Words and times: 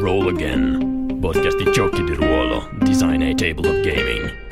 Roll 0.00 0.28
Again, 0.28 1.18
podcast 1.20 1.62
di 1.62 1.70
giochi 1.72 2.02
di 2.02 2.14
ruolo, 2.14 2.70
design 2.78 3.20
e 3.20 3.34
table 3.34 3.68
of 3.68 3.80
gaming. 3.82 4.48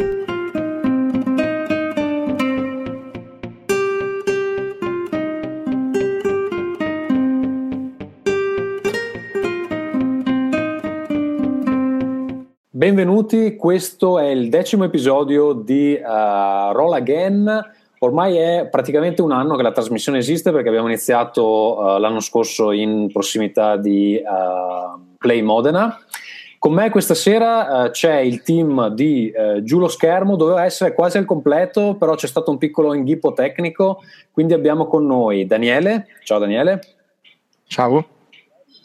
Benvenuti, 12.68 13.56
questo 13.56 14.18
è 14.18 14.26
il 14.26 14.50
decimo 14.50 14.84
episodio 14.84 15.54
di 15.54 15.98
uh, 15.98 16.72
Roll 16.72 16.92
Again. 16.92 17.72
Ormai 18.00 18.36
è 18.36 18.68
praticamente 18.70 19.22
un 19.22 19.32
anno 19.32 19.56
che 19.56 19.62
la 19.62 19.72
trasmissione 19.72 20.18
esiste 20.18 20.52
perché 20.52 20.68
abbiamo 20.68 20.88
iniziato 20.88 21.78
uh, 21.78 21.98
l'anno 21.98 22.20
scorso 22.20 22.70
in 22.70 23.08
prossimità 23.10 23.78
di 23.78 24.20
uh, 24.22 24.97
Play 25.18 25.42
Modena. 25.42 25.98
Con 26.58 26.72
me 26.72 26.90
questa 26.90 27.14
sera 27.14 27.84
uh, 27.84 27.90
c'è 27.90 28.18
il 28.18 28.42
team 28.42 28.88
di 28.88 29.32
uh, 29.32 29.62
Giù 29.62 29.78
lo 29.78 29.86
schermo, 29.86 30.34
doveva 30.34 30.64
essere 30.64 30.92
quasi 30.92 31.16
al 31.16 31.24
completo, 31.24 31.94
però 31.94 32.14
c'è 32.14 32.26
stato 32.26 32.50
un 32.50 32.58
piccolo 32.58 32.94
inghippo 32.94 33.32
tecnico, 33.32 34.00
quindi 34.32 34.54
abbiamo 34.54 34.86
con 34.86 35.06
noi 35.06 35.46
Daniele. 35.46 36.06
Ciao 36.24 36.38
Daniele. 36.40 36.80
Ciao. 37.66 38.06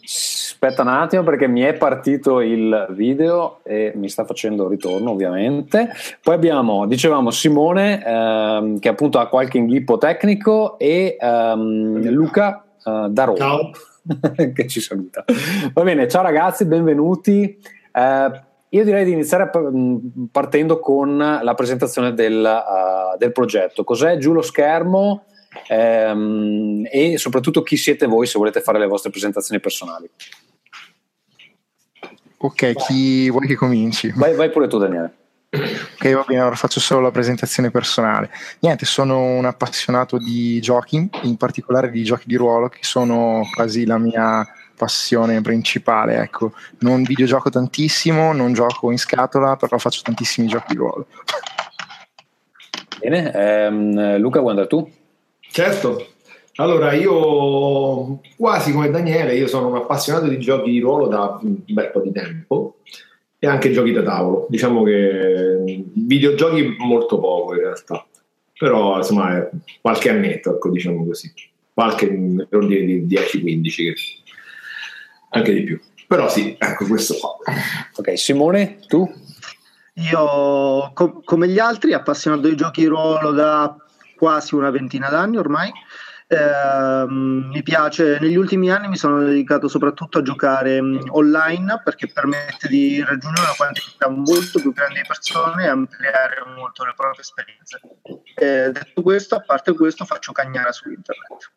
Aspetta 0.05 0.81
un 0.81 0.89
attimo 0.89 1.23
perché 1.23 1.47
mi 1.47 1.61
è 1.61 1.73
partito 1.73 2.41
il 2.41 2.87
video 2.91 3.59
e 3.63 3.91
mi 3.95 4.07
sta 4.07 4.23
facendo 4.23 4.67
ritorno 4.67 5.11
ovviamente. 5.11 5.89
Poi 6.21 6.35
abbiamo, 6.35 6.85
dicevamo, 6.85 7.31
Simone 7.31 8.05
ehm, 8.05 8.79
che 8.79 8.89
appunto 8.89 9.19
ha 9.19 9.27
qualche 9.27 9.57
inghippo 9.57 9.97
tecnico 9.97 10.77
e 10.77 11.17
ehm, 11.19 12.07
Luca 12.09 12.65
eh, 12.85 13.07
da 13.09 13.23
Roma. 13.23 13.37
Ciao. 13.37 13.71
che 14.53 14.67
ci 14.67 14.81
saluta. 14.81 15.23
Va 15.73 15.83
bene, 15.83 16.07
ciao 16.07 16.21
ragazzi, 16.21 16.65
benvenuti. 16.65 17.57
Eh, 17.91 18.41
io 18.69 18.83
direi 18.83 19.05
di 19.05 19.11
iniziare 19.11 19.49
partendo 20.31 20.79
con 20.79 21.17
la 21.17 21.53
presentazione 21.53 22.13
del, 22.13 22.43
uh, 22.43 23.17
del 23.17 23.31
progetto. 23.31 23.83
Cos'è 23.83 24.17
giù 24.17 24.33
lo 24.33 24.41
schermo 24.41 25.25
ehm, 25.67 26.87
e 26.91 27.19
soprattutto 27.19 27.61
chi 27.61 27.77
siete 27.77 28.07
voi 28.07 28.25
se 28.25 28.39
volete 28.39 28.61
fare 28.61 28.79
le 28.79 28.87
vostre 28.87 29.11
presentazioni 29.11 29.61
personali. 29.61 30.09
Ok, 32.37 32.73
chi 32.73 33.29
vuoi 33.29 33.45
che 33.45 33.55
cominci? 33.55 34.11
Vai, 34.15 34.33
vai 34.33 34.49
pure 34.49 34.67
tu 34.67 34.79
Daniele. 34.79 35.22
Ok, 36.03 36.13
va 36.15 36.25
bene, 36.27 36.41
allora 36.41 36.57
faccio 36.57 36.81
solo 36.81 36.99
la 36.99 37.11
presentazione 37.11 37.71
personale. 37.71 38.29
Niente, 38.59 38.83
sono 38.83 39.23
un 39.23 39.45
appassionato 39.45 40.17
di 40.17 40.59
giochi, 40.59 41.09
in 41.21 41.37
particolare 41.37 41.89
di 41.89 42.03
giochi 42.03 42.25
di 42.25 42.35
ruolo, 42.35 42.67
che 42.67 42.79
sono 42.81 43.47
quasi 43.55 43.85
la 43.85 43.97
mia 43.97 44.45
passione 44.75 45.39
principale. 45.39 46.17
Ecco, 46.17 46.51
non 46.79 47.03
videogioco 47.03 47.49
tantissimo, 47.49 48.33
non 48.33 48.51
gioco 48.51 48.91
in 48.91 48.97
scatola, 48.97 49.55
però 49.55 49.77
faccio 49.77 50.01
tantissimi 50.03 50.47
giochi 50.47 50.73
di 50.73 50.75
ruolo. 50.75 51.07
Bene, 52.99 53.31
ehm, 53.33 54.17
Luca, 54.17 54.39
vuoi 54.41 54.49
andare 54.49 54.67
tu? 54.67 54.91
Certo. 55.39 56.07
Allora, 56.55 56.91
io 56.91 58.19
quasi 58.35 58.73
come 58.73 58.89
Daniele, 58.89 59.35
io 59.35 59.47
sono 59.47 59.69
un 59.69 59.77
appassionato 59.77 60.27
di 60.27 60.37
giochi 60.37 60.69
di 60.69 60.81
ruolo 60.81 61.07
da 61.07 61.39
un 61.41 61.59
bel 61.65 61.91
po' 61.91 62.01
di 62.01 62.11
tempo 62.11 62.79
e 63.43 63.47
anche 63.47 63.73
giochi 63.73 63.91
da 63.91 64.03
tavolo. 64.03 64.47
Diciamo 64.49 64.83
che 64.83 65.83
videogiochi 65.95 66.77
molto 66.77 67.19
poco 67.19 67.55
in 67.55 67.59
realtà, 67.59 68.07
però 68.57 68.95
insomma 68.95 69.49
qualche 69.81 70.09
annetto, 70.09 70.55
ecco, 70.55 70.69
diciamo 70.69 71.05
così, 71.05 71.33
qualche 71.73 72.05
ordine 72.51 72.85
di 72.85 73.05
10-15, 73.05 73.93
anche 75.31 75.53
di 75.53 75.63
più. 75.63 75.77
Però 76.07 76.29
sì, 76.29 76.55
ecco 76.57 76.85
questo 76.85 77.15
qua. 77.15 77.35
Ok, 77.97 78.17
Simone, 78.17 78.79
tu? 78.87 79.13
Io, 79.95 80.91
com- 80.93 81.21
come 81.25 81.49
gli 81.49 81.59
altri, 81.59 81.91
appassionato 81.91 82.47
di 82.47 82.55
giochi 82.55 82.79
di 82.79 82.87
ruolo 82.87 83.31
da 83.31 83.75
quasi 84.15 84.55
una 84.55 84.69
ventina 84.69 85.09
d'anni 85.09 85.35
ormai. 85.35 85.69
Eh, 86.33 87.05
mi 87.07 87.61
piace, 87.61 88.17
negli 88.19 88.35
ultimi 88.35 88.71
anni 88.71 88.87
mi 88.87 88.97
sono 88.97 89.23
dedicato 89.23 89.67
soprattutto 89.67 90.17
a 90.17 90.21
giocare 90.23 90.79
um, 90.79 90.99
online 91.09 91.81
perché 91.83 92.07
permette 92.07 92.67
di 92.67 93.03
raggiungere 93.05 93.45
una 93.45 93.55
quantità 93.55 94.09
molto 94.09 94.59
più 94.59 94.73
grande 94.73 95.01
di 95.01 95.07
persone 95.07 95.65
e 95.65 95.67
ampliare 95.67 96.43
molto 96.57 96.83
le 96.85 96.93
proprie 96.95 97.21
esperienze. 97.21 97.79
Eh, 98.35 98.71
detto 98.71 99.01
questo, 99.03 99.35
a 99.35 99.41
parte 99.41 99.73
questo, 99.73 100.05
faccio 100.05 100.31
cagnara 100.31 100.71
su 100.71 100.89
internet. 100.89 101.51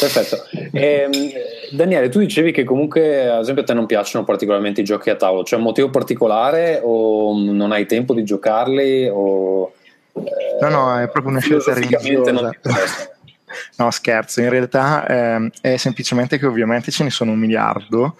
Perfetto. 0.00 0.44
Eh, 0.72 1.08
Daniele, 1.70 2.08
tu 2.08 2.18
dicevi 2.18 2.50
che 2.50 2.64
comunque, 2.64 3.30
ad 3.30 3.40
esempio, 3.40 3.62
a 3.62 3.66
te 3.66 3.74
non 3.74 3.86
piacciono 3.86 4.24
particolarmente 4.24 4.80
i 4.80 4.84
giochi 4.84 5.10
a 5.10 5.16
tavolo. 5.16 5.44
C'è 5.44 5.56
un 5.56 5.62
motivo 5.62 5.90
particolare 5.90 6.80
o 6.82 7.38
non 7.38 7.70
hai 7.72 7.86
tempo 7.86 8.12
di 8.12 8.24
giocarli? 8.24 9.08
O, 9.08 9.72
no, 10.60 10.68
no, 10.68 10.98
è 10.98 11.08
proprio 11.08 11.30
una 11.30 11.40
scelta 11.40 11.72
religiosa. 11.72 12.50
No, 13.76 13.90
scherzo, 13.90 14.40
in 14.40 14.50
realtà 14.50 15.06
eh, 15.06 15.50
è 15.60 15.76
semplicemente 15.76 16.38
che 16.38 16.46
ovviamente 16.46 16.90
ce 16.90 17.04
ne 17.04 17.10
sono 17.10 17.32
un 17.32 17.38
miliardo 17.38 18.16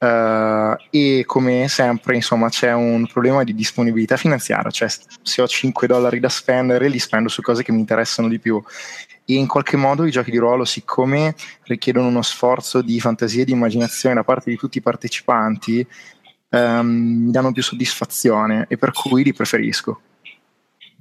uh, 0.00 0.76
e 0.90 1.24
come 1.26 1.68
sempre 1.68 2.14
insomma 2.14 2.48
c'è 2.48 2.72
un 2.72 3.06
problema 3.06 3.44
di 3.44 3.54
disponibilità 3.54 4.16
finanziaria, 4.16 4.70
cioè 4.70 4.88
se 5.22 5.42
ho 5.42 5.46
5 5.46 5.86
dollari 5.86 6.20
da 6.20 6.28
spendere 6.28 6.88
li 6.88 6.98
spendo 6.98 7.28
su 7.28 7.42
cose 7.42 7.62
che 7.62 7.72
mi 7.72 7.80
interessano 7.80 8.28
di 8.28 8.38
più 8.38 8.62
e 9.24 9.34
in 9.34 9.46
qualche 9.46 9.76
modo 9.76 10.04
i 10.04 10.10
giochi 10.10 10.30
di 10.30 10.38
ruolo 10.38 10.64
siccome 10.64 11.34
richiedono 11.64 12.08
uno 12.08 12.22
sforzo 12.22 12.82
di 12.82 12.98
fantasia 13.00 13.42
e 13.42 13.44
di 13.44 13.52
immaginazione 13.52 14.14
da 14.14 14.24
parte 14.24 14.50
di 14.50 14.56
tutti 14.56 14.78
i 14.78 14.82
partecipanti 14.82 15.86
um, 16.50 16.86
mi 17.26 17.30
danno 17.30 17.52
più 17.52 17.62
soddisfazione 17.62 18.66
e 18.68 18.76
per 18.76 18.92
cui 18.92 19.22
li 19.22 19.32
preferisco. 19.32 20.00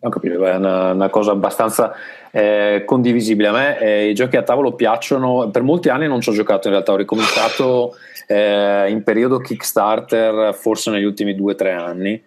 Ho 0.02 0.10
capito, 0.10 0.46
è 0.46 0.56
una, 0.56 0.92
una 0.94 1.10
cosa 1.10 1.32
abbastanza 1.32 1.94
eh, 2.32 2.84
condivisibile. 2.86 3.48
A 3.50 3.52
me 3.52 3.80
eh, 3.80 4.10
i 4.10 4.14
giochi 4.14 4.38
a 4.38 4.44
tavolo 4.44 4.74
piacciono, 4.74 5.50
per 5.50 5.62
molti 5.62 5.90
anni 5.90 6.08
non 6.08 6.22
ci 6.22 6.30
ho 6.30 6.34
giocato 6.34 6.68
in 6.68 6.74
realtà, 6.74 6.94
ho 6.94 6.96
ricominciato 6.96 7.96
eh, 8.28 8.90
in 8.90 9.04
periodo 9.04 9.40
Kickstarter 9.40 10.54
forse 10.56 10.92
negli 10.92 11.04
ultimi 11.04 11.36
due 11.36 11.52
o 11.52 11.56
tre 11.56 11.74
anni. 11.74 12.24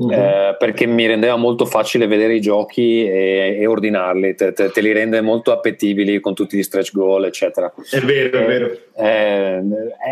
Uh-huh. 0.00 0.10
Eh, 0.10 0.56
perché 0.58 0.86
mi 0.86 1.04
rendeva 1.06 1.36
molto 1.36 1.66
facile 1.66 2.06
vedere 2.06 2.34
i 2.34 2.40
giochi 2.40 3.06
e, 3.06 3.58
e 3.60 3.66
ordinarli, 3.66 4.34
te, 4.34 4.54
te, 4.54 4.70
te, 4.70 4.80
li 4.80 4.92
rende 4.92 5.20
molto 5.20 5.52
appetibili 5.52 6.20
con 6.20 6.32
tutti 6.32 6.56
gli 6.56 6.62
stretch 6.62 6.92
goal, 6.94 7.26
eccetera. 7.26 7.70
È 7.90 7.98
vero, 7.98 8.38
è 8.38 8.46
vero. 8.46 8.70
Eh, 8.96 9.62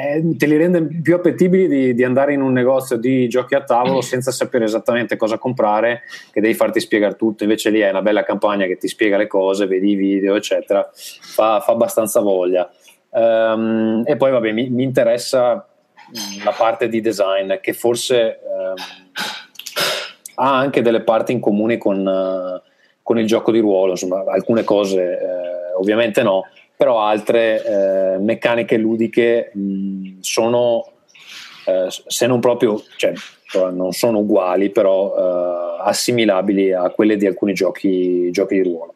eh, 0.05 0.37
te 0.37 0.47
li 0.47 0.59
rende 0.59 0.87
più 1.03 1.15
appetibili 1.15 1.69
di, 1.69 1.95
di, 1.95 2.05
andare 2.05 2.35
in 2.35 2.43
un 2.43 2.53
negozio 2.53 2.99
di 2.99 3.29
giochi 3.29 3.55
a 3.55 3.65
tavolo 3.65 4.03
senza 4.05 4.31
sapere 4.31 4.67
esattamente 4.67 5.17
cosa 5.17 5.39
comprare, 5.39 6.03
che 6.33 6.43
devi 6.43 6.53
farti 6.53 6.81
spiegare 6.81 7.17
tutto. 7.17 7.45
Invece 7.45 7.71
lì 7.71 7.81
è 7.81 7.89
una 7.89 8.03
bella 8.03 8.25
campagna 8.25 8.67
che 8.67 8.77
ti 8.77 8.89
spiega 8.89 9.17
le 9.17 9.27
cose, 9.27 9.67
vedi 9.67 9.93
i 9.93 9.95
video, 9.95 10.37
eccetera. 10.37 10.87
Fa, 10.93 11.61
fa 11.61 11.73
abbastanza 11.73 12.21
voglia. 12.21 12.71
Um, 13.09 14.03
e 14.05 14.17
poi, 14.17 14.33
vabbè, 14.33 14.53
mi, 14.53 14.69
mi, 14.69 14.83
interessa 14.83 15.67
la 16.45 16.55
parte 16.55 16.91
di 16.91 17.01
design 17.01 17.55
che 17.63 17.73
forse. 17.73 18.39
Um, 18.45 18.75
ha 20.41 20.57
anche 20.57 20.83
delle 20.83 21.03
parti 21.03 21.33
in 21.33 21.41
comune 21.41 21.79
con, 21.79 22.07
uh, 22.07 22.61
con 23.03 23.19
il 23.19 23.27
gioco 23.27 23.51
di 23.51 23.59
ruolo, 23.59 23.93
insomma, 23.93 24.25
alcune 24.27 24.63
cose 24.63 25.03
eh, 25.03 25.75
ovviamente 25.77 26.23
no, 26.23 26.45
però 26.77 27.01
altre 27.01 27.65
eh, 27.65 28.19
meccaniche 28.19 28.77
ludiche 28.77 29.51
mh, 29.53 30.21
sono, 30.21 30.85
eh, 31.67 31.87
se 31.89 32.27
non 32.29 32.39
proprio, 32.39 32.81
cioè, 32.97 33.13
non 33.73 33.93
sono 33.93 34.19
uguali, 34.19 34.71
però 34.71 35.15
eh, 35.17 35.83
assimilabili 35.89 36.73
a 36.73 36.91
quelle 36.91 37.17
di 37.17 37.27
alcuni 37.27 37.53
giochi, 37.53 38.31
giochi 38.31 38.55
di 38.57 38.63
ruolo. 38.63 38.95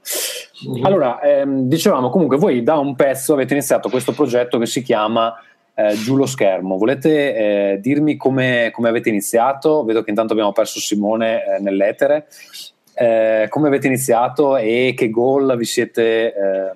Mm-hmm. 0.69 0.85
Allora, 0.85 1.21
ehm, 1.21 1.63
dicevamo 1.63 2.09
comunque, 2.11 2.37
voi 2.37 2.63
da 2.63 2.79
un 2.79 2.95
pezzo 2.95 3.33
avete 3.33 3.55
iniziato 3.55 3.89
questo 3.89 4.13
progetto 4.13 4.59
che 4.59 4.67
si 4.67 4.83
chiama 4.83 5.35
eh, 5.75 5.95
giù 5.95 6.17
lo 6.17 6.27
schermo. 6.27 6.77
Volete 6.77 7.35
eh, 7.35 7.81
dirmi 7.81 8.17
come, 8.17 8.71
come, 8.73 8.89
avete 8.89 9.09
iniziato? 9.09 9.85
Vedo 9.85 10.03
che 10.03 10.11
intanto 10.11 10.33
abbiamo 10.33 10.53
perso 10.53 10.81
Simone 10.81 11.45
eh, 11.45 11.61
nell'etere. 11.61 12.27
Eh, 12.95 13.47
come 13.49 13.69
avete 13.69 13.87
iniziato 13.87 14.57
e 14.57 14.93
che 14.97 15.11
goal 15.11 15.57
vi 15.57 15.65
siete 15.65 16.35
eh, 16.35 16.73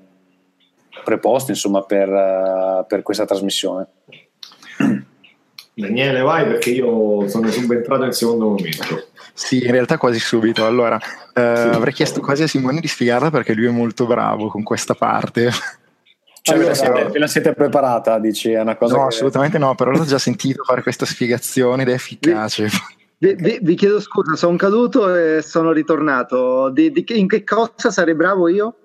preposti 1.04 1.50
insomma, 1.50 1.82
per, 1.82 2.08
uh, 2.08 2.86
per 2.86 3.02
questa 3.02 3.26
trasmissione? 3.26 3.86
Daniele, 5.74 6.22
vai 6.22 6.46
perché 6.46 6.70
io 6.70 7.28
sono 7.28 7.50
subentrato 7.50 8.04
in 8.04 8.12
secondo 8.12 8.48
momento. 8.48 9.08
Sì, 9.32 9.64
in 9.64 9.70
realtà 9.70 9.98
quasi 9.98 10.18
subito. 10.18 10.64
Allora, 10.64 10.96
eh, 10.96 11.00
sì. 11.54 11.68
avrei 11.68 11.92
chiesto 11.92 12.20
quasi 12.20 12.44
a 12.44 12.46
Simone 12.46 12.80
di 12.80 12.88
spiegarla 12.88 13.30
perché 13.30 13.52
lui 13.52 13.66
è 13.66 13.70
molto 13.70 14.06
bravo 14.06 14.48
con 14.48 14.62
questa 14.62 14.94
parte. 14.94 15.50
Cioè, 16.46 16.54
allora, 16.54 16.70
ve, 16.70 16.78
la 16.78 16.84
siete, 16.84 17.10
ve, 17.10 17.18
la 17.18 17.26
siete, 17.26 17.52
preparata? 17.54 18.20
Dici, 18.20 18.52
è 18.52 18.60
una 18.60 18.76
cosa 18.76 18.94
no, 18.94 19.00
che... 19.00 19.06
assolutamente 19.08 19.58
no, 19.58 19.74
però 19.74 19.90
l'ho 19.90 20.04
già 20.04 20.18
sentito 20.18 20.62
fare 20.62 20.80
questa 20.80 21.04
spiegazione 21.04 21.82
ed 21.82 21.88
è 21.88 21.94
efficace. 21.94 22.68
Vi, 23.18 23.34
vi, 23.34 23.58
vi 23.60 23.74
chiedo 23.74 23.98
scusa, 24.00 24.36
sono 24.36 24.56
caduto 24.56 25.12
e 25.12 25.42
sono 25.42 25.72
ritornato. 25.72 26.68
Di, 26.68 26.92
di, 26.92 27.04
in 27.18 27.26
che 27.26 27.42
cosa 27.42 27.90
sarei 27.90 28.14
bravo 28.14 28.46
io? 28.46 28.76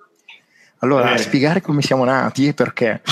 Allora, 0.80 1.14
eh. 1.14 1.20
spiegare 1.20 1.62
come 1.62 1.84
siamo 1.84 2.04
nati 2.04 2.48
e 2.48 2.56
perché. 2.56 3.04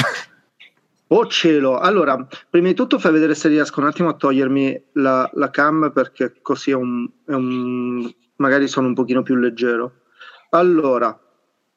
Oh 1.11 1.27
cielo! 1.27 1.77
Allora, 1.77 2.27
prima 2.49 2.69
di 2.69 2.73
tutto 2.73 2.97
fai 2.97 3.11
vedere 3.11 3.35
se 3.35 3.49
riesco 3.49 3.79
un 3.79 3.85
attimo 3.85 4.09
a 4.09 4.13
togliermi 4.13 4.85
la, 4.93 5.29
la 5.33 5.51
cam 5.51 5.91
perché 5.93 6.41
così 6.41 6.71
è 6.71 6.75
un, 6.75 7.07
è 7.23 7.33
un, 7.33 8.11
magari 8.37 8.67
sono 8.67 8.87
un 8.87 8.95
pochino 8.95 9.21
più 9.21 9.35
leggero. 9.35 10.05
Allora, 10.49 11.15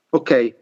ok, 0.08 0.60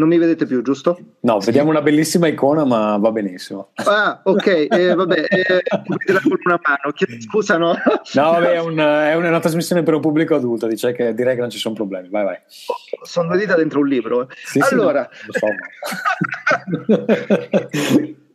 non 0.00 0.08
mi 0.08 0.16
vedete 0.18 0.46
più, 0.46 0.62
giusto? 0.62 0.98
No, 1.20 1.38
vediamo 1.38 1.68
una 1.68 1.82
bellissima 1.82 2.26
icona, 2.26 2.64
ma 2.64 2.96
va 2.96 3.12
benissimo. 3.12 3.70
Ah, 3.74 4.20
ok, 4.24 4.66
eh, 4.70 4.94
vabbè, 4.94 5.26
eh, 5.28 5.62
con 5.68 6.38
una 6.44 6.58
mano. 6.62 6.92
Chiedo 6.94 7.20
scusa, 7.20 7.58
no? 7.58 7.76
No, 8.14 8.30
vabbè, 8.30 8.52
è, 8.52 8.60
un, 8.60 8.78
è, 8.78 9.14
una 9.14 9.40
trasmissione 9.40 9.82
per 9.82 9.94
un 9.94 10.00
pubblico 10.00 10.34
adulto, 10.34 10.66
dice 10.66 10.92
che 10.92 11.12
direi 11.14 11.34
che 11.34 11.42
non 11.42 11.50
ci 11.50 11.58
sono 11.58 11.74
problemi. 11.74 12.08
Vai, 12.08 12.24
vai. 12.24 12.38
Sono 13.02 13.28
due 13.28 13.38
dita 13.38 13.54
dentro 13.54 13.80
un 13.80 13.88
libro. 13.88 14.28
Sì, 14.44 14.58
allora, 14.58 15.08
sì. 15.28 15.38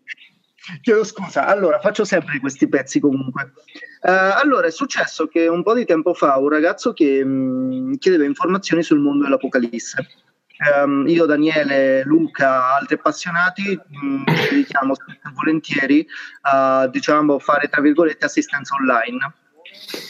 Chiedo 0.81 1.03
scusa, 1.03 1.45
allora 1.45 1.79
faccio 1.79 2.05
sempre 2.05 2.39
questi 2.39 2.67
pezzi 2.67 2.99
comunque. 2.99 3.53
Uh, 4.01 4.37
allora, 4.41 4.67
è 4.67 4.71
successo 4.71 5.27
che 5.27 5.47
un 5.47 5.63
po' 5.63 5.73
di 5.73 5.85
tempo 5.85 6.13
fa 6.13 6.37
un 6.37 6.49
ragazzo 6.49 6.93
che 6.93 7.23
mh, 7.23 7.29
mm, 7.29 7.93
chiedeva 7.95 8.23
informazioni 8.23 8.83
sul 8.83 8.99
mondo 8.99 9.23
dell'Apocalisse 9.23 10.24
Um, 10.57 11.05
io, 11.07 11.25
Daniele, 11.25 12.03
Luca, 12.05 12.75
altri 12.75 12.95
appassionati 12.95 13.77
mh, 13.87 14.07
mm, 14.07 14.23
ci 14.27 14.49
dedichiamo 14.49 14.95
volentieri 15.33 16.07
a 16.41 16.87
diciamo, 16.87 17.39
fare 17.39 17.67
tra 17.67 17.81
virgolette 17.81 18.25
assistenza 18.25 18.75
online 18.75 19.33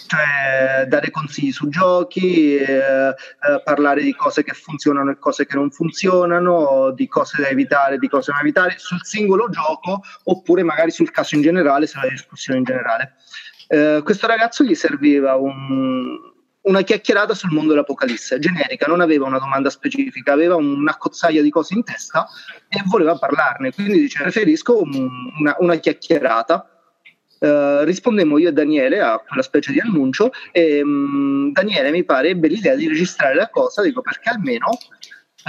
cioè 0.07 0.85
dare 0.87 1.09
consigli 1.09 1.51
su 1.51 1.67
giochi, 1.69 2.55
eh, 2.55 3.07
eh, 3.09 3.13
parlare 3.63 4.01
di 4.01 4.13
cose 4.15 4.43
che 4.43 4.53
funzionano 4.53 5.11
e 5.11 5.17
cose 5.17 5.45
che 5.45 5.55
non 5.55 5.71
funzionano, 5.71 6.91
di 6.91 7.07
cose 7.07 7.41
da 7.41 7.49
evitare, 7.49 7.97
di 7.97 8.07
cose 8.07 8.31
da 8.31 8.39
evitare 8.39 8.75
sul 8.77 9.03
singolo 9.03 9.49
gioco 9.49 10.01
oppure 10.25 10.63
magari 10.63 10.91
sul 10.91 11.11
caso 11.11 11.35
in 11.35 11.41
generale, 11.41 11.87
sulla 11.87 12.07
discussione 12.07 12.59
in 12.59 12.65
generale. 12.65 13.15
Eh, 13.67 14.01
questo 14.03 14.27
ragazzo 14.27 14.63
gli 14.63 14.75
serviva 14.75 15.35
un, 15.35 16.33
una 16.65 16.81
chiacchierata 16.81 17.33
sul 17.33 17.51
mondo 17.51 17.71
dell'Apocalisse, 17.71 18.39
generica, 18.39 18.87
non 18.87 19.01
aveva 19.01 19.25
una 19.25 19.39
domanda 19.39 19.69
specifica, 19.69 20.33
aveva 20.33 20.55
una 20.55 20.97
cozzaia 20.97 21.41
di 21.41 21.49
cose 21.49 21.73
in 21.73 21.83
testa 21.83 22.27
e 22.67 22.81
voleva 22.85 23.17
parlarne, 23.17 23.73
quindi 23.73 23.99
dice 23.99 24.21
preferisco 24.21 24.81
un, 24.81 25.09
una, 25.39 25.55
una, 25.59 25.75
chiacchierata. 25.75 26.69
Uh, 27.37 27.83
rispondemmo 27.83 28.37
io 28.37 28.47
e 28.49 28.53
Daniele 28.53 29.01
a 29.01 29.19
quella 29.19 29.43
specie 29.43 29.73
di 29.73 29.79
annuncio 29.81 30.31
e 30.53 30.81
um, 30.81 31.51
Daniele 31.51 31.91
mi 31.91 32.05
pare 32.05 32.29
ebbe 32.29 32.47
l'idea 32.47 32.75
di 32.75 32.87
registrare 32.87 33.35
la 33.35 33.49
cosa, 33.49 33.81
dico 33.81 34.01
perché 34.01 34.29
almeno 34.29 34.69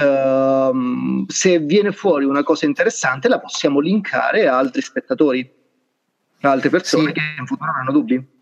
uh, 0.02 1.24
se 1.28 1.58
viene 1.60 1.92
fuori 1.92 2.24
una 2.24 2.42
cosa 2.42 2.66
interessante 2.66 3.28
la 3.28 3.38
possiamo 3.38 3.78
linkare 3.78 4.48
a 4.48 4.58
altri 4.58 4.82
spettatori, 4.82 5.48
a 6.40 6.50
altre 6.50 6.70
persone 6.70 7.06
sì. 7.06 7.12
che 7.12 7.20
in 7.38 7.46
futuro 7.46 7.70
avranno 7.70 7.92
dubbi. 7.92 8.34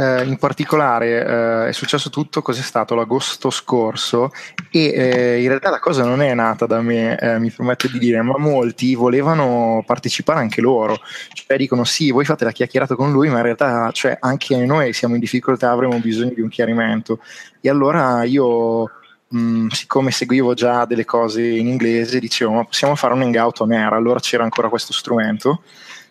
Eh, 0.00 0.22
in 0.26 0.36
particolare 0.36 1.26
eh, 1.26 1.68
è 1.70 1.72
successo 1.72 2.08
tutto 2.08 2.40
cos'è 2.40 2.62
stato 2.62 2.94
l'agosto 2.94 3.50
scorso 3.50 4.30
e 4.70 4.92
eh, 4.94 5.42
in 5.42 5.48
realtà 5.48 5.70
la 5.70 5.80
cosa 5.80 6.04
non 6.04 6.22
è 6.22 6.32
nata 6.34 6.66
da 6.66 6.80
me, 6.80 7.18
eh, 7.18 7.40
mi 7.40 7.50
permetto 7.50 7.88
di 7.88 7.98
dire, 7.98 8.22
ma 8.22 8.38
molti 8.38 8.94
volevano 8.94 9.82
partecipare 9.84 10.38
anche 10.38 10.60
loro, 10.60 11.00
cioè 11.32 11.56
dicono 11.56 11.82
sì, 11.82 12.12
voi 12.12 12.24
fate 12.24 12.44
la 12.44 12.52
chiacchierata 12.52 12.94
con 12.94 13.10
lui, 13.10 13.28
ma 13.28 13.38
in 13.38 13.42
realtà 13.42 13.90
cioè, 13.90 14.16
anche 14.20 14.56
noi 14.64 14.92
siamo 14.92 15.14
in 15.14 15.20
difficoltà, 15.20 15.72
avremo 15.72 15.98
bisogno 15.98 16.32
di 16.32 16.42
un 16.42 16.48
chiarimento. 16.48 17.18
E 17.60 17.68
allora 17.68 18.22
io 18.22 18.88
mm, 19.34 19.66
siccome 19.70 20.12
seguivo 20.12 20.54
già 20.54 20.84
delle 20.84 21.04
cose 21.04 21.42
in 21.42 21.66
inglese, 21.66 22.20
dicevo 22.20 22.52
ma 22.52 22.64
possiamo 22.64 22.94
fare 22.94 23.14
un 23.14 23.22
hangout 23.22 23.58
on 23.62 23.72
air, 23.72 23.94
allora 23.94 24.20
c'era 24.20 24.44
ancora 24.44 24.68
questo 24.68 24.92
strumento 24.92 25.62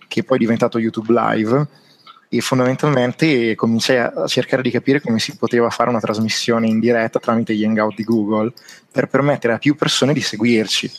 che 0.10 0.25
poi 0.25 0.36
è 0.36 0.39
diventato 0.42 0.78
YouTube 0.78 1.13
Live 1.13 1.86
e 2.29 2.41
fondamentalmente 2.41 3.56
cominciai 3.56 3.97
a 3.97 4.27
cercare 4.27 4.62
di 4.62 4.69
capire 4.69 5.01
come 5.01 5.19
si 5.19 5.38
poteva 5.38 5.69
fare 5.69 5.89
una 5.89 6.00
trasmissione 6.00 6.68
in 6.68 6.79
diretta 6.79 7.19
tramite 7.19 7.56
gli 7.56 7.63
hangout 7.63 7.95
di 7.95 8.03
Google 8.03 8.51
per 8.91 9.07
permettere 9.07 9.53
a 9.53 9.57
più 9.57 9.75
persone 9.75 10.13
di 10.13 10.21
seguirci. 10.21 10.91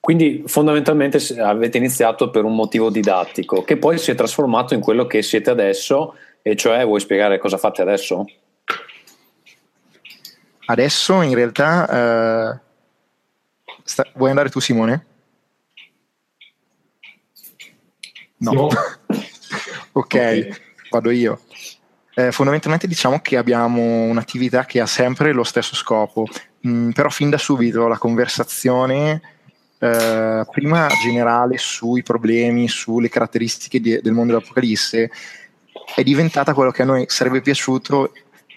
Quindi 0.00 0.44
fondamentalmente 0.46 1.18
avete 1.38 1.76
iniziato 1.76 2.30
per 2.30 2.44
un 2.44 2.54
motivo 2.54 2.88
didattico 2.88 3.62
che 3.62 3.76
poi 3.76 3.98
si 3.98 4.10
è 4.10 4.14
trasformato 4.14 4.72
in 4.72 4.80
quello 4.80 5.06
che 5.06 5.20
siete 5.20 5.50
adesso 5.50 6.14
e 6.40 6.56
cioè 6.56 6.86
vuoi 6.86 7.00
spiegare 7.00 7.38
cosa 7.38 7.58
fate 7.58 7.82
adesso? 7.82 8.24
Adesso 10.64 11.20
in 11.20 11.34
realtà 11.34 12.54
eh, 12.54 12.58
sta, 13.84 14.06
vuoi 14.14 14.30
andare 14.30 14.48
tu 14.48 14.58
Simone? 14.60 15.06
No. 18.38 18.52
no. 18.52 18.68
ok, 19.92 20.04
okay. 20.04 20.54
vado 20.90 21.10
io. 21.10 21.40
Eh, 22.14 22.32
fondamentalmente 22.32 22.86
diciamo 22.86 23.20
che 23.20 23.36
abbiamo 23.36 23.80
un'attività 24.02 24.64
che 24.64 24.80
ha 24.80 24.86
sempre 24.86 25.32
lo 25.32 25.44
stesso 25.44 25.74
scopo, 25.74 26.26
mm, 26.66 26.90
però 26.90 27.08
fin 27.08 27.30
da 27.30 27.38
subito 27.38 27.86
la 27.86 27.98
conversazione 27.98 29.20
eh, 29.78 30.44
prima 30.50 30.88
generale 31.02 31.56
sui 31.56 32.02
problemi, 32.02 32.68
sulle 32.68 33.08
caratteristiche 33.08 33.80
di, 33.80 34.00
del 34.02 34.12
mondo 34.12 34.34
dell'Apocalisse 34.34 35.10
è 35.94 36.02
diventata 36.02 36.52
quello 36.52 36.70
che 36.70 36.82
a 36.82 36.84
noi 36.84 37.04
sarebbe 37.08 37.40
piaciuto 37.40 38.12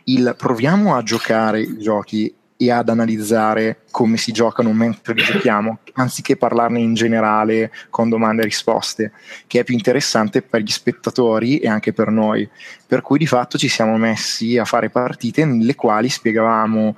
il 0.06 0.35
proviamo 0.38 0.95
a 0.95 1.03
giocare 1.03 1.62
i 1.62 1.77
giochi 1.80 2.33
e 2.68 2.71
ad 2.71 2.89
analizzare 2.89 3.81
come 3.92 4.18
si 4.18 4.31
giocano 4.31 4.71
mentre 4.74 5.13
li 5.13 5.24
giochiamo, 5.24 5.80
anziché 5.94 6.38
parlarne 6.38 6.80
in 6.80 6.94
generale 6.94 7.71
con 7.89 8.10
domande 8.10 8.42
e 8.42 8.45
risposte, 8.45 9.12
che 9.48 9.60
è 9.60 9.63
più 9.63 9.74
interessante 9.74 10.42
per 10.42 10.62
gli 10.62 10.71
spettatori 10.71 11.60
e 11.60 11.68
anche 11.68 11.94
per 11.94 12.10
noi. 12.10 12.48
Per 12.86 13.01
cui 13.01 13.18
di 13.18 13.27
fatto 13.27 13.57
ci 13.57 13.68
siamo 13.68 13.98
messi 13.98 14.57
a 14.57 14.65
fare 14.65 14.89
partite 14.89 15.45
nelle 15.45 15.75
quali 15.75 16.10
spiegavamo 16.10 16.95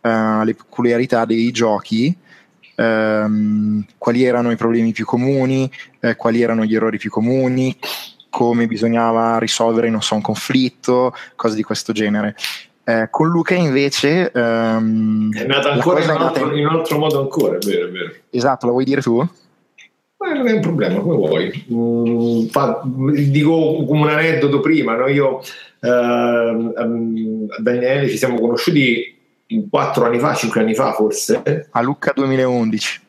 uh, 0.00 0.42
le 0.44 0.54
peculiarità 0.54 1.24
dei 1.24 1.50
giochi, 1.50 2.16
um, 2.76 3.84
quali 3.98 4.24
erano 4.24 4.50
i 4.50 4.56
problemi 4.56 4.92
più 4.92 5.04
comuni, 5.04 5.70
eh, 6.00 6.16
quali 6.16 6.42
erano 6.42 6.64
gli 6.64 6.74
errori 6.74 6.98
più 6.98 7.10
comuni, 7.10 7.76
come 8.30 8.66
bisognava 8.66 9.38
risolvere, 9.38 9.90
non 9.90 10.00
so, 10.00 10.14
un 10.14 10.22
conflitto, 10.22 11.14
cose 11.36 11.54
di 11.54 11.62
questo 11.62 11.92
genere. 11.92 12.34
Eh, 12.84 13.08
con 13.10 13.28
Luca 13.28 13.54
invece 13.54 14.32
um, 14.34 15.32
è 15.32 15.44
nata 15.44 15.70
ancora 15.70 16.02
in 16.02 16.10
un, 16.10 16.16
altro, 16.16 16.56
in 16.56 16.66
un, 16.66 16.74
altro, 16.74 16.98
modo 16.98 17.20
ancora, 17.20 17.56
è 17.56 17.58
vero, 17.64 17.86
è 17.86 17.90
vero. 17.90 18.12
Esatto, 18.30 18.66
lo 18.66 18.72
vuoi 18.72 18.84
dire 18.84 19.00
tu? 19.00 19.16
Ma 20.16 20.32
non 20.34 20.48
è 20.48 20.52
un 20.52 20.60
problema, 20.60 20.98
come 21.00 21.14
vuoi. 21.14 21.66
Mm, 21.72 22.46
fa, 22.46 22.82
dico 22.84 23.84
come 23.84 24.02
un 24.02 24.08
aneddoto 24.08 24.58
prima, 24.58 24.96
no? 24.96 25.06
io 25.06 25.40
eh, 25.80 25.88
a 25.88 26.86
Daniele 27.58 28.08
ci 28.08 28.16
siamo 28.16 28.40
conosciuti 28.40 29.16
4 29.70 30.04
anni 30.04 30.18
fa, 30.18 30.34
5 30.34 30.60
anni 30.60 30.74
fa 30.74 30.92
forse. 30.92 31.68
A 31.70 31.82
Lucca 31.82 32.12
2011. 32.14 33.00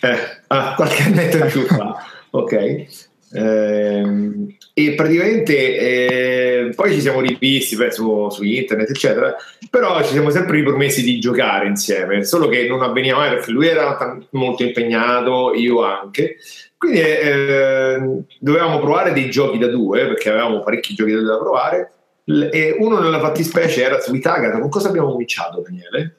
Eh, 0.00 0.18
ah, 0.46 0.74
qualche 0.74 1.02
annetto 1.02 1.36
in 1.36 1.46
più 1.46 1.62
fa. 1.66 2.04
ok. 2.30 3.10
Eh, 3.34 4.56
e 4.74 4.94
praticamente 4.94 5.78
eh, 5.78 6.72
poi 6.74 6.92
ci 6.92 7.00
siamo 7.00 7.20
rivisti 7.20 7.76
beh, 7.76 7.90
su, 7.90 8.28
su, 8.28 8.42
internet 8.42 8.90
eccetera 8.90 9.34
però 9.70 10.02
ci 10.02 10.12
siamo 10.12 10.28
sempre 10.28 10.56
ripromessi 10.56 11.02
di 11.02 11.18
giocare 11.18 11.66
insieme 11.66 12.24
solo 12.24 12.48
che 12.48 12.66
non 12.66 12.82
avveniva 12.82 13.16
mai 13.16 13.30
perché 13.30 13.50
lui 13.50 13.68
era 13.68 13.96
t- 13.96 14.26
molto 14.32 14.64
impegnato 14.64 15.54
io 15.54 15.82
anche 15.82 16.36
quindi 16.76 17.00
eh, 17.00 18.22
dovevamo 18.38 18.80
provare 18.80 19.14
dei 19.14 19.30
giochi 19.30 19.56
da 19.56 19.68
due 19.68 20.06
perché 20.08 20.28
avevamo 20.28 20.60
parecchi 20.60 20.94
giochi 20.94 21.12
da 21.12 21.20
due 21.20 21.28
da 21.28 21.38
provare 21.38 21.92
e 22.24 22.76
uno 22.78 22.98
nella 23.00 23.20
fattispecie 23.20 23.82
era 23.82 23.98
Sweet 23.98 24.26
Agatha 24.26 24.58
con 24.58 24.68
cosa 24.68 24.88
abbiamo 24.88 25.10
cominciato 25.10 25.60
Daniele? 25.60 26.16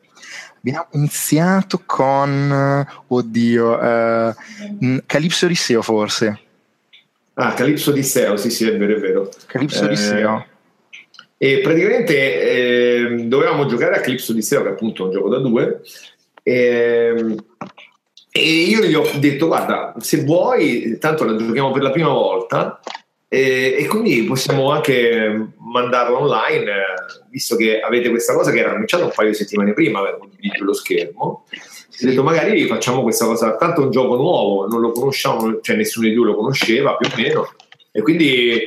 Abbiamo 0.57 0.87
iniziato 0.91 1.81
con, 1.85 2.85
oddio, 3.07 3.71
uh, 3.71 4.33
Calypso 5.05 5.45
Odisseo 5.45 5.81
forse. 5.81 6.42
Ah, 7.35 7.53
Calypso 7.53 7.89
Odisseo, 7.89 8.37
sì, 8.37 8.49
sì, 8.49 8.67
è 8.67 8.77
vero, 8.77 8.95
è 8.95 8.99
vero. 8.99 9.29
Calypso 9.47 9.85
Odisseo. 9.85 10.45
Eh, 11.37 11.55
e 11.55 11.59
praticamente 11.59 12.15
eh, 12.15 13.23
dovevamo 13.25 13.65
giocare 13.65 13.95
a 13.95 13.99
Calypso 13.99 14.31
Odisseo, 14.31 14.61
che 14.61 14.69
è 14.69 14.71
appunto 14.71 15.05
un 15.05 15.11
gioco 15.11 15.29
da 15.29 15.39
due. 15.39 15.81
E, 16.43 17.35
e 18.31 18.41
io 18.41 18.83
gli 18.83 18.93
ho 18.93 19.09
detto: 19.19 19.47
Guarda, 19.47 19.93
se 19.99 20.23
vuoi, 20.23 20.97
tanto 20.99 21.25
la 21.25 21.35
giochiamo 21.35 21.71
per 21.71 21.81
la 21.81 21.91
prima 21.91 22.09
volta. 22.09 22.79
E, 23.33 23.77
e 23.79 23.87
quindi 23.87 24.21
possiamo 24.25 24.69
anche 24.69 25.53
mandarlo 25.57 26.19
online, 26.19 26.71
visto 27.31 27.55
che 27.55 27.79
avete 27.79 28.11
questa 28.11 28.35
cosa 28.35 28.51
che 28.51 28.59
era 28.59 28.69
annunciata 28.69 29.05
un 29.05 29.11
paio 29.11 29.29
di 29.29 29.35
settimane 29.35 29.73
prima, 29.73 30.01
condiviso 30.19 30.63
lo 30.63 30.73
schermo. 30.73 31.23
Ho 31.23 31.45
detto 31.99 32.21
magari 32.21 32.67
facciamo 32.67 33.01
questa 33.01 33.25
cosa, 33.25 33.55
tanto 33.55 33.81
un 33.81 33.89
gioco 33.89 34.17
nuovo, 34.17 34.67
non 34.67 34.81
lo 34.81 34.91
conosciamo, 34.91 35.61
cioè 35.61 35.75
nessuno 35.75 36.07
di 36.07 36.13
due 36.13 36.27
lo 36.27 36.35
conosceva 36.35 36.95
più 36.95 37.09
o 37.11 37.13
meno, 37.19 37.55
e 37.91 38.03
quindi 38.03 38.61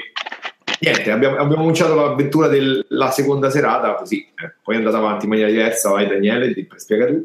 niente, 0.81 1.11
abbiamo, 1.13 1.37
abbiamo 1.37 1.63
cominciato 1.63 1.95
l'avventura 1.95 2.49
della 2.49 3.11
seconda 3.13 3.51
serata 3.51 3.95
così, 3.95 4.23
eh, 4.23 4.55
poi 4.65 4.75
è 4.75 4.79
andata 4.79 4.97
avanti 4.97 5.27
in 5.27 5.31
maniera 5.31 5.51
diversa. 5.51 5.91
Vai 5.91 6.09
Daniele, 6.09 6.53
ti 6.53 6.67
spiega 6.75 7.07
tu. 7.07 7.25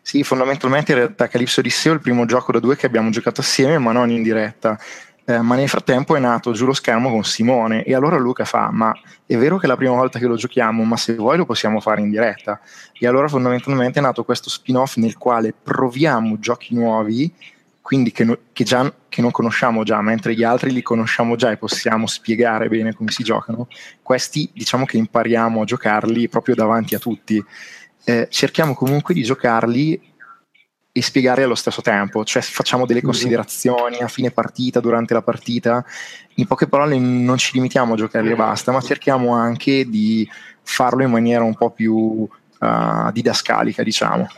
Sì, 0.00 0.22
fondamentalmente 0.22 0.92
in 0.92 0.98
realtà 0.98 1.26
Calypso 1.26 1.58
Odisseo 1.58 1.90
è 1.90 1.94
il 1.96 2.00
primo 2.00 2.24
gioco 2.24 2.52
da 2.52 2.60
due 2.60 2.76
che 2.76 2.86
abbiamo 2.86 3.10
giocato 3.10 3.40
assieme, 3.40 3.78
ma 3.78 3.90
non 3.90 4.10
in 4.10 4.22
diretta. 4.22 4.78
Eh, 5.28 5.42
ma 5.42 5.56
nel 5.56 5.68
frattempo 5.68 6.16
è 6.16 6.20
nato 6.20 6.52
giù 6.52 6.64
lo 6.64 6.72
schermo 6.72 7.10
con 7.10 7.22
Simone. 7.22 7.84
E 7.84 7.94
allora 7.94 8.16
Luca 8.16 8.46
fa 8.46 8.70
ma 8.72 8.94
è 9.26 9.36
vero 9.36 9.58
che 9.58 9.66
è 9.66 9.68
la 9.68 9.76
prima 9.76 9.94
volta 9.94 10.18
che 10.18 10.24
lo 10.24 10.36
giochiamo 10.36 10.84
ma 10.84 10.96
se 10.96 11.16
vuoi 11.16 11.36
lo 11.36 11.44
possiamo 11.44 11.80
fare 11.80 12.00
in 12.00 12.08
diretta. 12.08 12.58
E 12.98 13.06
allora 13.06 13.28
fondamentalmente 13.28 13.98
è 13.98 14.02
nato 14.02 14.24
questo 14.24 14.48
spin-off 14.48 14.96
nel 14.96 15.18
quale 15.18 15.52
proviamo 15.52 16.38
giochi 16.38 16.74
nuovi 16.74 17.30
quindi 17.82 18.10
che, 18.10 18.24
no, 18.24 18.38
che, 18.54 18.64
già, 18.64 18.90
che, 19.08 19.20
non 19.22 19.30
conosciamo 19.30 19.82
già, 19.82 20.00
mentre 20.02 20.34
gli 20.34 20.44
altri 20.44 20.72
li 20.72 20.82
conosciamo 20.82 21.36
già 21.36 21.50
e 21.50 21.56
possiamo 21.56 22.06
spiegare 22.06 22.68
bene 22.68 22.92
come 22.92 23.10
si 23.10 23.22
giocano, 23.22 23.66
questi 24.02 24.50
diciamo 24.52 24.84
che 24.84 24.98
impariamo 24.98 25.62
a 25.62 25.64
giocarli 25.64 26.28
proprio 26.28 26.54
davanti 26.54 26.94
a 26.94 26.98
tutti. 26.98 27.42
Eh, 28.04 28.28
cerchiamo 28.30 28.74
comunque 28.74 29.14
di 29.14 29.22
giocarli 29.22 29.98
e 30.98 31.02
spiegarli 31.02 31.44
allo 31.44 31.54
stesso 31.54 31.80
tempo, 31.80 32.24
cioè 32.24 32.42
facciamo 32.42 32.84
delle 32.84 33.00
mhm. 33.00 33.06
considerazioni 33.06 33.98
a 33.98 34.08
fine 34.08 34.32
partita, 34.32 34.80
durante 34.80 35.14
la 35.14 35.22
partita, 35.22 35.84
in 36.34 36.46
poche 36.46 36.66
parole 36.66 36.98
non 36.98 37.36
ci 37.38 37.52
limitiamo 37.54 37.94
a 37.94 37.96
giocarli 37.96 38.32
e 38.32 38.36
basta, 38.36 38.72
ma 38.72 38.80
cerchiamo 38.80 39.32
anche 39.34 39.88
di 39.88 40.28
farlo 40.62 41.04
in 41.04 41.10
maniera 41.10 41.44
un 41.44 41.54
po' 41.54 41.70
più 41.70 41.94
uh, 41.94 43.12
didascalica, 43.12 43.82
diciamo. 43.82 44.28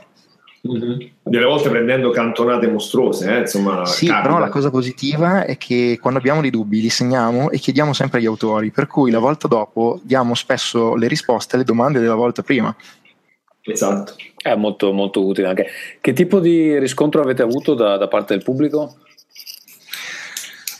Mm-hmm. 0.68 0.98
Delle 1.22 1.44
volte 1.46 1.70
prendendo 1.70 2.10
cantonate 2.10 2.68
mostruose, 2.68 3.34
eh, 3.34 3.38
insomma. 3.40 3.86
Sì, 3.86 4.06
capita. 4.06 4.26
però 4.26 4.38
la 4.38 4.50
cosa 4.50 4.70
positiva 4.70 5.46
è 5.46 5.56
che 5.56 5.98
quando 5.98 6.18
abbiamo 6.18 6.42
dei 6.42 6.50
dubbi 6.50 6.82
li 6.82 6.90
segniamo 6.90 7.50
e 7.50 7.58
chiediamo 7.58 7.94
sempre 7.94 8.18
agli 8.18 8.26
autori, 8.26 8.70
per 8.70 8.86
cui 8.86 9.10
la 9.10 9.18
volta 9.18 9.48
dopo 9.48 9.98
diamo 10.02 10.34
spesso 10.34 10.94
le 10.94 11.08
risposte 11.08 11.56
alle 11.56 11.64
domande 11.64 11.98
della 12.00 12.14
volta 12.14 12.42
prima. 12.42 12.74
Esatto. 13.72 14.14
È 14.36 14.54
molto, 14.54 14.92
molto 14.92 15.24
utile 15.24 15.48
anche. 15.48 15.66
Che 16.00 16.12
tipo 16.12 16.40
di 16.40 16.78
riscontro 16.78 17.20
avete 17.20 17.42
avuto 17.42 17.74
da, 17.74 17.96
da 17.96 18.08
parte 18.08 18.34
del 18.34 18.42
pubblico? 18.42 18.96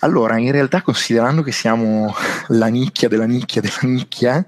Allora, 0.01 0.39
in 0.39 0.51
realtà, 0.51 0.83
considerando 0.83 1.43
che 1.43 1.53
siamo 1.53 2.15
la 2.49 2.69
nicchia 2.69 3.09
della 3.09 3.27
nicchia 3.27 3.61
della 3.61 3.79
nicchia, 3.83 4.45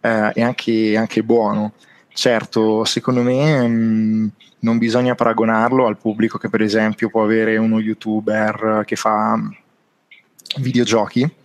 eh, 0.00 0.32
è 0.32 0.42
anche, 0.42 0.96
anche 0.96 1.22
buono. 1.22 1.74
Certo, 2.12 2.84
secondo 2.84 3.22
me. 3.22 3.68
Mh, 3.68 3.72
mm, 3.72 4.28
non 4.60 4.78
bisogna 4.78 5.14
paragonarlo 5.14 5.86
al 5.86 5.96
pubblico 5.96 6.36
che 6.36 6.50
per 6.50 6.60
esempio 6.60 7.08
può 7.08 7.22
avere 7.22 7.56
uno 7.56 7.80
youtuber 7.80 8.82
che 8.84 8.94
fa 8.94 9.38
videogiochi 10.58 11.39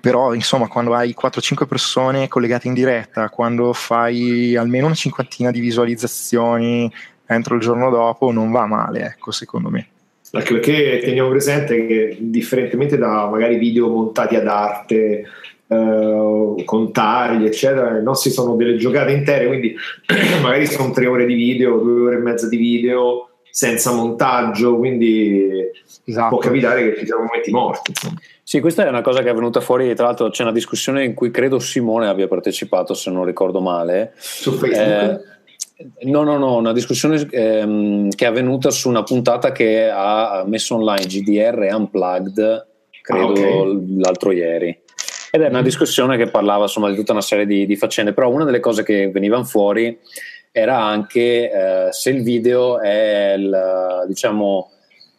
però 0.00 0.34
insomma 0.34 0.68
quando 0.68 0.94
hai 0.94 1.14
4-5 1.20 1.66
persone 1.66 2.28
collegate 2.28 2.68
in 2.68 2.74
diretta 2.74 3.28
quando 3.28 3.72
fai 3.72 4.56
almeno 4.56 4.86
una 4.86 4.94
cinquantina 4.94 5.50
di 5.50 5.60
visualizzazioni 5.60 6.90
entro 7.26 7.54
il 7.54 7.60
giorno 7.60 7.90
dopo 7.90 8.32
non 8.32 8.50
va 8.50 8.66
male 8.66 9.04
ecco 9.04 9.30
secondo 9.30 9.68
me 9.68 9.86
anche 10.32 10.52
perché 10.54 11.00
teniamo 11.04 11.28
presente 11.28 11.86
che 11.86 12.16
differentemente 12.18 12.96
da 12.96 13.28
magari 13.28 13.58
video 13.58 13.88
montati 13.88 14.34
ad 14.34 14.46
arte 14.46 15.24
eh, 15.66 16.62
con 16.64 16.92
tagli, 16.92 17.44
eccetera. 17.44 17.98
I 17.98 18.02
nostri 18.02 18.30
sono 18.30 18.56
delle 18.56 18.76
giocate 18.76 19.12
intere, 19.12 19.46
quindi 19.46 19.74
magari 20.42 20.66
sono 20.66 20.90
tre 20.92 21.06
ore 21.06 21.26
di 21.26 21.34
video, 21.34 21.78
due 21.78 22.00
ore 22.00 22.16
e 22.16 22.20
mezza 22.20 22.48
di 22.48 22.56
video 22.56 23.31
senza 23.52 23.92
montaggio, 23.92 24.78
quindi 24.78 25.46
esatto. 26.06 26.28
può 26.30 26.38
capitare 26.38 26.90
che 26.90 26.98
ci 27.00 27.04
siano 27.04 27.24
momenti 27.24 27.50
morti. 27.50 27.90
Insomma. 27.90 28.18
Sì, 28.42 28.60
questa 28.60 28.86
è 28.86 28.88
una 28.88 29.02
cosa 29.02 29.22
che 29.22 29.28
è 29.28 29.34
venuta 29.34 29.60
fuori, 29.60 29.94
tra 29.94 30.06
l'altro 30.06 30.30
c'è 30.30 30.42
una 30.42 30.52
discussione 30.52 31.04
in 31.04 31.12
cui 31.12 31.30
credo 31.30 31.58
Simone 31.58 32.08
abbia 32.08 32.26
partecipato, 32.28 32.94
se 32.94 33.10
non 33.10 33.26
ricordo 33.26 33.60
male. 33.60 34.14
Su 34.16 34.52
Facebook? 34.52 35.26
Eh, 35.76 36.06
no, 36.08 36.22
no, 36.22 36.38
no, 36.38 36.56
una 36.56 36.72
discussione 36.72 37.28
ehm, 37.30 38.08
che 38.08 38.24
è 38.24 38.28
avvenuta 38.28 38.70
su 38.70 38.88
una 38.88 39.02
puntata 39.02 39.52
che 39.52 39.90
ha 39.92 40.44
messo 40.46 40.76
online 40.76 41.04
GDR 41.04 41.68
Unplugged, 41.74 42.66
credo 43.02 43.26
ah, 43.26 43.30
okay. 43.30 43.98
l'altro 43.98 44.32
ieri. 44.32 44.80
Ed 45.30 45.42
è 45.42 45.48
una 45.48 45.62
discussione 45.62 46.16
che 46.16 46.28
parlava 46.28 46.62
insomma, 46.62 46.88
di 46.88 46.96
tutta 46.96 47.12
una 47.12 47.20
serie 47.20 47.44
di, 47.44 47.66
di 47.66 47.76
faccende, 47.76 48.14
però 48.14 48.30
una 48.30 48.44
delle 48.44 48.60
cose 48.60 48.82
che 48.82 49.10
venivano 49.10 49.44
fuori 49.44 49.98
era 50.52 50.78
anche 50.84 51.50
eh, 51.50 51.92
se 51.92 52.10
il 52.10 52.22
video 52.22 52.78
è 52.78 53.34
il, 53.36 54.04
diciamo, 54.06 54.70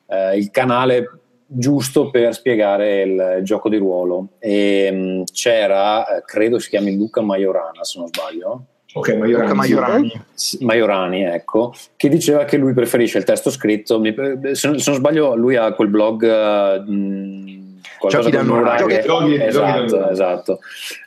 eh, 0.07 0.37
il 0.37 0.51
canale 0.51 1.19
giusto 1.47 2.09
per 2.09 2.33
spiegare 2.33 3.01
il, 3.01 3.35
il 3.39 3.43
gioco 3.43 3.67
di 3.67 3.77
ruolo. 3.77 4.29
E 4.39 4.91
mh, 4.91 4.97
mm, 4.97 5.23
c'era, 5.33 6.17
eh, 6.17 6.23
credo 6.23 6.59
si 6.59 6.69
chiami 6.69 6.95
Luca 6.95 7.21
Majorana, 7.21 7.83
se 7.83 7.99
non 7.99 8.07
sbaglio. 8.07 8.65
Ok, 8.93 9.15
Majorani. 9.15 9.31
Luca 9.31 9.53
Majorani. 9.55 10.11
Majorani, 10.59 11.23
ecco, 11.23 11.73
che 11.95 12.09
diceva 12.09 12.45
che 12.45 12.57
lui 12.57 12.73
preferisce 12.73 13.17
il 13.17 13.23
testo 13.23 13.49
scritto. 13.49 13.99
Se 14.03 14.67
non, 14.67 14.79
se 14.79 14.89
non 14.91 14.99
sbaglio, 14.99 15.35
lui 15.35 15.55
ha 15.55 15.73
quel 15.73 15.87
blog. 15.87 16.87
Mh, 16.87 17.62
qualcosa 18.09 18.29
giochi 18.29 18.63
da 18.63 18.75
giochi, 18.75 19.01
giochi, 19.01 19.41
esatto, 19.41 19.85
giochi 19.85 20.11
esatto. 20.11 20.59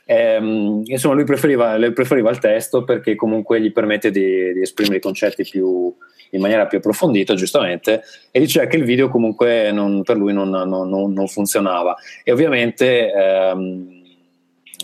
Ehm, 0.05 0.81
insomma 0.85 1.13
lui 1.13 1.25
preferiva, 1.25 1.77
preferiva, 1.93 2.31
il 2.31 2.39
testo 2.39 2.83
perché 2.83 3.15
comunque 3.15 3.61
gli 3.61 3.71
permette 3.71 4.09
di, 4.09 4.53
di 4.53 4.61
esprimere 4.61 4.97
i 4.97 5.01
concetti 5.01 5.43
più, 5.43 5.93
in 6.31 6.41
maniera 6.41 6.65
più 6.65 6.79
approfondita 6.79 7.35
giustamente 7.35 8.01
e 8.31 8.39
diceva 8.39 8.65
che 8.65 8.77
il 8.77 8.83
video 8.83 9.09
comunque 9.09 9.71
non, 9.71 10.03
per 10.03 10.17
lui 10.17 10.33
non, 10.33 10.49
non, 10.49 10.89
non, 10.89 11.27
funzionava. 11.27 11.95
E 12.23 12.31
ovviamente 12.31 13.11
ehm, 13.11 14.03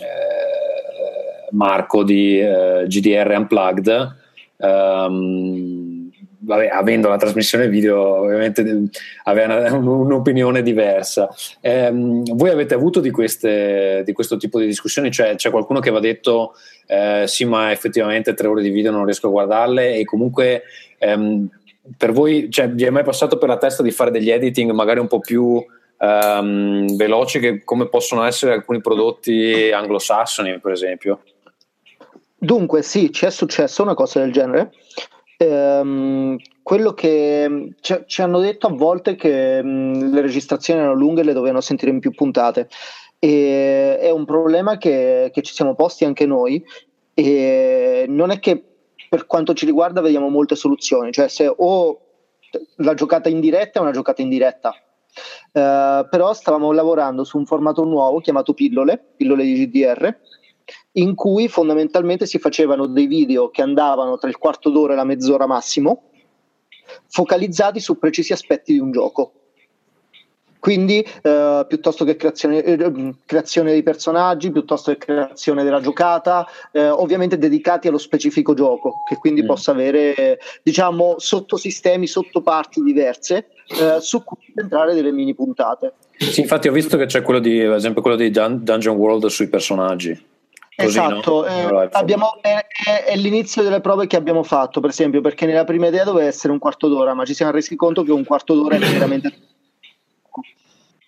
eh, 0.02 1.48
Marco 1.52 2.04
di 2.04 2.40
eh, 2.40 2.86
GDR 2.88 3.34
Unplugged 3.38 4.16
ehm, 4.58 5.93
vabbè, 6.44 6.68
avendo 6.68 7.10
la 7.10 7.18
trasmissione 7.18 7.70
video 7.70 8.22
ovviamente 8.22 8.90
aveva 9.24 9.74
un'opinione 9.76 10.62
diversa. 10.62 11.30
Eh, 11.62 11.90
voi 11.92 12.50
avete 12.50 12.74
avuto 12.74 13.00
di, 13.00 13.12
queste, 13.12 14.04
di, 14.06 14.14
questo 14.14 14.38
tipo 14.38 14.60
di 14.60 14.66
discussioni? 14.66 15.12
Cioè 15.12 15.36
c'è 15.36 15.50
qualcuno 15.50 15.80
che 15.80 15.92
va 15.92 16.00
detto 16.00 16.54
eh, 16.88 17.24
sì 17.28 17.46
ma 17.46 17.72
effettivamente 17.72 18.34
tre 18.34 18.48
ore 18.48 18.62
di 18.62 18.70
video 18.70 18.92
non 18.92 19.06
riesco 19.06 19.28
a 19.28 19.32
guardarle 19.32 19.96
e 19.96 20.04
comunque 20.04 20.64
ehm, 20.98 21.50
per 21.98 22.12
voi 22.12 22.50
cioè, 22.50 22.70
vi 22.70 22.84
è 22.84 22.90
mai 22.90 23.04
passato 23.04 23.38
per 23.38 23.50
la 23.50 23.58
testa 23.58 23.84
di 23.84 23.92
fare 23.92 24.12
degli 24.12 24.30
editing 24.30 24.72
magari 24.72 25.00
un 25.00 25.08
po' 25.08 25.20
più 25.20 25.64
ehm, 25.98 26.96
veloci 26.96 27.40
che 27.40 27.64
come 27.64 27.88
possono 27.88 28.24
essere 28.24 28.54
alcuni 28.54 28.82
prodotti 28.82 29.72
anglosassoni 29.74 30.60
per 30.60 30.72
esempio? 30.72 31.22
Dunque 32.38 32.82
sì, 32.82 33.10
ci 33.14 33.26
è 33.26 33.30
successo 33.30 33.84
una 33.84 33.94
cosa 33.94 34.20
del 34.20 34.34
genere 34.34 34.72
ehm, 35.44 36.38
quello 36.62 36.94
che 36.94 37.74
ci, 37.82 38.04
ci, 38.06 38.22
hanno 38.22 38.40
detto 38.40 38.68
a 38.68 38.74
volte 38.74 39.16
che 39.16 39.62
mh, 39.62 40.12
le 40.14 40.22
registrazioni 40.22 40.80
erano 40.80 40.96
lunghe 40.96 41.22
e 41.22 41.24
le 41.24 41.34
dovevano 41.34 41.62
sentire 41.62 41.92
in 41.92 42.00
più 42.00 42.12
puntate. 42.12 42.70
E, 43.20 43.98
è 44.00 44.10
un 44.10 44.26
problema 44.26 44.78
che, 44.78 45.30
che 45.34 45.42
ci 45.42 45.54
siamo 45.54 45.76
posti 45.76 46.06
anche 46.06 46.26
noi. 46.26 46.64
E 47.14 48.06
non 48.08 48.32
è 48.32 48.40
che 48.40 48.64
per 49.08 49.28
quanto 49.28 49.54
ci 49.54 49.66
riguarda 49.66 50.02
vediamo 50.02 50.30
molte 50.30 50.56
soluzioni, 50.56 51.12
cioè 51.12 51.28
se 51.28 51.54
o 51.56 52.00
la 52.78 52.94
giocata 52.96 53.30
in 53.30 53.40
diretta 53.40 53.80
è 53.80 53.82
una 53.82 53.92
giocata 53.92 54.22
in 54.22 54.30
diretta. 54.30 54.74
Uh, 55.54 56.10
però 56.10 56.34
stavamo 56.34 56.72
lavorando 56.72 57.24
su 57.24 57.38
un 57.38 57.46
formato 57.46 57.84
nuovo 57.84 58.20
chiamato 58.20 58.56
pillole, 58.56 59.14
pillole 59.16 59.44
di 59.44 59.68
GDR, 59.68 60.18
in 60.94 61.16
cui 61.16 61.48
fondamentalmente 61.48 62.26
si 62.26 62.40
facevano 62.40 62.86
dei 62.88 63.08
video 63.08 63.50
che 63.50 63.62
andavano 63.62 64.18
tra 64.18 64.30
il 64.30 64.38
quarto 64.38 64.70
d'ora 64.70 64.94
e 64.94 64.96
la 64.96 65.04
mezz'ora 65.04 65.48
massimo, 65.48 66.04
focalizzati 67.08 67.80
su 67.80 67.98
precisi 67.98 68.34
aspetti 68.34 68.74
di 68.74 68.80
un 68.80 68.92
gioco. 68.92 69.34
Quindi 70.64 71.06
eh, 71.22 71.66
piuttosto 71.68 72.06
che 72.06 72.16
creazione, 72.16 72.64
eh, 72.64 73.14
creazione, 73.26 73.72
dei 73.72 73.84
personaggi, 73.84 74.50
piuttosto 74.50 74.92
che 74.94 74.98
creazione 74.98 75.62
della 75.62 75.82
giocata, 75.82 76.48
eh, 76.72 76.88
ovviamente 76.88 77.38
dedicati 77.38 77.90
allo 77.90 77.98
specifico 77.98 78.54
gioco, 78.54 79.04
che 79.06 79.18
quindi 79.18 79.44
mm. 79.44 79.46
possa 79.46 79.72
avere 79.72 80.40
diciamo 80.64 81.16
sottosistemi, 81.18 82.08
sottoparti 82.08 82.82
diverse 82.82 83.48
eh, 83.78 84.00
su 84.00 84.24
cui 84.24 84.38
entrare 84.56 84.94
delle 84.94 85.12
mini 85.12 85.36
puntate. 85.36 85.96
Sì, 86.18 86.40
infatti 86.40 86.70
ho 86.70 86.72
visto 86.72 86.96
che 86.96 87.08
c'è 87.08 87.22
quello 87.24 87.40
di, 87.40 87.60
ad 87.60 87.74
esempio 87.74 88.02
quello 88.02 88.16
di 88.16 88.32
Dun- 88.32 88.64
Dungeon 88.64 88.96
World 88.96 89.26
sui 89.26 89.50
personaggi. 89.50 90.32
Così, 90.76 90.88
esatto, 90.88 91.42
no? 91.42 91.82
eh, 91.84 91.90
abbiamo, 91.92 92.42
è, 92.42 92.66
è, 93.06 93.16
l'inizio 93.16 93.62
delle 93.62 93.80
prove 93.80 94.08
che 94.08 94.16
abbiamo 94.16 94.42
fatto, 94.42 94.80
per 94.80 94.90
esempio, 94.90 95.22
perché 95.22 95.46
nella 95.46 95.66
prima 95.66 95.88
idea 95.88 96.04
doveva 96.04 96.28
essere 96.28 96.52
un 96.52 96.60
quarto 96.60 96.88
d'ora, 96.88 97.14
ma 97.14 97.26
ci 97.26 97.36
siamo 97.36 97.52
resi 97.52 97.76
conto 97.76 98.04
che 98.04 98.12
un 98.12 98.24
quarto 98.24 98.56
d'ora 98.56 98.76
è 98.76 98.80
veramente 98.92 99.53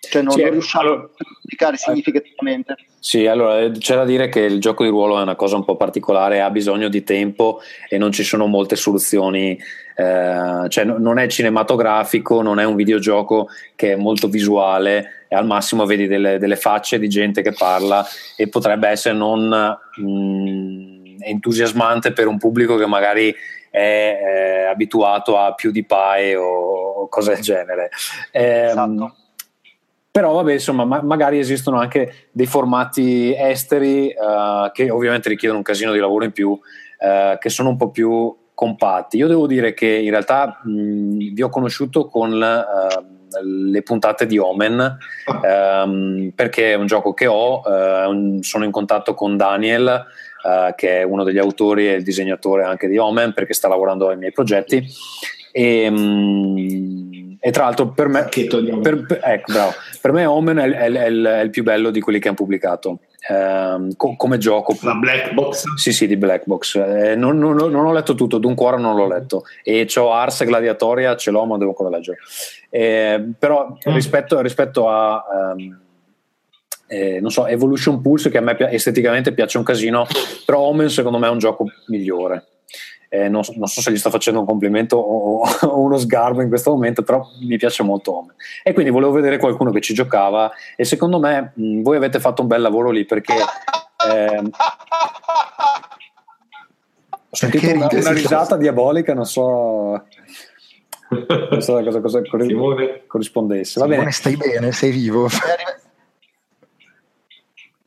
cioè 0.09 0.21
non, 0.21 0.33
sì, 0.33 0.41
non 0.41 0.51
riusciamo 0.51 0.85
allora, 0.85 1.03
a 1.03 1.24
comunicare 1.24 1.77
significativamente. 1.77 2.75
Sì, 3.00 3.27
allora 3.27 3.59
eh, 3.59 3.71
c'è 3.71 3.95
da 3.95 4.03
dire 4.03 4.29
che 4.29 4.39
il 4.39 4.59
gioco 4.59 4.83
di 4.83 4.89
ruolo 4.89 5.19
è 5.19 5.21
una 5.21 5.35
cosa 5.35 5.55
un 5.55 5.63
po' 5.63 5.75
particolare, 5.75 6.41
ha 6.41 6.50
bisogno 6.50 6.89
di 6.89 7.03
tempo 7.03 7.62
e 7.88 7.97
non 7.97 8.12
ci 8.12 8.24
sono 8.24 8.47
molte 8.47 8.75
soluzioni, 8.75 9.57
eh, 9.95 10.65
cioè 10.67 10.83
non 10.83 11.19
è 11.19 11.27
cinematografico, 11.27 12.41
non 12.41 12.59
è 12.59 12.63
un 12.63 12.75
videogioco 12.75 13.50
che 13.75 13.93
è 13.93 13.95
molto 13.95 14.27
visuale, 14.27 15.25
e 15.27 15.35
al 15.35 15.45
massimo 15.45 15.85
vedi 15.85 16.07
delle, 16.07 16.39
delle 16.39 16.55
facce 16.55 16.97
di 16.97 17.07
gente 17.07 17.41
che 17.41 17.53
parla 17.53 18.05
e 18.35 18.47
potrebbe 18.47 18.88
essere 18.88 19.15
non 19.15 19.77
mh, 19.97 20.03
mm, 20.03 21.15
entusiasmante 21.19 22.12
per 22.12 22.27
un 22.27 22.38
pubblico 22.38 22.75
che 22.75 22.88
magari 22.88 23.35
è 23.69 23.77
eh, 23.79 24.63
abituato 24.63 25.38
a 25.38 25.53
più 25.53 25.69
di 25.69 25.83
PewDiePie 25.83 26.35
o 26.38 27.07
cose 27.07 27.33
del 27.33 27.41
genere. 27.41 27.89
Eh, 28.31 28.67
esatto 28.67 29.15
però 30.15 30.31
vabbè 30.31 30.53
insomma 30.53 30.86
ma- 30.86 31.01
magari 31.01 31.39
esistono 31.39 31.77
anche 31.77 32.27
dei 32.31 32.45
formati 32.45 33.36
esteri 33.38 34.15
uh, 34.17 34.72
che 34.72 34.89
ovviamente 34.89 35.27
richiedono 35.27 35.60
un 35.60 35.65
casino 35.65 35.91
di 35.91 36.00
lavoro 36.00 36.24
in 36.24 36.31
più 36.31 36.51
uh, 36.51 37.38
che 37.38 37.50
sono 37.50 37.67
un 37.67 37.75
po' 37.75 37.89
più 37.89 38.34
compatti. 38.53 39.17
Io 39.17 39.27
devo 39.27 39.45
dire 39.45 39.74
che 39.74 39.88
in 39.88 40.12
realtà 40.12 40.62
mh, 40.63 41.34
vi 41.34 41.41
ho 41.41 41.50
conosciuto 41.50 42.07
con 42.07 42.31
uh, 42.31 43.43
le 43.43 43.81
puntate 43.81 44.25
di 44.25 44.38
Omen 44.38 44.98
um, 45.43 46.31
perché 46.34 46.72
è 46.72 46.75
un 46.75 46.86
gioco 46.86 47.13
che 47.13 47.27
ho 47.27 47.62
un, 48.07 48.41
sono 48.41 48.63
in 48.63 48.72
contatto 48.72 49.15
con 49.15 49.36
Daniel 49.36 50.05
che 50.75 51.00
è 51.00 51.03
uno 51.03 51.24
degli 51.24 51.39
autori 51.39 51.89
e 51.89 51.95
il 51.95 52.03
disegnatore 52.03 52.63
anche 52.63 52.88
di 52.88 52.98
Omen 52.98 53.34
perché 53.34 53.53
sta 53.53 53.67
lavorando 53.67 54.07
ai 54.07 54.17
miei 54.17 54.31
progetti. 54.31 54.88
E, 55.51 55.88
um, 55.88 57.35
e 57.45 57.51
tra 57.51 57.65
l'altro 57.65 57.89
per 57.89 58.07
me, 58.07 58.27
per, 58.27 59.05
per, 59.05 59.19
ecco, 59.21 59.53
bravo, 59.53 59.73
per 60.01 60.11
me 60.11 60.25
Omen 60.25 60.57
è, 60.57 60.67
è, 60.67 60.91
è, 60.91 61.11
è, 61.11 61.41
il 61.41 61.49
più 61.51 61.61
bello 61.61 61.91
di 61.91 61.99
quelli 61.99 62.17
che 62.17 62.27
hanno 62.27 62.37
pubblicato. 62.37 63.01
Um, 63.29 63.95
co- 63.95 64.15
come 64.15 64.39
gioco. 64.39 64.75
La 64.81 64.95
Black 64.95 65.31
Box? 65.33 65.65
Sì 65.75 65.93
sì 65.93 66.07
di 66.07 66.17
Black 66.17 66.45
Box. 66.47 66.73
Eh, 66.75 67.13
non, 67.15 67.37
non, 67.37 67.55
non, 67.55 67.85
ho 67.85 67.93
letto 67.93 68.15
tutto 68.15 68.39
Dunque 68.39 68.75
non 68.79 68.95
l'ho 68.95 69.07
letto. 69.07 69.43
E 69.61 69.87
ho 69.95 70.11
Ars 70.11 70.43
Gladiatoria 70.43 71.15
ce 71.15 71.29
l'ho 71.29 71.45
ma 71.45 71.59
devo 71.59 71.69
ancora 71.69 71.89
leggere. 71.89 72.17
Eh, 72.71 73.23
però 73.37 73.67
mm. 73.67 73.93
rispetto, 73.93 74.41
rispetto, 74.41 74.89
a 74.89 75.23
um, 75.55 75.79
eh, 76.87 77.19
non 77.19 77.29
so 77.29 77.45
Evolution 77.45 78.01
Pulse 78.01 78.31
che 78.31 78.39
a 78.39 78.41
me 78.41 78.57
esteticamente 78.71 79.33
piace 79.33 79.59
un 79.59 79.63
casino 79.63 80.05
però 80.45 80.61
Omen 80.61 80.89
secondo 80.89 81.17
me 81.17 81.27
è 81.27 81.31
un 81.31 81.39
gioco 81.39 81.65
migliore 81.87 82.54
eh, 83.15 83.29
non, 83.29 83.41
non, 83.55 83.67
so 83.67 83.81
se 83.81 83.91
gli 83.91 83.98
sto 83.98 84.10
facendo 84.10 84.39
un 84.41 84.45
complimento 84.45 84.98
o, 84.98 85.41
o, 85.62 85.79
uno 85.79 85.98
sgarbo 85.98 86.41
in 86.41 86.50
questo 86.50 86.72
momento, 86.72 87.03
però 87.03 87.25
mi 87.41 87.57
piace 87.57 87.84
molto 87.84 88.17
Home. 88.17 88.34
E 88.63 88.74
quindi 88.74 88.91
volevo 88.91 89.12
vedere 89.12 89.38
qualcuno 89.38 89.72
che 89.72 89.81
ci 89.81 89.93
giocava 89.93 90.51
e 90.75 90.84
secondo 90.84 91.19
me 91.19 91.53
mh, 91.53 91.81
voi 91.81 91.98
avete 91.98 92.19
fatto 92.19 92.41
un 92.41 92.48
bel 92.48 92.62
lavoro 92.62 92.91
lì 92.91 93.05
perché... 93.05 93.34
Eh, 93.34 94.50
ho 97.29 97.38
sentito 97.38 97.69
una, 97.74 97.88
una, 97.91 98.12
risata 98.12 98.55
diabolica, 98.55 99.13
non 99.13 99.25
so, 99.25 100.05
non 101.10 101.62
so 101.62 101.84
cosa, 101.84 102.00
cosa 102.00 102.22
corrispondesse. 103.07 103.79
Va 103.79 103.86
Simone, 103.86 103.98
bene. 103.98 104.12
stai 104.12 104.38
bene, 104.38 104.72
sei 104.72 104.91
vivo. 104.91 105.27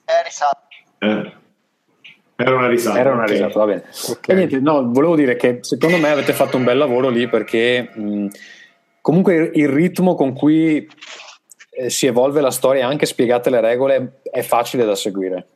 È 0.04 0.22
risata. 0.24 0.66
Eh. 0.98 1.37
Era 2.40 2.54
una 2.54 2.68
risata. 2.68 3.00
Era 3.00 3.10
una 3.10 3.24
okay. 3.24 3.32
risata, 3.32 3.58
va 3.58 3.64
bene. 3.64 3.82
Okay. 4.10 4.36
Niente, 4.36 4.60
no, 4.60 4.92
volevo 4.92 5.16
dire 5.16 5.34
che 5.34 5.58
secondo 5.62 5.96
me 5.96 6.10
avete 6.10 6.32
fatto 6.32 6.56
un 6.56 6.62
bel 6.62 6.78
lavoro 6.78 7.08
lì 7.08 7.28
perché 7.28 7.90
mh, 7.92 8.26
comunque 9.00 9.50
il 9.54 9.68
ritmo 9.68 10.14
con 10.14 10.32
cui 10.34 10.88
eh, 11.70 11.90
si 11.90 12.06
evolve 12.06 12.40
la 12.40 12.52
storia, 12.52 12.86
anche 12.86 13.06
spiegate 13.06 13.50
le 13.50 13.60
regole, 13.60 14.20
è 14.22 14.42
facile 14.42 14.84
da 14.84 14.94
seguire. 14.94 15.48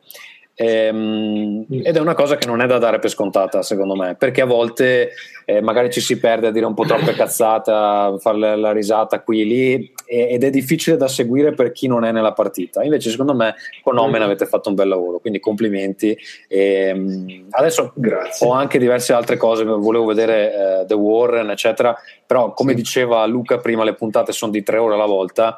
Ehm, 0.55 1.65
ed 1.69 1.95
è 1.95 1.99
una 1.99 2.15
cosa 2.15 2.35
che 2.35 2.47
non 2.47 2.61
è 2.61 2.67
da 2.67 2.77
dare 2.79 2.99
per 2.99 3.09
scontata, 3.09 3.61
secondo 3.61 3.95
me, 3.95 4.15
perché 4.15 4.41
a 4.41 4.45
volte 4.45 5.11
eh, 5.45 5.61
magari 5.61 5.89
ci 5.89 6.01
si 6.01 6.19
perde 6.19 6.47
a 6.47 6.51
dire 6.51 6.65
un 6.65 6.73
po' 6.73 6.83
troppe 6.83 7.13
cazzate, 7.13 7.71
a 7.71 8.15
fare 8.19 8.57
la, 8.57 8.71
risata 8.73 9.21
qui 9.21 9.41
e 9.41 9.45
lì, 9.45 9.93
ed 10.13 10.43
è 10.43 10.49
difficile 10.49 10.97
da 10.97 11.07
seguire 11.07 11.53
per 11.53 11.71
chi 11.71 11.87
non 11.87 12.03
è 12.05 12.11
nella 12.11 12.33
partita. 12.33 12.83
Invece, 12.83 13.09
secondo 13.09 13.33
me, 13.33 13.55
con 13.81 13.97
Omen 13.97 14.21
avete 14.21 14.45
fatto 14.45 14.69
un 14.69 14.75
bel 14.75 14.87
lavoro, 14.87 15.19
quindi 15.19 15.39
complimenti. 15.39 16.17
E, 16.47 16.59
ehm, 16.59 17.45
adesso 17.49 17.91
Grazie. 17.95 18.47
ho 18.47 18.51
anche 18.51 18.77
diverse 18.77 19.13
altre 19.13 19.37
cose, 19.37 19.63
volevo 19.63 20.05
vedere 20.05 20.81
eh, 20.81 20.85
The 20.85 20.93
Warren, 20.93 21.49
eccetera, 21.49 21.95
però 22.25 22.53
come 22.53 22.71
sì. 22.71 22.77
diceva 22.77 23.25
Luca 23.25 23.57
prima, 23.57 23.83
le 23.83 23.95
puntate 23.95 24.31
sono 24.31 24.51
di 24.51 24.63
tre 24.63 24.77
ore 24.77 24.93
alla 24.93 25.05
volta. 25.05 25.57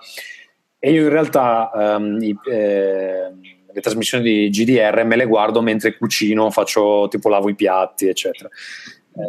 E 0.79 0.91
io 0.91 1.01
in 1.03 1.09
realtà 1.09 1.71
um, 1.73 2.21
i, 2.21 2.37
eh, 2.49 3.31
le 3.75 3.81
trasmissioni 3.81 4.23
di 4.23 4.49
GDR 4.49 5.03
me 5.03 5.15
le 5.15 5.25
guardo 5.25 5.61
mentre 5.61 5.97
cucino, 5.97 6.49
faccio 6.49 7.07
tipo 7.09 7.27
lavo 7.27 7.49
i 7.49 7.55
piatti, 7.55 8.07
eccetera. 8.07 8.47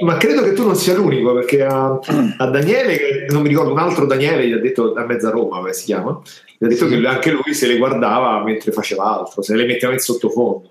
Ma 0.00 0.16
credo 0.16 0.42
che 0.42 0.52
tu 0.52 0.64
non 0.64 0.74
sia 0.74 0.94
l'unico, 0.94 1.32
perché 1.32 1.64
a, 1.64 1.98
a 2.38 2.46
Daniele, 2.46 3.26
non 3.28 3.42
mi 3.42 3.48
ricordo, 3.48 3.70
un 3.70 3.78
altro 3.78 4.04
Daniele 4.04 4.48
gli 4.48 4.52
ha 4.52 4.58
detto 4.58 4.90
da 4.90 5.06
mezza 5.06 5.30
Roma, 5.30 5.58
come 5.58 5.72
si 5.72 5.84
chiama, 5.84 6.20
gli 6.58 6.64
ha 6.64 6.68
detto 6.68 6.88
sì. 6.88 7.00
che 7.00 7.06
anche 7.06 7.30
lui 7.30 7.54
se 7.54 7.68
le 7.68 7.76
guardava 7.76 8.42
mentre 8.42 8.72
faceva 8.72 9.18
altro, 9.18 9.42
se 9.42 9.54
le 9.54 9.64
metteva 9.64 9.92
in 9.92 10.00
sottofondo. 10.00 10.70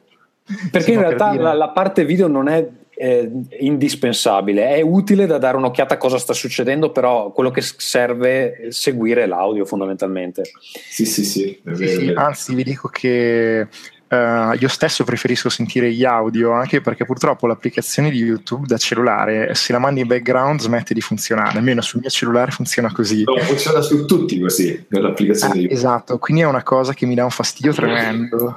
Perché 0.69 0.91
in 0.91 0.99
realtà 0.99 1.33
la, 1.35 1.53
la, 1.53 1.69
parte 1.69 2.05
video 2.05 2.27
non 2.27 2.49
è 2.49 2.67
eh, 2.97 3.31
indispensabile, 3.59 4.75
è 4.75 4.81
utile 4.81 5.25
da 5.25 5.37
dare 5.37 5.57
un'occhiata 5.57 5.95
a 5.95 5.97
cosa 5.97 6.17
sta 6.17 6.33
succedendo, 6.33 6.91
però 6.91 7.31
quello 7.31 7.51
che 7.51 7.61
serve 7.61 8.53
è 8.53 8.71
seguire 8.71 9.25
l'audio 9.27 9.65
fondamentalmente. 9.65 10.43
Sì, 10.89 11.05
sì, 11.05 11.23
sì, 11.23 11.61
sì, 11.73 11.87
sì 11.87 12.13
anzi 12.15 12.53
vi 12.53 12.63
dico 12.63 12.89
che 12.89 13.67
Uh, 14.15 14.55
io 14.59 14.67
stesso 14.67 15.03
preferisco 15.03 15.49
sentire 15.49 15.91
gli 15.91 16.05
audio 16.05 16.51
anche 16.51 16.79
perché 16.79 17.03
purtroppo 17.05 17.47
l'applicazione 17.47 18.09
di 18.09 18.19
YouTube 18.19 18.65
da 18.65 18.77
cellulare 18.77 19.53
se 19.55 19.73
la 19.73 19.79
mandi 19.79 20.01
in 20.01 20.07
background 20.07 20.61
smette 20.61 20.93
di 20.93 21.01
funzionare 21.01 21.57
almeno 21.57 21.81
sul 21.81 21.99
mio 21.99 22.09
cellulare 22.09 22.51
funziona 22.51 22.91
così. 22.91 23.23
No, 23.23 23.35
funziona 23.37 23.81
su 23.81 24.05
tutti 24.05 24.39
così 24.39 24.85
nell'applicazione 24.89 25.63
ah, 25.63 25.67
esatto 25.69 26.17
quindi 26.17 26.43
è 26.43 26.45
una 26.45 26.63
cosa 26.63 26.93
che 26.93 27.05
mi 27.05 27.15
dà 27.15 27.23
un 27.23 27.29
fastidio 27.29 27.73
tremendo. 27.73 28.55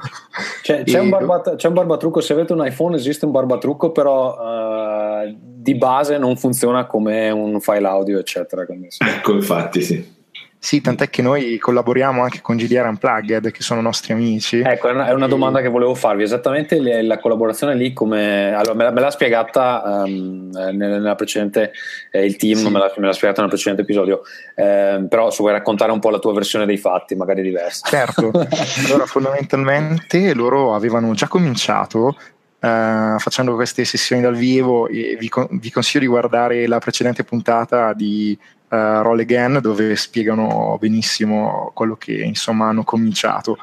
C'è, 0.63 0.85
c'è, 0.85 1.01
un 1.01 1.09
barbat- 1.11 1.57
c'è, 1.57 1.69
un 1.69 1.75
barbatrucco 1.75 2.21
se 2.21 2.33
avete 2.33 2.53
un 2.53 2.65
iPhone 2.65 2.97
esiste 2.97 3.25
un 3.25 3.33
barbatrucco 3.33 3.91
però 3.91 4.37
uh, 4.37 5.37
di 5.41 5.75
base 5.75 6.19
non 6.19 6.37
funziona 6.37 6.87
come 6.87 7.31
un 7.31 7.61
file 7.61 7.87
audio 7.87 8.19
eccetera 8.19 8.63
ecco 8.63 9.33
infatti 9.33 9.83
sì 9.83 10.17
sì, 10.61 10.81
tant'è 10.81 11.09
che 11.09 11.23
noi 11.23 11.57
collaboriamo 11.57 12.23
anche 12.23 12.41
con 12.41 12.57
GDR 12.57 12.87
Unplugged, 12.87 13.53
che 13.53 13.63
sono 13.63 13.81
nostri 13.81 14.13
amici. 14.13 14.59
Ecco, 14.59 14.89
è 14.89 14.93
una, 14.93 15.07
è 15.07 15.13
una 15.13 15.29
domanda 15.29 15.61
che 15.61 15.69
volevo 15.69 15.95
farvi. 15.95 16.25
Esattamente 16.25 16.81
le, 16.81 17.03
la 17.03 17.19
collaborazione 17.19 17.77
lì 17.77 17.93
come... 17.93 18.53
Allora, 18.53 18.75
me, 18.75 18.85
la, 18.85 18.91
me 18.91 19.01
l'ha 19.01 19.11
spiegata 19.11 20.03
um, 20.05 20.51
nella 20.51 21.15
precedente... 21.15 21.71
Eh, 22.11 22.25
il 22.25 22.37
team 22.37 22.59
sì. 22.59 22.69
me, 22.71 22.79
l'ha, 22.81 22.93
me, 22.97 23.07
l'ha, 23.07 23.13
spiegata 23.13 23.41
nel 23.41 23.51
precedente 23.51 23.83
episodio, 23.83 24.23
eh, 24.57 25.07
però 25.09 25.31
se 25.31 25.37
vuoi 25.39 25.53
raccontare 25.53 25.93
un 25.93 26.01
po' 26.01 26.11
la 26.11 26.19
tua 26.19 26.33
versione 26.33 26.67
dei 26.67 26.79
fatti, 26.79 27.15
magari 27.15 27.43
diversa. 27.43 27.87
Certo. 27.89 28.33
allora, 28.87 29.07
fondamentalmente 29.07 30.35
loro 30.35 30.75
avevano 30.75 31.13
già 31.15 31.29
cominciato 31.29 32.17
Uh, 32.61 33.17
facendo 33.21 33.55
queste 33.55 33.85
sessioni 33.85 34.21
dal 34.21 34.35
vivo 34.35 34.87
vi, 34.87 35.17
vi, 35.17 35.71
consiglio 35.71 36.01
di 36.01 36.07
guardare 36.09 36.67
la 36.67 36.81
precedente 36.81 37.23
puntata 37.23 37.93
di 37.93 38.37
uh, 38.69 39.03
Roll 39.03 39.21
Again 39.21 39.59
dove 39.61 39.97
spiegano 39.97 40.77
benissimo 40.81 41.71
quello 41.75 41.97
che 41.97 42.13
insomma 42.13 42.69
hanno 42.69 42.85
cominciato 42.85 43.59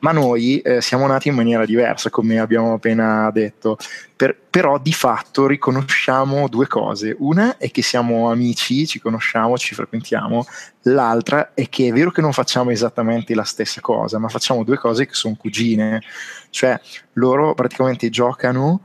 ma 0.00 0.12
noi 0.12 0.60
eh, 0.60 0.80
siamo 0.80 1.06
nati 1.06 1.28
in 1.28 1.34
maniera 1.34 1.64
diversa, 1.64 2.10
come 2.10 2.38
abbiamo 2.38 2.74
appena 2.74 3.30
detto. 3.30 3.76
Per, 4.16 4.36
però 4.50 4.78
di 4.78 4.92
fatto 4.92 5.46
riconosciamo 5.46 6.48
due 6.48 6.66
cose. 6.66 7.14
Una 7.18 7.56
è 7.58 7.70
che 7.70 7.82
siamo 7.82 8.30
amici, 8.30 8.86
ci 8.86 8.98
conosciamo, 8.98 9.58
ci 9.58 9.74
frequentiamo. 9.74 10.46
L'altra 10.82 11.52
è 11.54 11.68
che 11.68 11.88
è 11.88 11.92
vero 11.92 12.10
che 12.10 12.22
non 12.22 12.32
facciamo 12.32 12.70
esattamente 12.70 13.34
la 13.34 13.44
stessa 13.44 13.80
cosa, 13.80 14.18
ma 14.18 14.28
facciamo 14.28 14.64
due 14.64 14.78
cose 14.78 15.06
che 15.06 15.14
sono 15.14 15.36
cugine. 15.36 16.02
Cioè, 16.48 16.80
loro 17.14 17.54
praticamente 17.54 18.08
giocano 18.08 18.80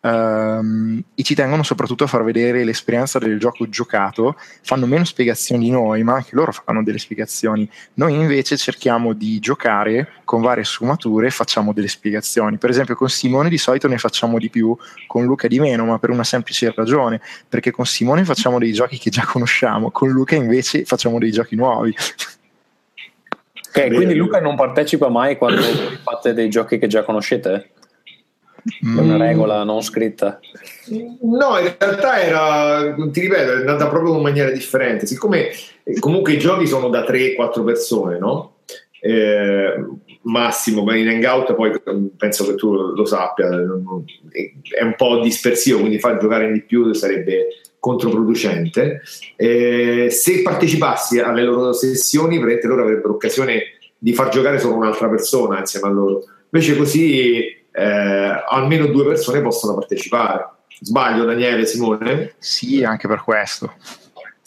Um, 0.00 1.02
e 1.16 1.24
ci 1.24 1.34
tengono 1.34 1.64
soprattutto 1.64 2.04
a 2.04 2.06
far 2.06 2.22
vedere 2.22 2.62
l'esperienza 2.62 3.18
del 3.18 3.36
gioco 3.38 3.68
giocato, 3.68 4.36
fanno 4.62 4.86
meno 4.86 5.04
spiegazioni 5.04 5.64
di 5.64 5.70
noi, 5.70 6.04
ma 6.04 6.14
anche 6.14 6.30
loro 6.36 6.52
fanno 6.52 6.84
delle 6.84 6.98
spiegazioni. 6.98 7.68
Noi 7.94 8.14
invece 8.14 8.56
cerchiamo 8.56 9.12
di 9.12 9.40
giocare 9.40 10.08
con 10.24 10.40
varie 10.40 10.62
sfumature, 10.62 11.30
facciamo 11.30 11.72
delle 11.72 11.88
spiegazioni. 11.88 12.58
Per 12.58 12.70
esempio 12.70 12.94
con 12.94 13.08
Simone 13.08 13.48
di 13.48 13.58
solito 13.58 13.88
ne 13.88 13.98
facciamo 13.98 14.38
di 14.38 14.50
più, 14.50 14.76
con 15.08 15.24
Luca 15.24 15.48
di 15.48 15.58
meno, 15.58 15.84
ma 15.84 15.98
per 15.98 16.10
una 16.10 16.24
semplice 16.24 16.72
ragione, 16.74 17.20
perché 17.48 17.72
con 17.72 17.84
Simone 17.84 18.24
facciamo 18.24 18.58
dei 18.58 18.72
giochi 18.72 18.98
che 18.98 19.10
già 19.10 19.24
conosciamo, 19.24 19.90
con 19.90 20.10
Luca 20.10 20.36
invece 20.36 20.84
facciamo 20.84 21.18
dei 21.18 21.32
giochi 21.32 21.56
nuovi. 21.56 21.92
Ok, 23.68 23.94
quindi 23.94 24.14
Luca 24.14 24.40
non 24.40 24.56
partecipa 24.56 25.08
mai 25.08 25.36
quando 25.36 25.62
fate 26.02 26.34
dei 26.34 26.48
giochi 26.48 26.78
che 26.78 26.86
già 26.86 27.02
conoscete? 27.02 27.70
È 28.80 29.00
una 29.00 29.16
mm. 29.16 29.20
regola 29.20 29.64
non 29.64 29.82
scritta? 29.82 30.40
No, 31.22 31.58
in 31.58 31.74
realtà 31.78 32.20
era, 32.20 32.94
ti 33.10 33.20
ripeto, 33.20 33.52
è 33.52 33.56
andata 33.56 33.88
proprio 33.88 34.16
in 34.16 34.22
maniera 34.22 34.50
differente. 34.50 35.06
Siccome 35.06 35.50
comunque 35.98 36.32
i 36.32 36.38
giochi 36.38 36.66
sono 36.66 36.88
da 36.88 37.04
3-4 37.04 37.64
persone, 37.64 38.18
no? 38.18 38.58
eh, 39.00 39.84
massimo, 40.22 40.84
ma 40.84 40.96
in 40.96 41.08
hangout 41.08 41.54
poi 41.54 41.72
penso 42.16 42.46
che 42.46 42.54
tu 42.54 42.72
lo 42.72 43.04
sappia, 43.04 43.48
è 43.48 44.82
un 44.82 44.94
po' 44.96 45.20
dispersivo, 45.20 45.78
quindi 45.78 45.98
far 45.98 46.18
giocare 46.18 46.50
di 46.52 46.62
più 46.62 46.92
sarebbe 46.92 47.48
controproducente. 47.78 49.02
Eh, 49.36 50.08
se 50.10 50.42
partecipassi 50.42 51.20
alle 51.20 51.44
loro 51.44 51.72
sessioni, 51.72 52.38
loro 52.38 52.82
avrebbero 52.82 53.14
occasione 53.14 53.62
di 53.96 54.12
far 54.12 54.28
giocare 54.28 54.58
solo 54.58 54.76
un'altra 54.76 55.08
persona 55.08 55.60
insieme 55.60 55.88
a 55.88 55.90
loro. 55.90 56.24
Invece 56.50 56.76
così 56.76 57.56
eh, 57.78 58.44
almeno 58.48 58.86
due 58.86 59.04
persone 59.04 59.40
possono 59.40 59.74
partecipare. 59.74 60.48
Sbaglio 60.80 61.24
Daniele, 61.24 61.66
Simone? 61.66 62.34
Sì, 62.38 62.84
anche 62.84 63.08
per 63.08 63.22
questo. 63.22 63.72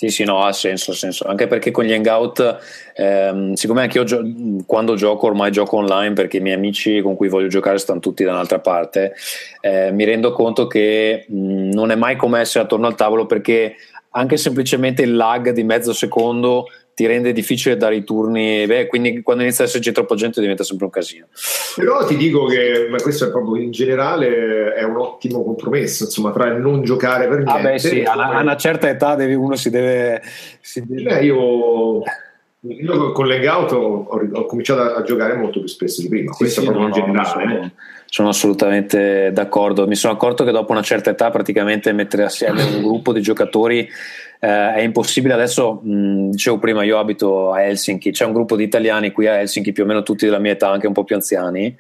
Sì, 0.01 0.09
sì, 0.09 0.23
no, 0.23 0.43
ha 0.43 0.51
senso, 0.51 0.91
ha 0.91 0.93
senso. 0.95 1.27
Anche 1.27 1.45
perché 1.45 1.69
con 1.69 1.83
gli 1.83 1.93
hangout, 1.93 2.57
ehm, 2.95 3.53
siccome 3.53 3.81
anche 3.81 3.99
io 3.99 4.03
gio- 4.03 4.23
quando 4.65 4.95
gioco 4.95 5.27
ormai 5.27 5.51
gioco 5.51 5.77
online 5.77 6.13
perché 6.13 6.37
i 6.37 6.39
miei 6.39 6.55
amici 6.55 7.01
con 7.01 7.15
cui 7.15 7.29
voglio 7.29 7.49
giocare 7.49 7.77
stanno 7.77 7.99
tutti 7.99 8.23
da 8.23 8.31
un'altra 8.31 8.59
parte, 8.59 9.13
eh, 9.59 9.91
mi 9.91 10.03
rendo 10.03 10.31
conto 10.31 10.65
che 10.65 11.25
mh, 11.27 11.69
non 11.73 11.91
è 11.91 11.95
mai 11.95 12.15
come 12.15 12.39
essere 12.39 12.63
attorno 12.63 12.87
al 12.87 12.95
tavolo 12.95 13.27
perché 13.27 13.75
anche 14.09 14.37
semplicemente 14.37 15.03
il 15.03 15.15
lag 15.15 15.51
di 15.51 15.63
mezzo 15.63 15.93
secondo 15.93 16.65
ti 16.93 17.05
rende 17.05 17.31
difficile 17.31 17.77
dare 17.77 17.95
i 17.95 18.03
turni, 18.03 18.65
beh, 18.65 18.87
quindi 18.87 19.21
quando 19.21 19.43
inizia 19.43 19.63
ad 19.63 19.69
esserci 19.69 19.91
troppa 19.91 20.15
gente 20.15 20.41
diventa 20.41 20.63
sempre 20.63 20.85
un 20.85 20.91
casino. 20.91 21.27
Però 21.75 22.05
ti 22.05 22.15
dico 22.17 22.45
che 22.45 22.87
ma 22.89 22.97
questo 23.01 23.27
è 23.27 23.31
proprio 23.31 23.61
in 23.61 23.71
generale 23.71 24.73
è 24.73 24.83
un 24.83 24.97
ottimo 24.97 25.43
compromesso, 25.43 26.03
insomma, 26.05 26.31
tra 26.31 26.47
il 26.47 26.59
non 26.59 26.83
giocare 26.83 27.27
per 27.27 27.43
niente. 27.43 27.51
Ah, 27.51 27.71
beh, 27.71 27.79
sì, 27.79 28.01
a, 28.01 28.13
a 28.13 28.41
una 28.41 28.57
certa 28.57 28.89
età 28.89 29.15
devi, 29.15 29.33
uno 29.33 29.55
si 29.55 29.69
deve. 29.69 30.21
Si 30.59 30.85
deve... 30.85 31.03
Beh, 31.03 31.23
io, 31.23 32.01
io 32.59 33.11
con 33.11 33.27
l'hangout 33.27 33.71
ho, 33.71 34.07
ho, 34.33 34.45
cominciato 34.45 34.81
a, 34.93 35.01
giocare 35.01 35.35
molto 35.35 35.59
più 35.59 35.67
spesso 35.67 36.01
di 36.01 36.09
prima, 36.09 36.31
sì, 36.33 36.37
questo 36.39 36.61
sì, 36.61 36.67
è 36.67 36.69
proprio 36.69 36.89
no, 36.89 36.95
in 36.95 37.01
generale. 37.01 37.43
No, 37.45 37.51
sono, 37.53 37.71
sono 38.05 38.29
assolutamente 38.29 39.31
d'accordo. 39.31 39.87
Mi 39.87 39.95
sono 39.95 40.13
accorto 40.13 40.43
che 40.43 40.51
dopo 40.51 40.71
una 40.71 40.83
certa 40.83 41.09
età, 41.09 41.29
praticamente 41.31 41.93
mettere 41.93 42.23
assieme 42.23 42.63
un 42.63 42.83
gruppo 42.83 43.13
di 43.13 43.21
giocatori 43.21 43.89
eh, 44.43 44.73
è 44.73 44.79
impossibile 44.79 45.35
adesso, 45.35 45.81
mh, 45.83 46.31
dicevo 46.31 46.57
prima, 46.57 46.83
io 46.83 46.97
abito 46.97 47.51
a 47.51 47.61
Helsinki, 47.61 48.09
c'è 48.09 48.25
un 48.25 48.33
gruppo 48.33 48.55
di 48.55 48.63
italiani 48.63 49.11
qui 49.11 49.27
a 49.27 49.39
Helsinki, 49.39 49.71
più 49.71 49.83
o 49.83 49.85
meno 49.85 50.01
tutti 50.01 50.25
della 50.25 50.39
mia 50.39 50.53
età, 50.53 50.67
anche 50.69 50.87
un 50.87 50.93
po' 50.93 51.03
più 51.03 51.15
anziani, 51.15 51.75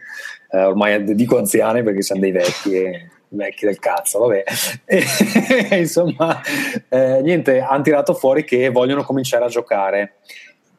eh, 0.51 0.63
ormai 0.63 1.03
dico 1.15 1.39
anziani 1.39 1.81
perché 1.81 2.03
siamo 2.03 2.21
dei 2.21 2.31
vecchi. 2.31 2.75
E, 2.75 3.09
vecchi 3.33 3.65
del 3.65 3.79
cazzo, 3.79 4.19
vabbè. 4.19 4.43
E, 4.85 5.79
insomma, 5.79 6.41
eh, 6.89 7.21
niente, 7.21 7.61
hanno 7.61 7.81
tirato 7.81 8.13
fuori 8.13 8.43
che 8.43 8.69
vogliono 8.69 9.03
cominciare 9.03 9.45
a 9.45 9.47
giocare. 9.47 10.15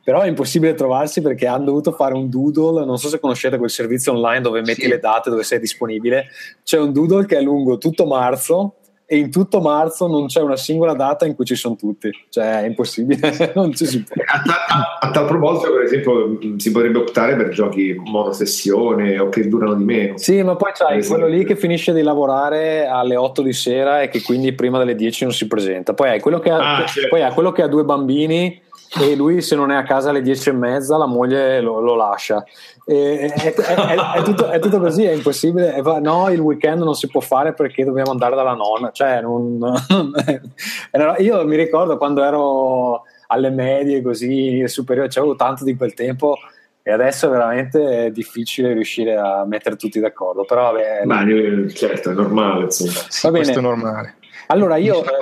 Però 0.05 0.21
è 0.21 0.29
impossibile 0.29 0.75
trovarsi 0.75 1.23
perché 1.23 1.47
hanno 1.47 1.65
dovuto 1.65 1.93
fare 1.93 2.13
un 2.15 2.29
doodle. 2.29 2.85
Non 2.85 2.99
so 2.99 3.09
se 3.09 3.19
conoscete 3.19 3.57
quel 3.57 3.71
servizio 3.71 4.13
online 4.13 4.41
dove 4.41 4.61
metti 4.61 4.83
sì. 4.83 4.89
le 4.89 4.99
date, 4.99 5.31
dove 5.31 5.45
sei 5.45 5.61
disponibile. 5.61 6.27
C'è 6.63 6.79
un 6.79 6.93
doodle 6.93 7.25
che 7.25 7.39
è 7.39 7.41
lungo 7.41 7.79
tutto 7.79 8.05
marzo 8.05 8.75
e 9.13 9.19
in 9.19 9.31
tutto 9.31 9.61
marzo 9.61 10.07
non 10.07 10.25
c'è 10.25 10.41
una 10.41 10.57
singola 10.57 10.95
data 10.95 11.27
in 11.27 11.35
cui 11.35 11.45
ci 11.45 11.55
sono 11.55 11.77
tutti, 11.77 12.11
cioè 12.31 12.63
è 12.63 12.67
impossibile, 12.67 13.53
non 13.55 13.75
ci 13.75 13.85
si 13.85 14.03
può. 14.03 14.17
A, 14.25 14.43
a, 14.69 14.99
a, 15.03 15.11
tal 15.11 15.27
proposito, 15.27 15.71
per 15.71 15.83
esempio, 15.83 16.39
si 16.57 16.71
potrebbe 16.71 16.97
optare 16.97 17.37
per 17.37 17.51
giochi 17.51 17.95
monosessione 17.95 19.19
o 19.19 19.29
che 19.29 19.47
durano 19.49 19.75
di 19.75 19.85
meno. 19.85 20.17
Sì, 20.17 20.43
ma 20.43 20.57
poi 20.57 20.71
c'hai 20.73 21.05
quello 21.05 21.27
lì 21.27 21.45
che 21.45 21.57
finisce 21.57 21.93
di 21.93 22.01
lavorare 22.01 22.87
alle 22.87 23.17
8 23.17 23.43
di 23.43 23.53
sera 23.53 24.01
e 24.01 24.09
che 24.09 24.23
quindi 24.23 24.55
prima 24.55 24.79
delle 24.79 24.95
10 24.95 25.25
non 25.25 25.35
si 25.35 25.47
presenta. 25.47 25.93
Poi 25.93 26.09
hai 26.09 26.21
quello 26.21 26.39
che 26.39 26.49
ha, 26.49 26.77
ah, 26.77 26.87
certo. 26.87 27.11
poi 27.11 27.21
hai 27.21 27.35
quello 27.35 27.53
che 27.53 27.61
ha 27.61 27.69
due 27.69 27.85
bambini 27.85 28.62
e 29.01 29.17
lui 29.17 29.41
se 29.41 29.57
non 29.57 29.71
è 29.71 29.77
a 29.77 29.83
casa 29.85 30.11
alle 30.11 30.21
10 30.21 30.51
e 30.51 30.53
mezza 30.53 30.97
la 30.97 31.07
moglie 31.07 31.61
lo, 31.61 31.81
lo 31.81 31.95
lascia 31.95 32.45
è, 32.85 33.33
è, 33.33 33.55
è, 33.55 34.23
tutto, 34.23 34.51
è, 34.51 34.59
tutto, 34.59 34.81
così, 34.81 35.05
è 35.05 35.13
impossibile. 35.13 35.81
No, 36.01 36.29
il 36.31 36.41
weekend 36.41 36.83
non 36.83 36.95
si 36.95 37.07
può 37.07 37.21
fare 37.21 37.53
perché 37.53 37.85
dobbiamo 37.85 38.11
andare 38.11 38.35
dalla 38.35 38.55
nonna. 38.55 38.91
Cioè, 38.91 39.21
non, 39.21 39.59
non, 39.89 41.15
io 41.19 41.47
mi 41.47 41.57
ricordo 41.57 41.97
quando 41.97 42.23
ero 42.23 43.03
alle 43.29 43.51
medie, 43.51 44.03
così 44.03 44.67
superiore, 44.67 45.09
c'avevo 45.09 45.37
tanto 45.37 45.65
di 45.65 45.77
quel 45.77 45.95
tempo 45.95 46.37
e 46.83 46.91
adesso 46.91 47.29
è 47.29 47.31
veramente 47.31 48.11
difficile 48.13 48.73
riuscire 48.73 49.17
a 49.17 49.45
mettere 49.47 49.77
tutti 49.77 50.01
d'accordo. 50.01 50.45
Però, 50.45 50.73
vabbè, 50.73 51.05
Ma, 51.05 51.25
certo, 51.73 52.11
è 52.11 52.15
normale. 52.15 52.71
Sì, 52.71 52.87
Va 52.87 53.31
bene. 53.31 53.45
questo 53.45 53.59
è 53.61 53.63
normale. 53.63 54.17
Allora, 54.49 54.77
io. 54.77 55.05
Eh, 55.05 55.19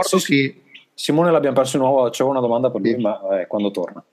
Simone 1.01 1.31
l'abbiamo 1.31 1.57
perso 1.57 1.79
di 1.79 1.83
nuovo, 1.83 2.11
c'è 2.11 2.23
una 2.23 2.41
domanda 2.41 2.71
per 2.71 2.83
lui, 2.83 2.91
sì. 2.91 3.01
ma 3.01 3.41
eh, 3.41 3.47
quando 3.47 3.71
torna? 3.71 4.05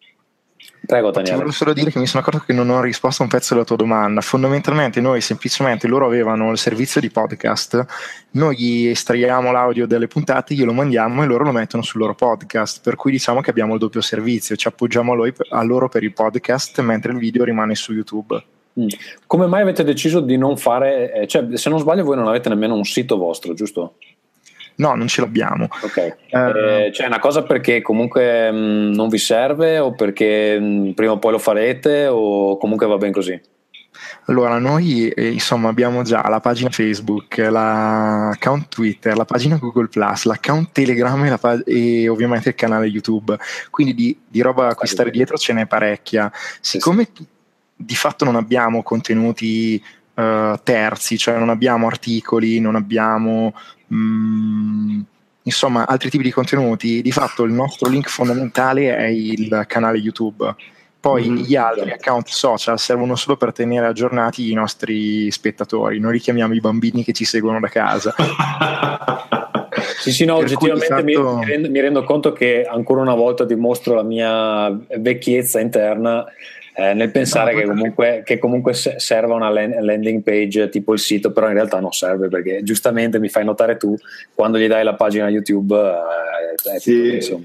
Prego, 0.85 1.11
Daniele. 1.11 1.23
Ti 1.23 1.31
volevo 1.31 1.51
solo 1.51 1.73
dire 1.73 1.91
che 1.91 1.99
mi 1.99 2.07
sono 2.07 2.23
accorto 2.23 2.45
che 2.45 2.53
non 2.53 2.69
ho 2.69 2.79
risposto 2.79 3.21
a 3.21 3.25
un 3.25 3.31
pezzo 3.31 3.53
della 3.53 3.65
tua 3.65 3.75
domanda. 3.75 4.21
Fondamentalmente, 4.21 5.01
noi 5.01 5.19
semplicemente 5.19 5.85
loro 5.85 6.05
avevano 6.05 6.49
il 6.49 6.57
servizio 6.57 7.01
di 7.01 7.09
podcast, 7.09 7.85
noi 8.31 8.55
gli 8.55 8.87
estraiamo 8.87 9.51
l'audio 9.51 9.85
delle 9.85 10.07
puntate, 10.07 10.55
glielo 10.55 10.71
mandiamo 10.71 11.23
e 11.23 11.25
loro 11.25 11.43
lo 11.43 11.51
mettono 11.51 11.83
sul 11.83 11.99
loro 11.99 12.15
podcast. 12.15 12.79
Per 12.81 12.95
cui 12.95 13.11
diciamo 13.11 13.41
che 13.41 13.49
abbiamo 13.49 13.73
il 13.73 13.79
doppio 13.81 13.99
servizio, 13.99 14.55
ci 14.55 14.69
appoggiamo 14.69 15.11
a, 15.11 15.15
lui, 15.15 15.33
a 15.49 15.63
loro 15.63 15.89
per 15.89 16.03
il 16.03 16.13
podcast, 16.13 16.79
mentre 16.79 17.11
il 17.11 17.17
video 17.17 17.43
rimane 17.43 17.75
su 17.75 17.91
YouTube. 17.91 18.41
Mm. 18.79 18.87
Come 19.25 19.45
mai 19.47 19.61
avete 19.63 19.83
deciso 19.83 20.21
di 20.21 20.37
non 20.37 20.55
fare, 20.55 21.11
eh, 21.11 21.27
cioè 21.27 21.57
se 21.57 21.69
non 21.69 21.79
sbaglio 21.79 22.05
voi 22.05 22.15
non 22.15 22.29
avete 22.29 22.47
nemmeno 22.47 22.75
un 22.75 22.85
sito 22.85 23.17
vostro, 23.17 23.53
giusto? 23.53 23.95
No, 24.77 24.93
non 24.95 25.07
ce 25.07 25.21
l'abbiamo. 25.21 25.67
Ok. 25.81 26.17
Uh, 26.31 26.37
eh, 26.37 26.91
cioè, 26.93 27.07
una 27.07 27.19
cosa 27.19 27.43
perché 27.43 27.81
comunque 27.81 28.51
mh, 28.51 28.55
mm, 28.55 28.93
non 28.93 29.09
vi 29.09 29.17
serve 29.17 29.79
o 29.79 29.93
perché 29.93 30.59
mh, 30.59 30.65
mm, 30.65 30.91
prima 30.91 31.13
o 31.13 31.19
poi 31.19 31.31
lo 31.31 31.39
farete 31.39 32.07
o 32.07 32.57
comunque 32.57 32.87
va 32.87 32.97
bene 32.97 33.13
così? 33.13 33.39
Allora, 34.25 34.59
noi 34.59 35.07
eh, 35.09 35.29
insomma 35.29 35.69
abbiamo 35.69 36.03
già 36.03 36.27
la 36.27 36.39
pagina 36.39 36.69
Facebook, 36.69 37.37
l'account 37.37 38.67
Twitter, 38.67 39.15
la 39.15 39.25
pagina 39.25 39.55
Google 39.55 39.89
l'account 39.91 40.71
Telegram 40.71 41.25
e, 41.25 41.37
pag- 41.37 41.67
e, 41.67 42.07
ovviamente 42.07 42.49
il 42.49 42.55
canale 42.55 42.87
YouTube. 42.87 43.37
Quindi 43.69 43.93
di, 43.93 44.19
di 44.27 44.41
roba 44.41 44.65
a 44.65 44.69
acquistare 44.71 45.11
dietro 45.11 45.37
ce 45.37 45.53
n'è 45.53 45.65
parecchia. 45.65 46.31
Siccome 46.59 47.09
sì. 47.11 47.25
di 47.75 47.95
fatto 47.95 48.25
non 48.25 48.35
abbiamo 48.35 48.83
contenuti 48.83 49.81
uh, 50.15 50.59
terzi, 50.61 51.17
cioè 51.17 51.37
non 51.37 51.49
abbiamo 51.49 51.87
articoli, 51.87 52.59
non 52.59 52.75
abbiamo 52.75 53.53
Mm, 53.93 54.99
insomma 55.43 55.87
altri 55.87 56.09
tipi 56.09 56.23
di 56.23 56.31
contenuti, 56.31 57.01
di 57.01 57.11
fatto 57.11 57.43
il 57.43 57.53
nostro 57.53 57.89
link 57.89 58.09
fondamentale 58.09 58.95
è 58.95 59.05
il 59.05 59.63
canale 59.67 59.97
YouTube. 59.97 60.55
Poi 60.99 61.29
mm, 61.29 61.35
gli 61.37 61.55
altri 61.55 61.91
account 61.91 62.27
social 62.27 62.77
servono 62.79 63.15
solo 63.15 63.37
per 63.37 63.53
tenere 63.53 63.85
aggiornati 63.85 64.51
i 64.51 64.53
nostri 64.53 65.31
spettatori, 65.31 65.99
noi 65.99 66.13
li 66.13 66.19
chiamiamo 66.19 66.53
i 66.53 66.59
bambini 66.59 67.03
che 67.03 67.13
ci 67.13 67.23
seguono 67.23 67.59
da 67.59 67.67
casa. 67.69 68.13
sì, 70.01 70.11
sì, 70.11 70.25
no, 70.25 70.35
per 70.37 70.45
oggettivamente 70.45 71.13
fatto... 71.13 71.37
mi, 71.37 71.45
rendo, 71.45 71.69
mi 71.69 71.79
rendo 71.79 72.03
conto 72.03 72.33
che 72.33 72.63
ancora 72.63 73.01
una 73.01 73.15
volta 73.15 73.45
dimostro 73.45 73.93
la 73.93 74.03
mia 74.03 74.69
vecchiezza 74.97 75.59
interna 75.59 76.25
eh, 76.79 76.93
nel 76.93 77.09
pensare 77.09 77.53
no, 77.53 77.59
che, 77.59 77.65
comunque, 77.65 78.21
che, 78.23 78.37
comunque, 78.37 78.73
serva 78.75 79.33
una 79.33 79.49
landing 79.49 80.21
page 80.21 80.69
tipo 80.69 80.93
il 80.93 80.99
sito, 80.99 81.31
però 81.31 81.47
in 81.47 81.55
realtà 81.55 81.79
non 81.79 81.91
serve 81.91 82.27
perché 82.27 82.61
giustamente 82.61 83.19
mi 83.19 83.29
fai 83.29 83.43
notare 83.43 83.77
tu 83.77 83.97
quando 84.35 84.59
gli 84.59 84.67
dai 84.67 84.83
la 84.83 84.93
pagina 84.93 85.27
YouTube. 85.27 85.75
Eh, 85.75 86.79
sì. 86.79 87.17
Tutto, 87.19 87.41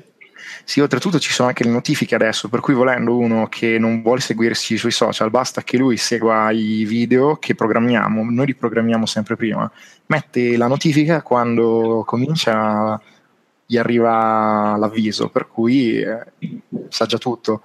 sì, 0.64 0.81
oltretutto 0.81 1.18
ci 1.18 1.33
sono 1.33 1.49
anche 1.49 1.64
le 1.64 1.71
notifiche 1.71 2.14
adesso, 2.14 2.51
per 2.51 2.61
cui 2.61 2.75
volendo 2.75 3.16
uno 3.16 3.47
che 3.49 3.79
non 3.79 4.03
vuole 4.03 4.21
seguirci 4.21 4.77
sui 4.77 4.90
social, 4.90 5.31
basta 5.31 5.62
che 5.62 5.79
lui 5.79 5.97
segua 5.97 6.51
i 6.51 6.85
video 6.85 7.37
che 7.37 7.55
programmiamo, 7.55 8.31
noi 8.31 8.47
li 8.47 8.55
programmiamo 8.55 9.07
sempre 9.07 9.37
prima, 9.37 9.71
mette 10.07 10.59
la 10.59 10.66
notifica 10.66 11.23
quando 11.23 12.05
comincia, 12.07 13.01
gli 13.64 13.79
arriva 13.79 14.77
l'avviso, 14.79 15.31
per 15.31 15.49
cui 15.49 16.03
eh, 16.03 16.23
sa 16.88 17.07
già 17.07 17.16
tutto. 17.16 17.62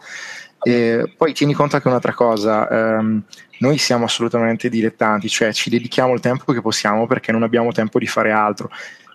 E 0.62 1.14
poi 1.16 1.34
tieni 1.34 1.54
conto 1.54 1.76
anche 1.76 1.88
un'altra 1.88 2.14
cosa, 2.14 2.68
ehm, 2.70 3.22
noi 3.60 3.78
siamo 3.78 4.06
assolutamente 4.06 4.70
dilettanti, 4.70 5.30
cioè 5.30 5.54
ci 5.54 5.70
dedichiamo 5.70 6.14
il 6.14 6.20
tempo 6.20 6.52
che 6.54 6.62
possiamo 6.62 7.08
perché 7.08 7.32
non 7.32 7.44
abbiamo 7.44 7.72
tempo 7.72 8.00
di 8.00 8.08
fare 8.08 8.32
altro. 8.32 8.70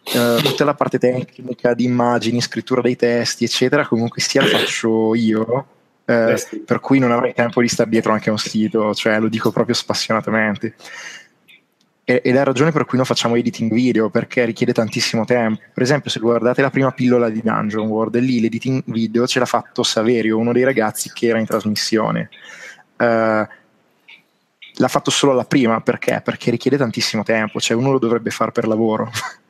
Eh, 0.05 0.41
tutta 0.43 0.65
la 0.65 0.75
parte 0.75 0.99
tecnica 0.99 1.75
di 1.75 1.85
immagini, 1.85 2.41
scrittura 2.41 2.81
dei 2.81 2.97
testi, 2.97 3.45
eccetera, 3.45 3.87
comunque 3.87 4.21
sia 4.21 4.43
la 4.43 4.49
faccio 4.49 5.15
io, 5.15 5.67
eh, 6.05 6.37
per 6.65 6.81
cui 6.81 6.99
non 6.99 7.13
avrei 7.13 7.35
tempo 7.35 7.61
di 7.61 7.69
stare 7.69 7.91
dietro 7.91 8.13
anche 8.13 8.29
a 8.29 8.33
un 8.33 8.39
sito, 8.39 8.95
cioè 8.95 9.21
lo 9.21 9.29
dico 9.29 9.53
proprio 9.53 9.75
spassionatamente 9.75 10.75
è 12.05 12.43
ragione 12.43 12.73
per 12.73 12.85
cui 12.85 12.97
non 12.97 13.07
facciamo 13.07 13.37
editing 13.37 13.73
video 13.73 14.11
perché 14.11 14.45
richiede 14.45 14.73
tantissimo 14.73 15.25
tempo. 15.25 15.62
Per 15.73 15.83
esempio, 15.83 16.11
se 16.11 16.19
guardate 16.19 16.61
la 16.61 16.71
prima 16.71 16.91
pillola 16.91 17.29
di 17.29 17.41
Dungeon 17.43 17.87
World, 17.87 18.17
lì 18.19 18.41
l'editing 18.41 18.83
video 18.87 19.27
ce 19.27 19.38
l'ha 19.38 19.47
fatto 19.47 19.83
Saverio, 19.83 20.38
uno 20.38 20.53
dei 20.53 20.65
ragazzi 20.65 21.11
che 21.12 21.29
era 21.29 21.38
in 21.38 21.47
trasmissione. 21.47 22.29
Uh, 22.97 23.47
l'ha 24.75 24.88
fatto 24.88 25.11
solo 25.11 25.33
la 25.33 25.45
prima 25.45 25.81
perché? 25.81 26.21
Perché 26.25 26.51
richiede 26.51 26.77
tantissimo 26.77 27.23
tempo, 27.23 27.61
cioè 27.61 27.77
uno 27.77 27.93
lo 27.93 27.99
dovrebbe 27.99 28.31
fare 28.31 28.53
per 28.53 28.67
lavoro. 28.67 29.11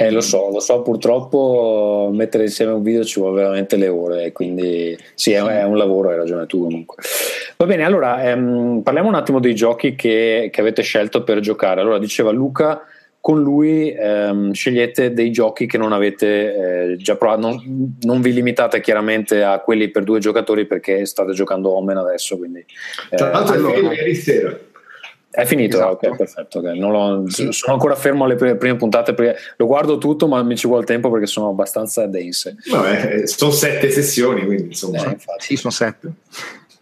Eh, 0.00 0.12
lo 0.12 0.20
so, 0.20 0.48
lo 0.52 0.60
so, 0.60 0.80
purtroppo 0.82 2.08
mettere 2.12 2.44
insieme 2.44 2.70
un 2.70 2.82
video 2.84 3.02
ci 3.02 3.18
vuole 3.18 3.34
veramente 3.34 3.74
le 3.74 3.88
ore, 3.88 4.30
quindi 4.30 4.96
sì, 5.14 5.32
è, 5.32 5.42
è 5.42 5.64
un 5.64 5.76
lavoro, 5.76 6.10
hai 6.10 6.16
ragione 6.16 6.46
tu 6.46 6.62
comunque. 6.62 7.02
Va 7.56 7.66
bene, 7.66 7.82
allora 7.82 8.22
ehm, 8.22 8.82
parliamo 8.84 9.08
un 9.08 9.16
attimo 9.16 9.40
dei 9.40 9.56
giochi 9.56 9.96
che, 9.96 10.50
che, 10.52 10.60
avete 10.60 10.82
scelto 10.82 11.24
per 11.24 11.40
giocare. 11.40 11.80
Allora, 11.80 11.98
diceva 11.98 12.30
Luca, 12.30 12.80
con 13.20 13.42
lui 13.42 13.92
ehm, 13.92 14.52
scegliete 14.52 15.12
dei 15.12 15.32
giochi 15.32 15.66
che 15.66 15.78
non 15.78 15.92
avete 15.92 16.92
eh, 16.92 16.96
già 16.96 17.16
provato, 17.16 17.40
non, 17.40 17.96
non, 18.02 18.20
vi 18.20 18.32
limitate 18.32 18.80
chiaramente 18.80 19.42
a 19.42 19.58
quelli 19.58 19.88
per 19.88 20.04
due 20.04 20.20
giocatori 20.20 20.64
perché 20.66 21.06
state 21.06 21.32
giocando 21.32 21.70
Omen 21.70 21.96
adesso. 21.96 22.38
Quindi, 22.38 22.64
eh, 23.10 23.16
Tra 23.16 23.30
l'altro, 23.30 23.54
allora, 23.54 23.92
ieri 23.92 24.14
sera 24.14 24.56
è 25.30 25.44
finito, 25.44 25.76
esatto. 25.76 26.08
ok, 26.08 26.16
perfetto. 26.16 26.58
Okay. 26.58 26.78
Lo, 26.78 27.24
sì. 27.28 27.48
Sono 27.50 27.74
ancora 27.74 27.94
fermo 27.94 28.24
alle 28.24 28.34
prime, 28.34 28.56
prime 28.56 28.76
puntate. 28.76 29.14
Perché 29.14 29.38
lo 29.56 29.66
guardo 29.66 29.98
tutto, 29.98 30.26
ma 30.26 30.42
mi 30.42 30.56
ci 30.56 30.66
vuole 30.66 30.84
tempo 30.84 31.10
perché 31.10 31.26
sono 31.26 31.48
abbastanza 31.48 32.06
dense. 32.06 32.56
Vabbè, 32.70 33.26
sono 33.26 33.50
sette 33.50 33.90
sessioni, 33.90 34.44
quindi 34.44 34.64
insomma. 34.64 35.12
Eh, 35.12 35.16
sì, 35.38 35.56
sono 35.56 35.72
sette 35.72 36.12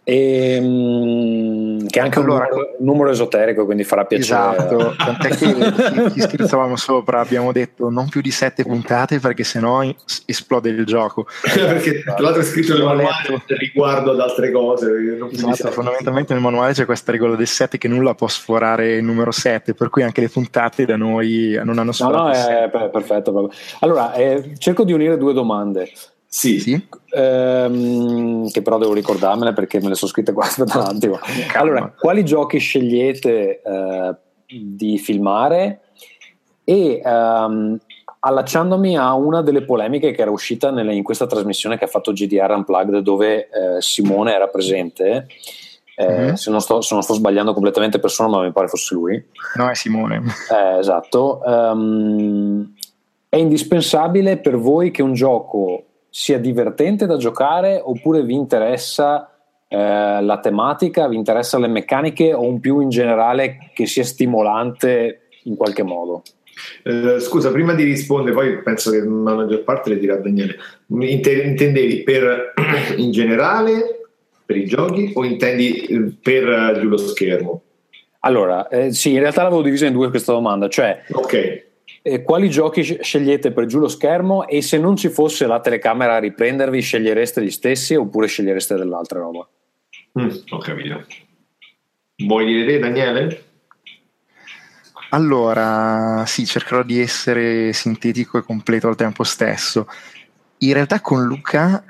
e, 0.09 0.61
mh, 0.61 1.87
che 1.87 1.99
è 1.99 2.01
anche 2.01 2.19
allora, 2.19 2.45
un 2.45 2.49
numero, 2.49 2.75
numero, 2.79 3.09
esoterico 3.09 3.65
quindi 3.65 3.83
farà 3.83 4.05
piacere. 4.05 4.55
Esatto 4.55 4.95
tant'è 4.95 5.27
che 5.27 6.11
ci 6.15 6.21
scherzavamo 6.21 6.77
sopra 6.77 7.19
abbiamo 7.19 7.51
detto 7.51 7.89
non 7.89 8.07
più 8.07 8.21
di 8.21 8.31
sette 8.31 8.63
puntate 8.63 9.19
perché 9.19 9.43
sennò 9.43 9.83
esplode 10.25 10.69
il 10.69 10.85
gioco. 10.85 11.25
Perché 11.43 12.03
tra 12.03 12.15
l'altro 12.19 12.41
è 12.41 12.45
scritto 12.45 12.73
nel 12.73 12.83
manuale 12.83 13.43
riguardo 13.47 14.11
ad 14.11 14.19
altre 14.21 14.51
cose 14.51 15.17
esatto, 15.31 15.71
fondamentalmente 15.71 16.33
nel 16.33 16.41
manuale 16.41 16.71
c'è 16.71 16.85
questa 16.85 17.11
regola 17.11 17.35
del 17.35 17.47
7 17.47 17.77
che 17.77 17.89
nulla 17.89 18.13
può 18.13 18.27
sforare 18.27 18.95
il 18.95 19.03
numero 19.03 19.31
7 19.31 19.73
per 19.73 19.89
cui 19.89 20.03
anche 20.03 20.21
le 20.21 20.29
puntate 20.29 20.85
da 20.85 20.95
noi 20.95 21.59
non 21.63 21.79
hanno 21.79 21.91
sforato 21.91 22.23
no, 22.23 22.29
no, 22.29 22.31
è 22.31 22.89
perfetto 22.89 23.51
allora 23.79 24.13
eh, 24.13 24.53
cerco 24.57 24.83
di 24.83 24.93
unire 24.93 25.17
due 25.17 25.33
domande 25.33 25.89
sì, 26.27 26.59
sì. 26.59 26.87
Ehm, 27.11 28.49
che 28.51 28.61
però 28.61 28.77
devo 28.77 28.93
ricordarmele 28.93 29.53
perché 29.53 29.79
me 29.81 29.89
le 29.89 29.95
sono 29.95 30.11
scritte 30.11 30.33
qua 30.33 30.43
aspetta 30.45 30.79
un 30.79 30.85
attimo. 30.85 31.19
Allora, 31.55 31.93
quali 31.97 32.23
giochi 32.25 32.59
scegliete 32.59 33.61
eh, 33.61 34.15
di 34.45 34.97
filmare? 34.97 35.81
E 36.63 37.01
ehm, 37.03 37.77
allacciandomi 38.19 38.97
a 38.97 39.13
una 39.13 39.41
delle 39.41 39.63
polemiche 39.63 40.11
che 40.11 40.21
era 40.21 40.31
uscita 40.31 40.69
nelle, 40.69 40.93
in 40.93 41.03
questa 41.03 41.27
trasmissione 41.27 41.77
che 41.77 41.85
ha 41.85 41.87
fatto 41.87 42.11
GDR 42.11 42.51
Unplugged 42.51 42.99
dove 42.99 43.49
eh, 43.49 43.81
Simone 43.81 44.33
era 44.33 44.47
presente. 44.47 45.27
Eh, 45.95 46.07
mm-hmm. 46.07 46.33
se, 46.33 46.51
non 46.51 46.61
sto, 46.61 46.81
se, 46.81 46.93
non 46.93 47.01
sto, 47.01 47.13
sbagliando 47.13 47.53
completamente 47.53 47.99
persona, 47.99 48.29
ma 48.29 48.43
mi 48.43 48.51
pare 48.51 48.67
fosse 48.67 48.93
lui. 48.93 49.25
No, 49.55 49.69
è 49.69 49.73
Simone. 49.73 50.21
Eh, 50.51 50.77
esatto. 50.77 51.41
Um, 51.43 52.75
è 53.29 53.37
indispensabile 53.37 54.37
per 54.37 54.57
voi 54.57 54.91
che 54.91 55.01
un 55.01 55.13
gioco 55.13 55.86
sia 56.19 56.39
divertente 56.39 57.05
da 57.05 57.17
giocare 57.17 57.79
oppure 57.79 58.23
vi 58.23 58.33
interessa 58.33 59.37
eh, 59.67 59.77
la 59.77 60.39
tematica, 60.39 61.07
vi 61.07 61.15
interessa 61.15 61.59
le 61.59 61.67
meccaniche 61.67 62.33
o 62.33 62.41
un 62.41 62.59
più 62.59 62.79
in 62.79 62.89
generale 62.89 63.69
che 63.75 63.85
sia 63.85 64.03
stimolante 64.03 65.27
in 65.43 65.55
qualche 65.55 65.83
modo? 65.83 66.23
Eh, 66.81 67.19
scusa, 67.19 67.51
prima 67.51 67.75
di 67.75 67.83
rispondere, 67.83 68.35
poi 68.35 68.63
penso 68.63 68.89
che 68.89 68.97
la 68.97 69.35
maggior 69.35 69.63
parte 69.63 69.91
le 69.91 69.99
dirà 69.99 70.15
Daniele. 70.15 70.55
Intendevi 70.87 72.01
per 72.01 72.53
in 72.97 73.11
generale 73.11 74.07
per 74.43 74.57
i 74.57 74.65
giochi 74.65 75.11
o 75.13 75.23
intendi 75.23 75.83
eh, 75.83 76.13
per 76.19 76.79
giù 76.81 76.87
lo 76.87 76.97
schermo? 76.97 77.61
Allora, 78.21 78.67
eh, 78.69 78.91
sì, 78.91 79.11
in 79.11 79.19
realtà 79.19 79.43
l'avevo 79.43 79.61
divisa 79.61 79.85
in 79.85 79.93
due 79.93 80.09
questa 80.09 80.31
domanda, 80.31 80.67
cioè 80.67 81.03
okay 81.11 81.66
eh, 82.01 82.21
quali 82.23 82.49
giochi 82.49 82.99
scegliete 83.01 83.51
per 83.51 83.65
giù 83.65 83.79
lo 83.79 83.87
schermo 83.87 84.47
e 84.47 84.61
se 84.61 84.77
non 84.77 84.95
ci 84.95 85.09
fosse 85.09 85.47
la 85.47 85.59
telecamera 85.59 86.15
a 86.15 86.19
riprendervi 86.19 86.81
scegliereste 86.81 87.43
gli 87.43 87.51
stessi 87.51 87.95
oppure 87.95 88.27
scegliereste 88.27 88.75
dell'altra 88.75 89.19
roba? 89.19 89.47
Mm, 90.19 90.29
ho 90.49 90.57
capito. 90.57 91.05
Vuoi 92.25 92.45
dire 92.45 92.79
Daniele? 92.79 93.43
Allora, 95.11 96.25
sì, 96.25 96.45
cercherò 96.45 96.83
di 96.83 96.99
essere 96.99 97.71
sintetico 97.71 98.37
e 98.37 98.43
completo 98.43 98.87
al 98.87 98.95
tempo 98.95 99.23
stesso. 99.23 99.87
In 100.59 100.73
realtà 100.73 100.99
con 100.99 101.23
Luca 101.23 101.83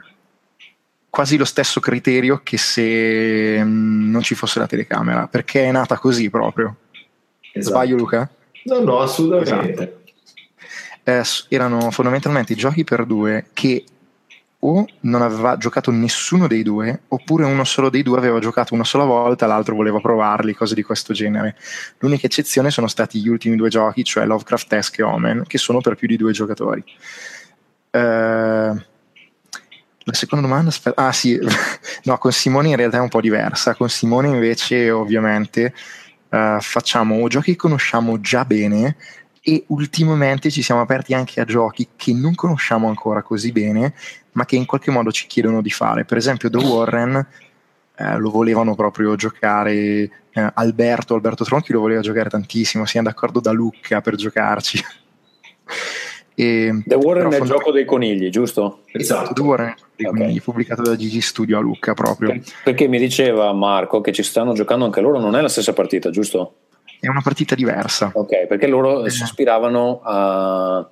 quasi 1.09 1.37
lo 1.37 1.45
stesso 1.45 1.79
criterio 1.79 2.41
che 2.43 2.57
se 2.57 3.63
mm, 3.63 4.11
non 4.11 4.21
ci 4.21 4.35
fosse 4.35 4.59
la 4.59 4.67
telecamera, 4.67 5.27
perché 5.27 5.63
è 5.63 5.71
nata 5.71 5.97
così 5.97 6.29
proprio. 6.29 6.75
Esatto. 7.53 7.75
Sbaglio 7.75 7.95
Luca? 7.95 8.29
No, 8.67 8.79
no, 8.79 8.99
assolutamente. 8.99 9.71
Esatto 9.71 10.05
eh, 11.07 11.23
erano 11.47 11.89
fondamentalmente 11.89 12.53
giochi 12.53 12.83
per 12.83 13.05
due 13.05 13.45
che 13.53 13.85
o 14.59 14.85
non 15.01 15.21
aveva 15.21 15.55
giocato 15.55 15.91
nessuno 15.91 16.47
dei 16.47 16.63
due, 16.63 17.03
oppure 17.09 17.45
uno 17.45 17.63
solo 17.63 17.89
dei 17.89 18.03
due 18.03 18.17
aveva 18.17 18.39
giocato 18.39 18.73
una 18.73 18.83
sola 18.83 19.05
volta, 19.05 19.45
l'altro 19.45 19.75
voleva 19.75 20.01
provarli, 20.01 20.53
cose 20.53 20.75
di 20.75 20.81
questo 20.83 21.13
genere. 21.13 21.55
L'unica 21.99 22.25
eccezione 22.25 22.71
sono 22.71 22.87
stati 22.87 23.19
gli 23.19 23.29
ultimi 23.29 23.55
due 23.55 23.69
giochi, 23.69 24.03
cioè 24.03 24.25
Lovecraft 24.25 24.73
Esque 24.73 25.03
e 25.03 25.07
Omen, 25.07 25.43
che 25.47 25.57
sono 25.57 25.79
per 25.79 25.95
più 25.95 26.07
di 26.07 26.17
due 26.17 26.33
giocatori. 26.33 26.83
Uh, 27.91 27.99
la 30.03 30.13
seconda 30.13 30.45
domanda, 30.45 30.71
ah 30.95 31.13
sì, 31.13 31.39
no, 32.03 32.17
con 32.17 32.31
Simone 32.33 32.69
in 32.69 32.75
realtà 32.75 32.97
è 32.97 33.01
un 33.01 33.09
po' 33.09 33.21
diversa. 33.21 33.75
Con 33.75 33.89
Simone 33.89 34.27
invece, 34.27 34.89
ovviamente, 34.89 35.73
uh, 36.29 36.59
facciamo 36.59 37.27
giochi 37.27 37.51
che 37.51 37.57
conosciamo 37.57 38.19
già 38.19 38.45
bene 38.45 38.95
e 39.41 39.63
ultimamente 39.67 40.51
ci 40.51 40.61
siamo 40.61 40.81
aperti 40.81 41.13
anche 41.13 41.39
a 41.39 41.45
giochi 41.45 41.87
che 41.95 42.13
non 42.13 42.35
conosciamo 42.35 42.89
ancora 42.89 43.21
così 43.21 43.51
bene, 43.51 43.93
ma 44.33 44.45
che 44.45 44.57
in 44.57 44.65
qualche 44.65 44.91
modo 44.91 45.11
ci 45.11 45.25
chiedono 45.27 45.61
di 45.61 45.69
fare. 45.69 46.03
Per 46.03 46.17
esempio 46.17 46.49
The 46.49 46.57
Warren 46.57 47.27
eh, 47.95 48.17
lo 48.17 48.29
volevano 48.29 48.75
proprio 48.75 49.15
giocare, 49.15 49.73
eh, 49.73 50.51
Alberto, 50.53 51.13
Alberto 51.13 51.45
Tronchi 51.45 51.71
lo 51.71 51.79
voleva 51.79 52.01
giocare 52.01 52.29
tantissimo, 52.29 52.85
siamo 52.85 53.07
d'accordo 53.07 53.39
da 53.39 53.51
Lucca 53.51 54.01
per 54.01 54.15
giocarci. 54.15 54.83
E, 56.39 56.83
The 56.85 56.93
Warren 56.93 57.31
è 57.31 57.37
il 57.39 57.45
gioco 57.45 57.71
dei 57.71 57.83
conigli, 57.83 58.29
giusto? 58.29 58.81
Esatto, 58.91 59.33
The 59.33 59.41
Warren 59.41 59.73
dei 59.95 60.05
okay. 60.05 60.19
conigli, 60.19 60.41
pubblicato 60.41 60.83
da 60.83 60.95
Gigi 60.95 61.19
Studio 61.19 61.57
a 61.57 61.61
Lucca 61.61 61.95
proprio. 61.95 62.39
Perché 62.63 62.87
mi 62.87 62.99
diceva 62.99 63.51
Marco 63.53 64.01
che 64.01 64.11
ci 64.11 64.21
stanno 64.21 64.53
giocando 64.53 64.85
anche 64.85 65.01
loro, 65.01 65.19
non 65.19 65.35
è 65.35 65.41
la 65.41 65.49
stessa 65.49 65.73
partita, 65.73 66.11
giusto? 66.11 66.53
è 66.99 67.07
una 67.07 67.21
partita 67.21 67.55
diversa. 67.55 68.11
Ok, 68.13 68.45
perché 68.45 68.67
loro 68.67 69.05
eh. 69.05 69.09
si 69.09 69.23
ispiravano 69.23 70.01
a 70.03 70.87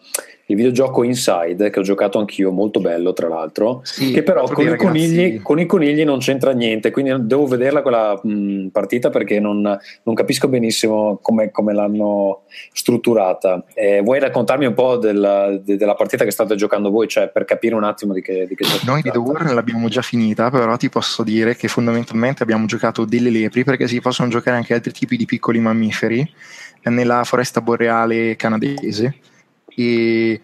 il 0.47 0.55
videogioco 0.55 1.03
Inside 1.03 1.69
che 1.69 1.79
ho 1.79 1.83
giocato 1.83 2.19
anch'io, 2.19 2.51
molto 2.51 2.79
bello 2.79 3.13
tra 3.13 3.27
l'altro, 3.27 3.81
sì, 3.83 4.11
che 4.11 4.21
però 4.21 4.47
con 4.47 4.67
i, 4.67 4.75
conigli, 4.75 5.41
con 5.41 5.59
i, 5.59 5.65
conigli, 5.65 6.03
non 6.03 6.19
c'entra 6.19 6.51
niente, 6.51 6.91
quindi 6.91 7.25
devo 7.25 7.47
vederla 7.47 7.81
quella 7.81 8.19
mh, 8.21 8.67
partita 8.67 9.09
perché 9.09 9.39
non, 9.39 9.61
non, 9.61 10.15
capisco 10.15 10.47
benissimo 10.47 11.17
come, 11.21 11.49
come 11.49 11.73
l'hanno 11.73 12.43
strutturata. 12.71 13.63
Eh, 13.73 14.01
vuoi 14.01 14.19
raccontarmi 14.19 14.65
un 14.65 14.73
po' 14.75 14.97
della, 14.97 15.57
de, 15.57 15.77
della, 15.77 15.95
partita 15.95 16.23
che 16.23 16.31
state 16.31 16.55
giocando 16.55 16.91
voi, 16.91 17.07
cioè 17.07 17.29
per 17.29 17.45
capire 17.45 17.73
un 17.73 17.83
attimo 17.83 18.13
di 18.13 18.21
che, 18.21 18.45
di 18.47 18.55
che 18.55 18.65
Noi 18.85 19.01
di 19.01 19.09
The 19.09 19.17
Warren 19.17 19.55
l'abbiamo 19.55 19.87
già 19.87 20.03
finita, 20.03 20.51
però 20.51 20.75
ti 20.77 20.89
posso 20.89 21.23
dire 21.23 21.55
che 21.55 21.67
fondamentalmente 21.67 22.43
abbiamo 22.43 22.65
giocato 22.65 23.05
delle 23.05 23.31
lepri 23.31 23.63
perché 23.63 23.87
si 23.87 23.99
possono 23.99 24.29
giocare 24.29 24.57
anche 24.57 24.75
altri 24.75 24.91
tipi 24.91 25.17
di 25.17 25.25
piccoli 25.25 25.59
mammiferi 25.59 26.27
nella 26.83 27.23
foresta 27.23 27.61
boreale 27.61 28.35
canadese 28.35 29.15
e, 29.75 30.41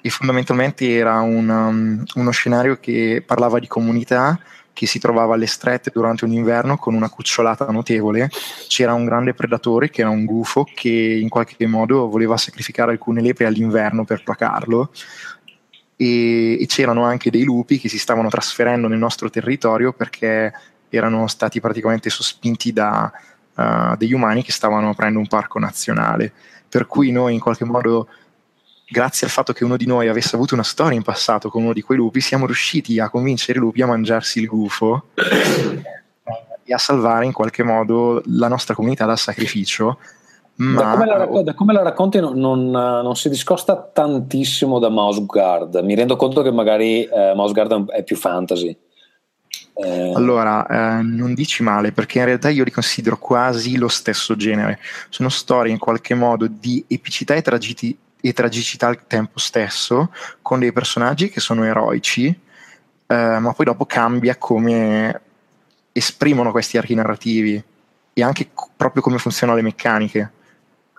e 0.00 0.10
fondamentalmente 0.10 0.88
era 0.88 1.20
un, 1.20 1.48
um, 1.48 2.04
uno 2.14 2.30
scenario 2.30 2.78
che 2.78 3.22
parlava 3.26 3.58
di 3.58 3.66
comunità 3.66 4.38
che 4.72 4.86
si 4.86 4.98
trovava 4.98 5.34
alle 5.34 5.46
strette 5.46 5.90
durante 5.92 6.24
un 6.24 6.32
inverno 6.32 6.78
con 6.78 6.94
una 6.94 7.10
cucciolata 7.10 7.66
notevole. 7.66 8.30
C'era 8.66 8.94
un 8.94 9.04
grande 9.04 9.34
predatore 9.34 9.90
che 9.90 10.00
era 10.00 10.10
un 10.10 10.24
gufo 10.24 10.66
che 10.74 10.88
in 10.88 11.28
qualche 11.28 11.66
modo 11.66 12.08
voleva 12.08 12.36
sacrificare 12.38 12.92
alcune 12.92 13.20
lepre 13.20 13.44
all'inverno 13.44 14.04
per 14.04 14.22
placarlo. 14.22 14.90
E, 15.96 16.62
e 16.62 16.66
c'erano 16.66 17.04
anche 17.04 17.30
dei 17.30 17.44
lupi 17.44 17.78
che 17.78 17.90
si 17.90 17.98
stavano 17.98 18.30
trasferendo 18.30 18.88
nel 18.88 18.96
nostro 18.96 19.28
territorio 19.28 19.92
perché 19.92 20.50
erano 20.88 21.26
stati 21.26 21.60
praticamente 21.60 22.08
sospinti 22.08 22.72
da 22.72 23.12
uh, 23.56 23.96
degli 23.96 24.14
umani 24.14 24.42
che 24.42 24.52
stavano 24.52 24.90
aprendo 24.90 25.18
un 25.18 25.26
parco 25.26 25.58
nazionale. 25.58 26.32
Per 26.68 26.86
cui 26.86 27.10
noi 27.10 27.34
in 27.34 27.40
qualche 27.40 27.64
modo 27.64 28.08
grazie 28.90 29.26
al 29.26 29.32
fatto 29.32 29.52
che 29.52 29.64
uno 29.64 29.76
di 29.76 29.86
noi 29.86 30.08
avesse 30.08 30.34
avuto 30.34 30.54
una 30.54 30.64
storia 30.64 30.96
in 30.96 31.04
passato 31.04 31.48
con 31.48 31.62
uno 31.62 31.72
di 31.72 31.80
quei 31.80 31.96
lupi, 31.96 32.20
siamo 32.20 32.46
riusciti 32.46 32.98
a 32.98 33.08
convincere 33.08 33.58
i 33.58 33.60
lupi 33.60 33.82
a 33.82 33.86
mangiarsi 33.86 34.40
il 34.40 34.46
gufo 34.46 35.10
e 36.64 36.74
a 36.74 36.78
salvare 36.78 37.24
in 37.24 37.32
qualche 37.32 37.62
modo 37.62 38.20
la 38.26 38.48
nostra 38.48 38.74
comunità 38.74 39.06
dal 39.06 39.18
sacrificio. 39.18 39.98
Ma... 40.56 40.82
Da, 40.82 40.90
come 40.90 41.06
la, 41.06 41.16
racc- 41.16 41.40
da 41.40 41.54
come 41.54 41.72
la 41.72 41.82
racconti 41.82 42.20
non, 42.20 42.38
non, 42.38 42.70
non, 42.70 43.16
si 43.16 43.30
discosta 43.30 43.76
tantissimo 43.76 44.78
da 44.78 44.88
Mouse 44.88 45.24
Guard. 45.24 45.76
Mi 45.76 45.94
rendo 45.94 46.16
conto 46.16 46.42
che 46.42 46.50
magari 46.50 47.04
eh, 47.04 47.32
Mouse 47.34 47.54
Guard 47.54 47.90
è 47.90 48.02
più 48.02 48.16
fantasy. 48.16 48.76
Eh... 49.72 50.12
Allora, 50.14 50.66
eh, 50.66 51.02
non 51.02 51.32
dici 51.32 51.62
male 51.62 51.92
perché 51.92 52.18
in 52.18 52.26
realtà 52.26 52.50
io 52.50 52.64
li 52.64 52.70
considero 52.70 53.16
quasi 53.18 53.78
lo 53.78 53.88
stesso 53.88 54.36
genere. 54.36 54.78
Sono 55.08 55.28
storie 55.28 55.72
in 55.72 55.78
qualche 55.78 56.14
modo 56.14 56.46
di 56.46 56.84
epicità 56.88 57.34
e 57.34 57.42
tragedi- 57.42 57.96
e 58.20 58.32
tragicità 58.32 58.86
al 58.86 59.06
tempo 59.06 59.38
stesso, 59.38 60.12
con 60.42 60.58
dei 60.60 60.72
personaggi 60.72 61.30
che 61.30 61.40
sono 61.40 61.64
eroici, 61.64 62.26
eh, 62.26 63.38
ma 63.38 63.52
poi 63.52 63.64
dopo 63.64 63.86
cambia 63.86 64.36
come 64.36 65.20
esprimono 65.92 66.52
questi 66.52 66.78
archi 66.78 66.94
narrativi 66.94 67.62
e 68.12 68.22
anche 68.22 68.48
proprio 68.76 69.02
come 69.02 69.18
funzionano 69.18 69.58
le 69.58 69.64
meccaniche. 69.64 70.32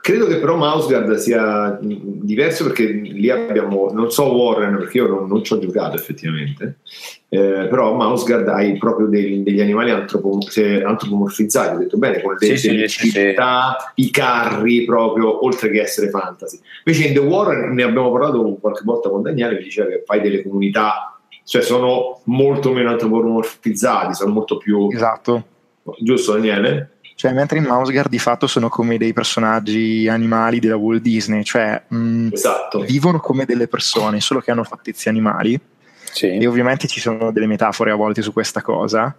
Credo 0.02 0.26
che 0.26 0.38
però 0.38 0.56
Mouseguard 0.56 1.14
sia 1.18 1.78
diverso 1.80 2.64
perché 2.64 2.86
lì 2.86 3.30
abbiamo, 3.30 3.92
non 3.94 4.10
so 4.10 4.34
Warren 4.34 4.78
perché 4.78 4.98
io 4.98 5.08
non, 5.08 5.28
non 5.28 5.44
ci 5.44 5.54
ho 5.54 5.60
giocato 5.60 5.96
effettivamente, 5.96 6.80
eh, 7.30 7.68
però 7.70 7.94
Mouseguard 7.94 8.48
hai 8.48 8.80
proprio 8.80 9.06
dei, 9.06 9.44
degli 9.44 9.62
animali 9.62 9.92
antropom- 9.92 10.44
antropomorfizzati, 10.84 11.76
ho 11.76 11.78
detto 11.78 11.98
bene, 11.98 12.20
con 12.20 12.36
le, 12.40 12.58
sì, 12.58 12.68
delle 12.70 12.88
sì, 12.88 13.12
città, 13.12 13.76
sì. 13.94 14.06
i 14.06 14.10
carri 14.10 14.86
proprio, 14.86 15.46
oltre 15.46 15.70
che 15.70 15.82
essere 15.82 16.10
fantasy. 16.10 16.60
Invece 16.84 17.08
in 17.08 17.14
The 17.14 17.20
Warren 17.20 17.72
ne 17.72 17.84
abbiamo 17.84 18.12
parlato 18.12 18.58
qualche 18.60 18.82
volta 18.84 19.08
con 19.08 19.22
Daniele, 19.22 19.58
mi 19.58 19.64
diceva 19.64 19.88
che 19.88 20.02
fai 20.04 20.20
delle 20.20 20.42
comunità, 20.42 21.20
cioè 21.46 21.62
sono 21.62 22.22
molto 22.24 22.74
meno 22.74 22.90
antropomorfizzati, 22.90 24.16
sono 24.16 24.32
molto 24.32 24.58
più... 24.58 24.90
Esatto. 24.92 25.46
Giusto 26.00 26.34
Daniele? 26.34 26.90
Cioè, 27.16 27.34
mentre 27.34 27.60
in 27.60 27.66
Mouseguard 27.66 28.10
di 28.10 28.20
fatto 28.20 28.48
sono 28.48 28.70
come 28.70 28.98
dei 28.98 29.14
personaggi 29.14 30.08
animali 30.08 30.60
della 30.60 30.76
Walt 30.76 31.02
Disney, 31.02 31.44
cioè 31.44 31.82
mh, 31.88 31.96
mm, 31.96 32.30
esatto. 32.32 32.80
vivono 32.80 33.20
come 33.20 33.46
delle 33.46 33.68
persone, 33.68 34.20
solo 34.22 34.40
che 34.40 34.52
hanno 34.52 34.64
fattezze 34.64 35.10
animali. 35.10 35.60
Sì. 36.12 36.38
E 36.38 36.48
ovviamente 36.48 36.88
ci 36.88 37.00
sono 37.00 37.32
delle 37.32 37.48
metafore 37.48 37.92
a 37.92 37.96
volte 37.96 38.22
su 38.22 38.34
questa 38.34 38.62
cosa. 38.62 39.16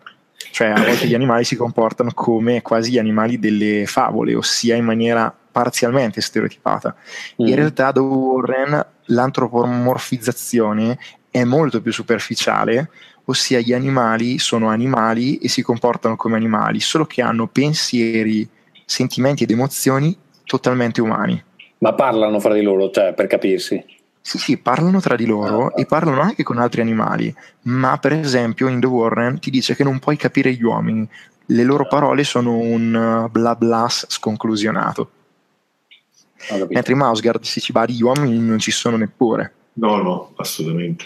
Cioè, 0.50 0.68
a 0.68 0.84
volte 0.84 1.06
gli 1.06 1.14
animali 1.14 1.44
si 1.44 1.56
comportano 1.56 2.10
come 2.12 2.60
quasi 2.62 2.90
gli 2.90 2.98
animali 2.98 3.38
delle 3.38 3.86
favole, 3.86 4.34
ossia 4.34 4.74
in 4.74 4.84
maniera 4.84 5.34
parzialmente 5.52 6.20
stereotipata. 6.20 6.94
Mm. 7.40 7.46
In 7.46 7.54
realtà, 7.54 7.92
da 7.92 8.00
Warren, 8.00 8.86
l'antropomorfizzazione 9.06 10.98
è 11.30 11.44
molto 11.44 11.80
più 11.80 11.92
superficiale 11.92 12.90
ossia 13.24 13.60
gli 13.60 13.72
animali 13.72 14.38
sono 14.38 14.68
animali 14.68 15.38
e 15.38 15.48
si 15.48 15.62
comportano 15.62 16.16
come 16.16 16.36
animali, 16.36 16.80
solo 16.80 17.06
che 17.06 17.22
hanno 17.22 17.46
pensieri, 17.46 18.48
sentimenti 18.84 19.44
ed 19.44 19.50
emozioni 19.50 20.16
totalmente 20.44 21.00
umani. 21.00 21.42
Ma 21.78 21.94
parlano 21.94 22.38
fra 22.40 22.54
di 22.54 22.62
loro, 22.62 22.90
cioè 22.90 23.14
per 23.14 23.26
capirsi. 23.26 23.84
Sì, 24.20 24.38
sì, 24.38 24.56
parlano 24.56 25.00
tra 25.00 25.16
di 25.16 25.26
loro 25.26 25.66
ah, 25.66 25.80
e 25.80 25.84
parlano 25.84 26.20
anche 26.20 26.44
con 26.44 26.58
altri 26.58 26.80
animali, 26.80 27.34
ma 27.62 27.98
per 27.98 28.12
esempio 28.12 28.68
in 28.68 28.78
The 28.78 28.86
Warren 28.86 29.40
ti 29.40 29.50
dice 29.50 29.74
che 29.74 29.82
non 29.82 29.98
puoi 29.98 30.16
capire 30.16 30.52
gli 30.52 30.62
uomini, 30.62 31.08
le 31.46 31.64
loro 31.64 31.88
parole 31.88 32.22
sono 32.22 32.56
un 32.56 33.24
uh, 33.24 33.30
bla 33.30 33.56
bla 33.56 33.86
sconclusionato. 33.88 35.10
Mentre 36.68 36.92
in 36.92 36.98
Mouseguard, 36.98 37.42
se 37.42 37.60
ci 37.60 37.72
badi, 37.72 37.94
gli 37.94 38.02
uomini 38.02 38.38
non 38.38 38.58
ci 38.58 38.70
sono 38.70 38.96
neppure. 38.96 39.52
No, 39.74 39.96
no, 39.96 40.32
assolutamente. 40.36 41.04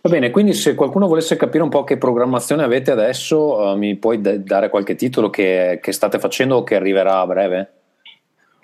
Va 0.00 0.08
bene, 0.08 0.30
quindi 0.30 0.54
se 0.54 0.74
qualcuno 0.74 1.06
volesse 1.06 1.36
capire 1.36 1.62
un 1.62 1.68
po' 1.68 1.84
che 1.84 1.98
programmazione 1.98 2.62
avete 2.62 2.90
adesso, 2.90 3.58
uh, 3.58 3.76
mi 3.76 3.94
puoi 3.96 4.20
d- 4.20 4.36
dare 4.36 4.70
qualche 4.70 4.94
titolo 4.94 5.28
che, 5.28 5.80
che, 5.82 5.92
state 5.92 6.18
facendo 6.18 6.56
o 6.56 6.62
che 6.64 6.76
arriverà 6.76 7.20
a 7.20 7.26
breve? 7.26 7.70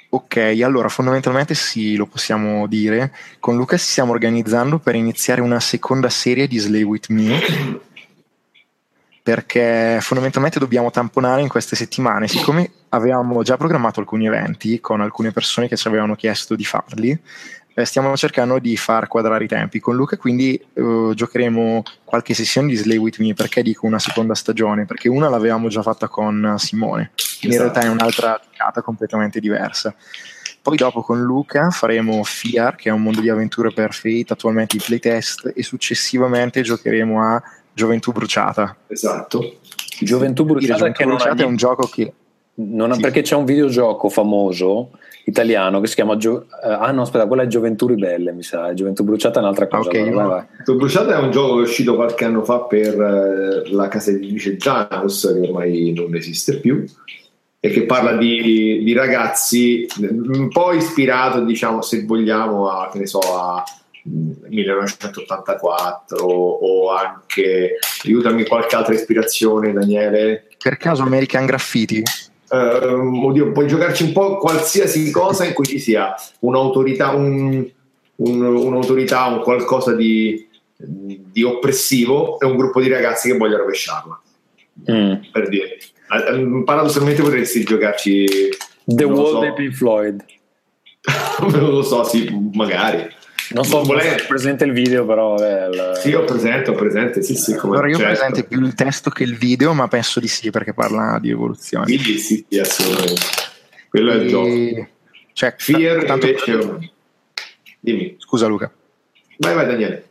Ok, 0.09 0.37
allora 0.63 0.89
fondamentalmente 0.89 1.55
sì, 1.55 1.97
lo 1.97 2.07
possiamo 2.07 2.67
dire. 2.67 3.13
Con 3.41 3.57
Luca 3.57 3.77
ci 3.77 3.85
stiamo 3.85 4.13
organizzando 4.13 4.79
per 4.79 4.95
iniziare 4.95 5.43
una 5.43 5.61
seconda 5.61 6.09
serie 6.09 6.47
di 6.47 6.59
Slay 6.59 6.83
With 6.83 7.09
Me, 7.09 7.41
perché 9.23 9.99
fondamentalmente 10.01 10.59
dobbiamo 10.59 10.91
tamponare 10.91 11.43
in 11.43 11.49
queste 11.49 11.77
settimane. 11.77 12.27
Siccome 12.27 12.71
avevamo 12.91 13.43
già 13.43 13.57
programmato 13.57 14.01
alcuni 14.01 14.27
eventi 14.27 14.81
con 14.81 15.01
alcune 15.01 15.31
persone 15.31 15.69
che 15.69 15.77
ci 15.77 15.89
avevano 15.89 16.15
chiesto 16.15 16.57
di 16.57 16.65
farli, 16.65 17.19
eh, 17.75 17.85
stiamo 17.85 18.17
cercando 18.17 18.59
di 18.59 18.77
far 18.77 19.09
quadrare 19.09 19.45
i 19.45 19.49
tempi 19.49 19.81
con 19.81 19.95
Luca, 19.95 20.17
quindi 20.17 20.61
uh, 20.75 21.15
giocheremo 21.15 21.83
qualche 22.05 22.35
sessione 22.35 22.69
di 22.69 22.77
Slay 22.77 22.97
With 22.97 23.19
Me, 23.19 23.35
perché 23.35 23.63
dico 23.63 23.87
una 23.87 23.99
seconda 23.99 24.35
stagione? 24.35 24.85
Perché 24.85 25.09
una 25.09 25.29
l'avevamo 25.29 25.69
già 25.69 25.83
fatta 25.83 26.09
con 26.09 26.55
Simone, 26.59 27.13
in 27.41 27.51
esatto. 27.51 27.63
realtà 27.63 27.81
è 27.81 27.89
un'altra 27.89 28.41
giocata 28.43 28.83
completamente 28.83 29.41
diversa. 29.41 29.95
Poi 30.63 30.77
dopo 30.77 31.03
con 31.03 31.21
Luca 31.21 31.71
faremo 31.71 32.23
FIAR, 32.23 32.77
che 32.77 32.89
è 32.89 32.93
un 32.93 33.03
mondo 33.03 33.21
di 33.21 33.29
avventure 33.29 33.73
per 33.73 33.93
Fate, 33.93 34.27
attualmente 34.29 34.77
i 34.77 34.81
playtest, 34.85 35.53
e 35.57 35.63
successivamente 35.65 36.63
giocheremo 36.63 37.21
a 37.21 37.43
Gioventù 37.73 38.13
Bruciata. 38.13 38.77
Esatto. 38.87 39.59
Gioventù 40.01 40.45
Bruciata, 40.45 40.77
Gioventù 40.77 41.05
Bruciata 41.05 41.43
è 41.43 41.47
un 41.47 41.57
gioco 41.57 41.89
che... 41.89 42.13
Non, 42.55 42.93
sì. 42.95 43.01
Perché 43.01 43.23
c'è 43.23 43.35
un 43.35 43.45
videogioco 43.45 44.09
famoso 44.09 44.91
italiano 45.25 45.81
che 45.81 45.87
si 45.87 45.95
chiama 45.95 46.17
Gio- 46.17 46.47
uh, 46.63 46.67
ah 46.67 46.91
no 46.91 47.03
aspetta 47.03 47.27
quella 47.27 47.43
è 47.43 47.47
Gioventù 47.47 47.87
Ribelle 47.87 48.33
mi 48.33 48.43
sa 48.43 48.75
Gioventù 48.75 49.05
Bruciata 49.05 49.39
è 49.39 49.43
un'altra 49.43 49.69
cosa 49.69 49.89
okay, 49.89 50.11
vai, 50.11 50.27
vai. 50.27 50.45
Gioventù 50.51 50.77
Bruciata 50.77 51.17
è 51.17 51.23
un 51.23 51.31
gioco 51.31 51.55
che 51.55 51.61
è 51.61 51.65
uscito 51.65 51.95
qualche 51.95 52.25
anno 52.25 52.43
fa 52.43 52.61
per 52.61 52.97
uh, 52.97 53.75
la 53.75 53.89
casa 53.89 54.11
editrice 54.11 54.57
Janus 54.57 55.33
che 55.33 55.47
ormai 55.47 55.93
non 55.93 56.15
esiste 56.15 56.59
più 56.59 56.85
e 57.65 57.71
che 57.71 57.85
parla 57.85 58.17
di, 58.17 58.83
di, 58.83 58.93
ragazzi 58.93 59.87
un 60.01 60.49
po' 60.49 60.73
ispirato 60.73 61.45
diciamo 61.45 61.81
se 61.81 62.05
vogliamo 62.05 62.69
a 62.69 62.91
che 62.91 62.99
ne 62.99 63.07
so 63.07 63.21
a 63.21 63.63
1984 64.05 66.25
o 66.25 66.91
anche 66.91 67.79
aiutami 68.05 68.45
qualche 68.45 68.75
altra 68.75 68.95
ispirazione 68.95 69.73
Daniele? 69.73 70.49
Per 70.61 70.77
caso 70.77 71.03
American 71.03 71.47
Graffiti 71.47 72.03
uh, 72.53 73.27
oddio, 73.27 73.53
puoi 73.53 73.67
giocarci 73.67 74.05
un 74.05 74.13
po' 74.13 74.37
qualsiasi 74.37 75.11
cosa 75.11 75.45
in 75.45 75.55
cui 75.55 75.65
ci 75.65 75.79
sia 75.79 76.15
un'autorità, 76.41 77.11
un, 77.11 77.67
un, 78.17 78.43
un'autorità, 78.43 79.27
un 79.27 79.41
qualcosa 79.41 79.95
di, 79.95 80.47
di, 80.77 81.43
oppressivo 81.43 82.39
e 82.39 82.47
un 82.47 82.57
gruppo 82.57 82.81
di 82.81 82.89
ragazzi 82.89 83.31
che 83.31 83.37
vogliono 83.37 83.63
rovesciarla. 83.63 84.21
Mm. 84.91 85.13
Per 85.33 85.49
dire, 85.49 85.79
paradossalmente 86.65 87.23
potresti 87.23 87.65
giocarci 87.65 88.27
The 88.85 89.05
Wall 89.05 89.33
so. 89.33 89.39
dei 89.41 89.53
Pink 89.55 89.75
Floyd. 89.75 90.25
non 91.51 91.71
lo 91.71 91.83
so, 91.83 92.05
sì, 92.05 92.29
magari. 92.53 93.21
Non 93.55 93.65
so 93.65 93.85
se 93.85 94.25
presente 94.27 94.65
il 94.65 94.73
video, 94.73 95.05
però. 95.05 95.37
Il... 95.37 95.93
Sì, 96.01 96.13
ho 96.13 96.25
presente, 96.25 96.71
ho 96.71 96.75
presente. 96.75 97.23
Sì, 97.23 97.35
sì, 97.35 97.55
come, 97.55 97.75
allora 97.75 97.89
io 97.89 97.97
certo. 97.97 98.13
presente 98.13 98.45
più 98.45 98.61
il 98.61 98.75
testo 98.75 99.11
che 99.11 99.23
il 99.23 99.37
video, 99.37 99.73
ma 99.75 99.89
penso 99.89 100.21
di 100.21 100.29
sì, 100.29 100.51
perché 100.51 100.75
parla 100.75 101.19
di 101.21 101.31
evoluzione. 101.31 101.87
Sì, 101.87 101.99
sì, 101.99 102.45
sì 102.49 102.59
assolutamente. 102.59 103.21
Quello 103.89 104.13
e... 104.13 104.15
è 104.15 104.23
il 104.23 104.29
gioco. 104.29 104.89
Cioè, 105.33 105.55
Fear 105.57 106.05
tanto... 106.05 106.27
invece. 106.27 106.91
Dimmi. 107.81 108.17
Scusa, 108.19 108.47
Luca. 108.47 108.71
Vai, 109.39 109.55
vai, 109.55 109.67
Daniele. 109.67 110.07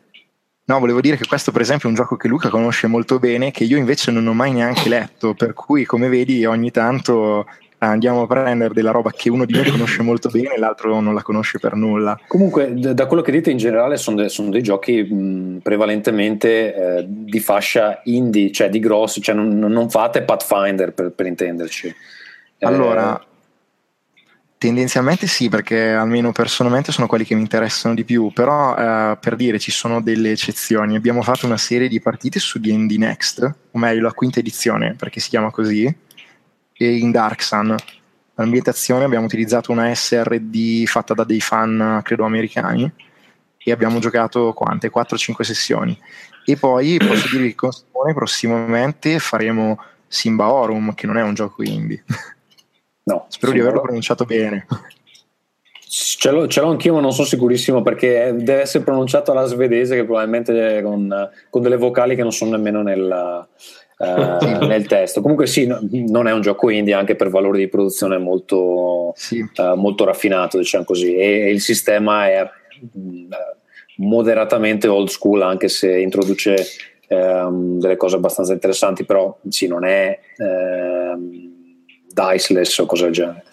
No, 0.66 0.80
volevo 0.80 1.02
dire 1.02 1.18
che 1.18 1.26
questo, 1.26 1.52
per 1.52 1.62
esempio, 1.62 1.88
è 1.88 1.92
un 1.92 1.98
gioco 1.98 2.16
che 2.16 2.28
Luca 2.28 2.50
conosce 2.50 2.88
molto 2.88 3.20
bene, 3.20 3.52
che 3.52 3.66
io 3.66 3.78
invece 3.78 4.12
non 4.12 4.28
ho 4.28 4.34
mai 4.34 4.54
neanche 4.54 4.88
letto. 4.88 5.34
Per 5.34 5.54
cui, 5.54 5.86
come 5.86 6.08
vedi, 6.08 6.46
ogni 6.46 6.72
tanto 6.72 7.46
andiamo 7.88 8.22
a 8.22 8.28
prendere 8.28 8.74
della 8.74 8.92
roba 8.92 9.12
che 9.12 9.30
uno 9.30 9.46
di 9.46 9.54
noi 9.54 9.70
conosce 9.70 10.02
molto 10.04 10.30
bene 10.30 10.54
e 10.54 10.60
l'altro 10.60 11.00
non 11.00 11.14
la 11.14 11.24
conosce 11.24 11.60
per 11.60 11.76
nulla. 11.76 12.20
Comunque, 12.28 12.74
da 12.76 13.06
quello 13.08 13.24
che 13.24 13.32
dite 13.32 13.50
in 13.50 13.58
generale 13.58 13.98
sono, 13.98 14.22
de- 14.22 14.30
sono 14.30 14.50
dei 14.50 14.62
giochi 14.62 15.02
mh, 15.02 15.60
prevalentemente 15.64 16.76
eh, 16.76 17.06
di 17.08 17.40
fascia 17.40 18.02
indie, 18.06 18.52
cioè 18.52 18.70
di 18.70 18.80
grossi, 18.80 19.22
cioè 19.22 19.36
non, 19.36 19.58
non 19.58 19.90
fate 19.90 20.22
Pathfinder 20.22 20.94
per, 20.94 21.12
per 21.12 21.26
intenderci. 21.26 21.88
Eh, 21.88 22.66
allora, 22.66 23.20
eh, 23.20 23.30
Tendenzialmente 24.62 25.26
sì, 25.26 25.50
perché 25.50 25.90
almeno 25.90 26.32
personalmente 26.32 26.92
sono 26.92 27.08
quelli 27.08 27.24
che 27.24 27.34
mi 27.34 27.42
interessano 27.42 27.96
di 27.96 28.04
più, 28.04 28.32
però 28.32 28.76
eh, 28.78 29.18
per 29.20 29.36
dire 29.36 29.58
ci 29.58 29.72
sono 29.72 30.02
delle 30.02 30.30
eccezioni. 30.30 30.96
Abbiamo 30.96 31.24
fatto 31.24 31.48
una 31.48 31.58
serie 31.58 31.88
di 31.88 32.00
partite 32.00 32.38
su 32.38 32.60
D&D 32.60 32.92
Next, 32.98 33.56
o 33.72 33.80
meglio 33.80 34.04
la 34.04 34.14
quinta 34.14 34.38
edizione, 34.38 34.94
perché 34.94 35.20
si 35.20 35.30
chiama 35.30 35.50
così, 35.50 35.92
in 36.86 37.12
Dark 37.12 37.42
Sun. 37.42 37.76
L'ambientazione 38.36 39.04
abbiamo 39.04 39.26
utilizzato 39.26 39.72
una 39.72 39.94
SRD 39.94 40.86
fatta 40.86 41.14
da 41.14 41.24
dei 41.24 41.42
fan, 41.42 42.02
credo 42.04 42.26
americani, 42.26 42.92
e 43.58 43.72
abbiamo 43.72 44.00
giocato 44.00 44.54
quante? 44.54 44.92
4-5 44.92 45.42
sessioni. 45.42 45.98
E 46.46 46.58
poi 46.58 46.98
posso 46.98 47.28
dirvi 47.30 47.50
che 47.50 47.56
con 47.56 47.72
Simone 47.72 48.14
prossimamente 48.14 49.20
faremo 49.20 49.80
Simba 50.08 50.52
Orum, 50.52 50.94
che 50.96 51.06
non 51.06 51.18
è 51.18 51.22
un 51.22 51.34
gioco 51.34 51.62
indie. 51.64 52.04
No, 53.04 53.26
Spero 53.30 53.52
Simba 53.52 53.54
di 53.54 53.60
averlo 53.60 53.82
pronunciato 53.82 54.26
bene. 54.26 54.66
Ce 55.88 56.32
l'ho, 56.32 56.48
ce 56.48 56.62
l'ho, 56.62 56.70
anch'io, 56.70 56.94
ma 56.94 57.02
non 57.02 57.12
sono 57.12 57.28
sicurissimo 57.28 57.82
perché 57.82 58.34
deve 58.38 58.62
essere 58.62 58.84
pronunciato 58.84 59.32
alla 59.32 59.46
svedese, 59.46 59.96
che 59.96 60.06
probabilmente 60.06 60.82
con, 60.82 61.30
con 61.50 61.62
delle 61.62 61.76
vocali 61.78 62.16
che 62.16 62.22
non 62.22 62.32
sono 62.32 62.52
nemmeno 62.52 62.82
nel, 62.82 63.48
uh, 64.02 64.66
nel 64.66 64.88
testo. 64.88 65.22
Comunque 65.22 65.48
sì, 65.48 65.66
no, 65.68 65.80
non 66.08 66.28
è 66.28 66.34
un 66.34 66.42
gioco 66.42 66.70
indie 66.70 66.94
anche 66.94 67.16
per 67.16 67.30
valore 67.30 67.60
di 67.60 67.68
produzione 67.68 68.18
molto, 68.18 69.14
sì. 69.16 69.40
uh, 69.40 69.76
molto 69.76 70.06
raffinato, 70.06 70.58
diciamo 70.58 70.84
così, 70.84 71.16
e, 71.16 71.42
e 71.42 71.52
il 71.52 71.62
sistema 71.62 72.28
è 72.28 72.42
uh, 72.42 73.28
moderatamente 73.98 74.88
old 74.88 75.10
school 75.10 75.42
anche 75.42 75.68
se 75.70 76.00
introduce 76.00 76.56
um, 77.10 77.80
delle 77.80 77.98
cose 77.98 78.16
abbastanza 78.16 78.54
interessanti, 78.54 79.06
però 79.06 79.38
sì, 79.48 79.68
non 79.68 79.86
è 79.86 80.20
um, 80.38 81.50
diceless 82.08 82.80
o 82.80 82.86
cose 82.86 83.04
del 83.04 83.14
genere. 83.14 83.44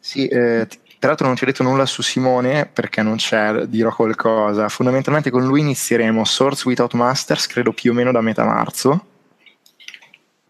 Sì, 0.00 0.28
eh, 0.28 0.66
Peraltro 0.98 1.26
non 1.26 1.36
ti 1.36 1.44
ho 1.44 1.46
detto 1.46 1.62
nulla 1.62 1.84
su 1.84 2.00
Simone 2.00 2.68
perché 2.72 3.02
non 3.02 3.16
c'è, 3.16 3.66
dirò 3.66 3.94
qualcosa. 3.94 4.68
Fondamentalmente 4.68 5.30
con 5.30 5.44
lui 5.44 5.60
inizieremo 5.60 6.24
Swords 6.24 6.64
Without 6.64 6.94
Masters, 6.94 7.46
credo 7.46 7.72
più 7.72 7.90
o 7.90 7.94
meno 7.94 8.10
da 8.12 8.22
metà 8.22 8.44
marzo, 8.44 9.04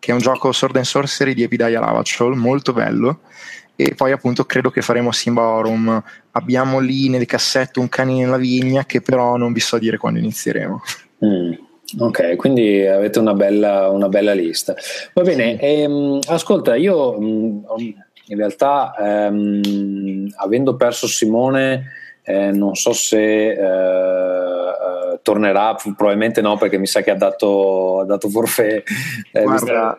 che 0.06 0.12
è 0.12 0.14
un 0.14 0.20
gioco 0.20 0.52
Sword 0.52 0.76
and 0.76 0.84
Sorcery 0.84 1.34
di 1.34 1.42
Epidaia 1.42 1.80
Lavachol, 1.80 2.36
molto 2.36 2.72
bello. 2.72 3.22
E 3.74 3.94
poi 3.96 4.12
appunto 4.12 4.44
credo 4.44 4.70
che 4.70 4.80
faremo 4.80 5.10
Simba 5.10 5.42
Orum. 5.42 6.00
Abbiamo 6.30 6.78
lì 6.78 7.08
nel 7.08 7.26
cassetto 7.26 7.80
un 7.80 7.88
cane 7.88 8.12
nella 8.12 8.36
vigna 8.36 8.84
che 8.84 9.00
però 9.00 9.36
non 9.36 9.52
vi 9.52 9.58
so 9.58 9.78
dire 9.78 9.96
quando 9.96 10.20
inizieremo. 10.20 10.80
Mm. 11.24 11.52
Ok, 11.98 12.36
quindi 12.36 12.86
avete 12.86 13.18
una 13.18 13.34
bella, 13.34 13.90
una 13.90 14.08
bella 14.08 14.32
lista. 14.32 14.76
Va 15.12 15.22
bene, 15.22 15.58
ehm, 15.58 16.20
ascolta, 16.28 16.76
io 16.76 17.18
mh, 17.18 17.64
in 18.26 18.36
realtà 18.36 18.94
ehm, 18.96 20.28
avendo 20.36 20.76
perso 20.76 21.08
Simone 21.08 21.84
eh, 22.28 22.50
non 22.50 22.74
so 22.74 22.92
se 22.92 23.50
eh, 23.50 23.54
eh, 23.54 25.20
tornerà, 25.22 25.76
probabilmente 25.96 26.40
no 26.40 26.56
perché 26.56 26.76
mi 26.76 26.88
sa 26.88 27.00
che 27.00 27.12
ha 27.12 27.16
dato, 27.16 28.00
ha 28.00 28.04
dato 28.04 28.28
forfè. 28.28 28.82
Eh, 29.30 29.42
Guarda, 29.42 29.96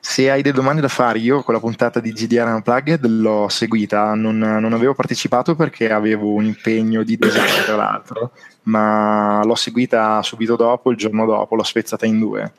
se 0.00 0.28
hai 0.28 0.42
delle 0.42 0.56
domande 0.56 0.80
da 0.80 0.88
fare, 0.88 1.20
io 1.20 1.44
con 1.44 1.54
la 1.54 1.60
puntata 1.60 2.00
di 2.00 2.12
GDR 2.12 2.48
Unplugged 2.48 3.06
l'ho 3.06 3.48
seguita, 3.48 4.14
non, 4.14 4.38
non 4.38 4.72
avevo 4.72 4.94
partecipato 4.94 5.54
perché 5.54 5.92
avevo 5.92 6.32
un 6.32 6.44
impegno 6.44 7.04
di 7.04 7.16
design 7.16 7.62
tra 7.64 7.76
l'altro, 7.76 8.32
ma 8.62 9.40
l'ho 9.44 9.54
seguita 9.54 10.20
subito 10.22 10.56
dopo, 10.56 10.90
il 10.90 10.96
giorno 10.96 11.26
dopo, 11.26 11.54
l'ho 11.54 11.62
spezzata 11.62 12.06
in 12.06 12.18
due. 12.18 12.52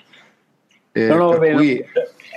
Eh, 0.94 1.08
no, 1.08 1.16
no, 1.16 1.30
vabbè, 1.32 1.54
cui... 1.56 1.84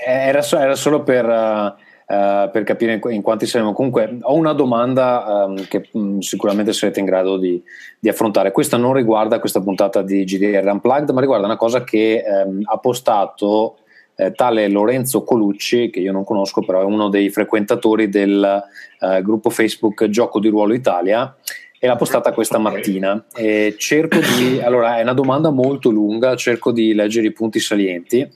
era, 0.04 0.42
era, 0.42 0.74
solo 0.74 1.04
per... 1.04 1.24
Uh, 1.26 1.88
Uh, 2.10 2.50
per 2.50 2.64
capire 2.64 2.94
in, 2.94 3.00
in, 3.12 3.22
quanti 3.22 3.46
saremo. 3.46 3.72
Comunque, 3.72 4.18
ho 4.22 4.34
una 4.34 4.52
domanda 4.52 5.44
um, 5.46 5.64
che 5.68 5.90
um, 5.92 6.18
sicuramente 6.18 6.72
sarete 6.72 6.98
in 6.98 7.06
grado 7.06 7.36
di, 7.36 7.62
di, 8.00 8.08
affrontare. 8.08 8.50
Questa 8.50 8.76
non 8.76 8.94
riguarda 8.94 9.38
questa 9.38 9.60
puntata 9.60 10.02
di 10.02 10.24
GDR 10.24 10.66
Unplugged, 10.66 11.10
ma 11.10 11.20
riguarda 11.20 11.46
una 11.46 11.56
cosa 11.56 11.84
che 11.84 12.24
um, 12.26 12.62
ha 12.64 12.78
postato 12.78 13.76
eh, 14.20 14.32
tale 14.32 14.68
Lorenzo 14.68 15.22
Colucci, 15.22 15.88
che 15.88 16.00
io 16.00 16.12
non 16.12 16.24
conosco, 16.24 16.62
però 16.62 16.80
è 16.80 16.84
uno 16.84 17.08
dei 17.08 17.30
frequentatori 17.30 18.08
del 18.08 18.62
uh, 19.00 19.22
gruppo 19.22 19.48
Facebook 19.48 20.08
Gioco 20.08 20.40
di 20.40 20.48
Ruolo 20.48 20.74
Italia. 20.74 21.34
E 21.78 21.86
l'ha 21.86 21.96
postata 21.96 22.32
questa 22.32 22.58
mattina. 22.58 23.24
E 23.34 23.76
cerco 23.78 24.18
di. 24.18 24.60
Allora, 24.60 24.98
è 24.98 25.02
una 25.02 25.14
domanda 25.14 25.48
molto 25.50 25.90
lunga, 25.90 26.36
cerco 26.36 26.72
di 26.72 26.92
leggere 26.92 27.28
i 27.28 27.32
punti 27.32 27.60
salienti. 27.60 28.28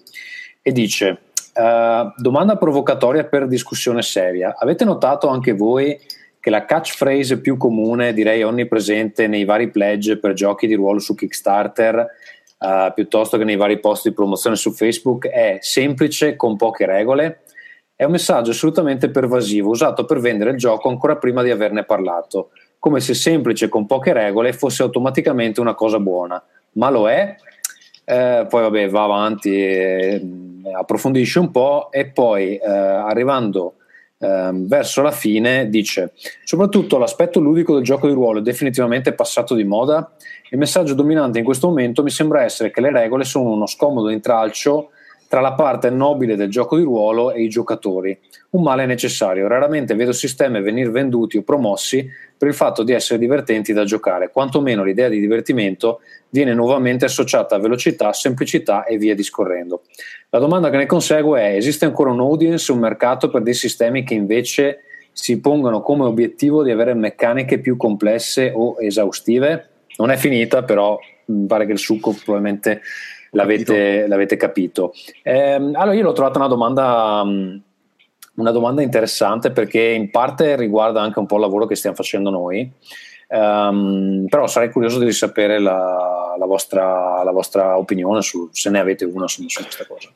E 0.62 0.72
dice: 0.72 1.18
Uh, 1.55 2.12
domanda 2.16 2.57
provocatoria 2.57 3.24
per 3.24 3.46
discussione 3.46 4.02
seria. 4.02 4.57
Avete 4.59 4.84
notato 4.84 5.28
anche 5.28 5.52
voi 5.52 5.96
che 6.40 6.50
la 6.50 6.64
catchphrase 6.64 7.40
più 7.40 7.57
comune, 7.57 8.12
direi 8.12 8.42
onnipresente 8.42 9.28
nei 9.28 9.44
vari 9.44 9.70
pledge 9.70 10.18
per 10.18 10.32
giochi 10.32 10.66
di 10.66 10.74
ruolo 10.74 10.98
su 10.98 11.14
Kickstarter, 11.14 12.07
uh, 12.59 12.92
piuttosto 12.92 13.38
che 13.38 13.44
nei 13.44 13.57
vari 13.57 13.78
post 13.78 14.09
di 14.09 14.12
promozione 14.12 14.57
su 14.57 14.72
Facebook, 14.72 15.28
è 15.28 15.59
semplice 15.61 16.34
con 16.34 16.57
poche 16.57 16.86
regole? 16.86 17.42
È 17.94 18.02
un 18.02 18.11
messaggio 18.11 18.50
assolutamente 18.50 19.09
pervasivo, 19.09 19.70
usato 19.70 20.05
per 20.05 20.18
vendere 20.18 20.50
il 20.50 20.57
gioco 20.57 20.88
ancora 20.88 21.16
prima 21.16 21.44
di 21.44 21.52
averne 21.52 21.84
parlato, 21.84 22.50
come 22.80 22.98
se 22.98 23.14
semplice 23.14 23.68
con 23.68 23.86
poche 23.86 24.12
regole 24.12 24.52
fosse 24.52 24.82
automaticamente 24.82 25.61
una 25.61 25.74
cosa 25.74 26.00
buona. 26.00 26.42
Ma 26.72 26.90
lo 26.90 27.09
è? 27.09 27.36
Eh, 28.05 28.46
poi 28.48 28.62
vabbè 28.62 28.88
va 28.88 29.05
avanti, 29.05 29.50
e, 29.50 30.22
approfondisce 30.72 31.38
un 31.38 31.50
po' 31.50 31.90
e 31.90 32.07
poi 32.07 32.57
eh, 32.57 32.68
arrivando 32.68 33.74
eh, 34.18 34.50
verso 34.52 35.02
la 35.02 35.11
fine 35.11 35.68
dice 35.68 36.12
soprattutto 36.44 36.98
l'aspetto 36.98 37.40
ludico 37.40 37.74
del 37.74 37.82
gioco 37.82 38.07
di 38.07 38.12
ruolo 38.12 38.38
è 38.38 38.42
definitivamente 38.42 39.12
passato 39.12 39.55
di 39.55 39.64
moda. 39.64 40.12
Il 40.50 40.59
messaggio 40.59 40.94
dominante 40.94 41.38
in 41.38 41.44
questo 41.44 41.68
momento 41.68 42.02
mi 42.02 42.11
sembra 42.11 42.42
essere 42.42 42.70
che 42.70 42.80
le 42.80 42.92
regole 42.92 43.24
sono 43.24 43.50
uno 43.50 43.66
scomodo 43.66 44.09
intralcio 44.09 44.90
tra 45.35 45.43
la 45.43 45.55
parte 45.55 45.91
nobile 45.91 46.37
del 46.37 46.49
gioco 46.49 46.76
di 46.76 46.85
ruolo 46.85 47.32
e 47.32 47.43
i 47.43 47.49
giocatori. 47.49 48.16
Un 48.51 48.62
male 48.62 48.87
necessario. 48.87 49.49
Raramente 49.49 49.97
vedo 49.97 50.12
sistemi 50.12 50.62
venire 50.62 50.91
venduti 50.91 51.39
o 51.39 51.43
promossi 51.43 52.09
per 52.39 52.47
il 52.47 52.55
fatto 52.55 52.85
di 52.85 52.93
essere 52.93 53.18
divertenti 53.18 53.72
da 53.72 53.82
giocare, 53.82 54.30
quantomeno 54.30 54.85
l'idea 54.85 55.09
di 55.09 55.18
divertimento 55.18 56.03
viene 56.28 56.55
nuovamente 56.55 57.07
associata 57.07 57.57
a 57.57 57.59
velocità, 57.59 58.12
semplicità 58.12 58.85
e 58.85 58.97
via 58.97 59.16
discorrendo. 59.16 59.82
La 60.30 60.39
domanda 60.39 60.70
che 60.70 60.76
ne 60.76 60.87
consegue 60.87 61.41
è: 61.41 61.57
esiste 61.57 61.85
ancora 61.85 62.12
un 62.12 62.20
audience, 62.20 62.70
un 62.70 62.78
mercato 62.78 63.28
per 63.28 63.43
dei 63.43 63.55
sistemi 63.55 64.05
che 64.05 64.14
invece 64.14 64.82
si 65.11 65.41
pongono 65.41 65.82
come 65.82 66.05
obiettivo 66.05 66.62
di 66.62 66.70
avere 66.70 66.95
meccaniche 66.95 67.59
più 67.59 67.76
complesse 67.76 68.53
o 68.55 68.76
esaustive? 68.78 69.70
Non 69.97 70.12
è 70.12 70.16
finita, 70.16 70.62
però 70.62 70.97
mi 71.24 71.47
pare 71.47 71.66
che 71.66 71.72
il 71.72 71.78
succo 71.78 72.14
probabilmente 72.24 72.82
l'avete, 73.35 74.07
l'avete 74.07 74.37
capito. 74.37 74.95
Eh, 75.22 75.55
allora 75.55 75.95
io 75.95 76.03
l'ho 76.03 76.12
trovata 76.12 76.39
una 76.39 76.49
domanda, 76.49 77.22
mm, 77.24 77.57
una 78.37 78.51
domanda 78.51 78.82
interessante 78.82 79.51
perché 79.51 79.80
in 79.80 80.11
parte 80.11 80.57
riguarda 80.57 81.01
anche 81.01 81.18
un 81.18 81.26
po' 81.26 81.37
il 81.37 81.43
lavoro 81.43 81.66
che 81.66 81.74
stiamo 81.74 81.97
facendo 81.97 82.30
noi. 82.30 82.70
Um, 83.26 84.26
però 84.28 84.47
sarei 84.47 84.70
curioso 84.70 84.99
di 84.99 85.11
sapere 85.11 85.59
la, 85.59 86.37
la, 86.39 86.47
vostra, 86.47 87.22
la 87.24 87.32
vostra, 87.32 87.78
opinione 87.78 88.22
su, 88.22 88.49
se 88.53 88.70
ne 88.70 88.78
avete 88.78 89.05
una 89.07 89.26
su, 89.26 89.49
su 89.49 89.62
questa 89.62 89.87
cosa. 89.87 90.09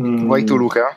Mm. 0.00 0.26
Vuoi 0.26 0.44
tu 0.44 0.56
Luca? 0.56 0.96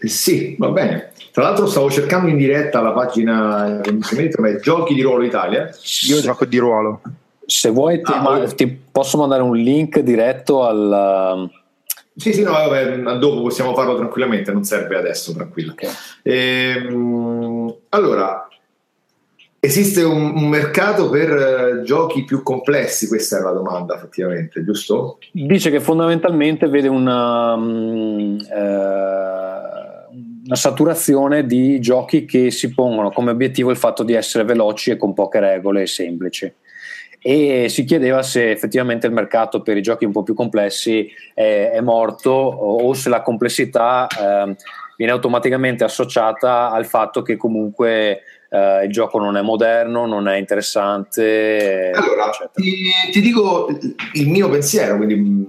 Sì, 0.00 0.56
va 0.58 0.68
bene. 0.68 1.12
Tra 1.32 1.44
l'altro 1.44 1.66
stavo 1.66 1.90
cercando 1.90 2.28
in 2.28 2.36
diretta 2.36 2.82
la 2.82 2.92
pagina 2.92 3.80
che 3.82 3.92
mi 3.92 4.02
sembra 4.02 4.56
Giochi 4.56 4.94
di 4.94 5.02
Ruolo 5.02 5.24
Italia. 5.24 5.70
Io 6.08 6.20
gioco 6.20 6.44
di 6.44 6.58
ruolo 6.58 7.00
se 7.50 7.70
vuoi 7.70 8.00
ti, 8.00 8.12
ah, 8.14 8.46
ti, 8.54 8.68
posso 8.68 9.18
mandare 9.18 9.42
un 9.42 9.56
link 9.56 9.98
diretto 10.00 10.64
al... 10.64 11.50
Sì, 12.14 12.32
sì, 12.32 12.42
no, 12.42 12.52
vabbè, 12.52 13.18
dopo 13.18 13.42
possiamo 13.42 13.74
farlo 13.74 13.96
tranquillamente, 13.96 14.52
non 14.52 14.62
serve 14.62 14.96
adesso, 14.96 15.32
tranquillo. 15.32 15.72
Okay. 15.72 15.90
Ehm, 16.22 17.74
allora, 17.88 18.46
esiste 19.58 20.02
un, 20.02 20.34
un, 20.36 20.48
mercato 20.48 21.08
per 21.08 21.78
uh, 21.80 21.82
giochi 21.82 22.24
più 22.24 22.42
complessi? 22.42 23.08
Questa 23.08 23.38
è 23.38 23.40
la 23.40 23.52
domanda, 23.52 23.96
effettivamente, 23.96 24.62
giusto? 24.62 25.18
Dice 25.32 25.70
che 25.70 25.80
fondamentalmente 25.80 26.68
vede 26.68 26.88
una, 26.88 27.54
um, 27.54 28.38
uh, 28.38 30.14
una 30.44 30.56
saturazione 30.56 31.46
di 31.46 31.80
giochi 31.80 32.26
che 32.26 32.50
si 32.50 32.72
pongono 32.74 33.10
come 33.10 33.30
obiettivo 33.30 33.70
il 33.70 33.76
fatto 33.76 34.02
di 34.02 34.12
essere 34.12 34.44
veloci 34.44 34.90
e 34.90 34.96
con 34.96 35.14
poche 35.14 35.40
regole 35.40 35.82
e 35.82 35.86
semplici 35.86 36.52
e 37.22 37.68
si 37.68 37.84
chiedeva 37.84 38.22
se 38.22 38.50
effettivamente 38.50 39.06
il 39.06 39.12
mercato 39.12 39.60
per 39.60 39.76
i 39.76 39.82
giochi 39.82 40.04
un 40.04 40.12
po' 40.12 40.22
più 40.22 40.34
complessi 40.34 41.08
è, 41.34 41.70
è 41.74 41.80
morto 41.80 42.30
o, 42.30 42.92
se 42.94 43.10
la 43.10 43.20
complessità 43.20 44.06
eh, 44.06 44.56
viene 44.96 45.12
automaticamente 45.12 45.84
associata 45.84 46.70
al 46.70 46.86
fatto 46.86 47.22
che 47.22 47.36
comunque 47.36 48.22
eh, 48.50 48.84
il 48.84 48.90
gioco 48.90 49.18
non 49.18 49.36
è 49.36 49.42
moderno, 49.42 50.06
non 50.06 50.28
è 50.28 50.36
interessante. 50.36 51.90
Allora, 51.94 52.30
ti, 52.54 52.90
ti, 53.12 53.20
dico 53.20 53.68
il 54.14 54.28
mio 54.28 54.48
pensiero, 54.48 54.96
quindi 54.96 55.16
mm, 55.16 55.44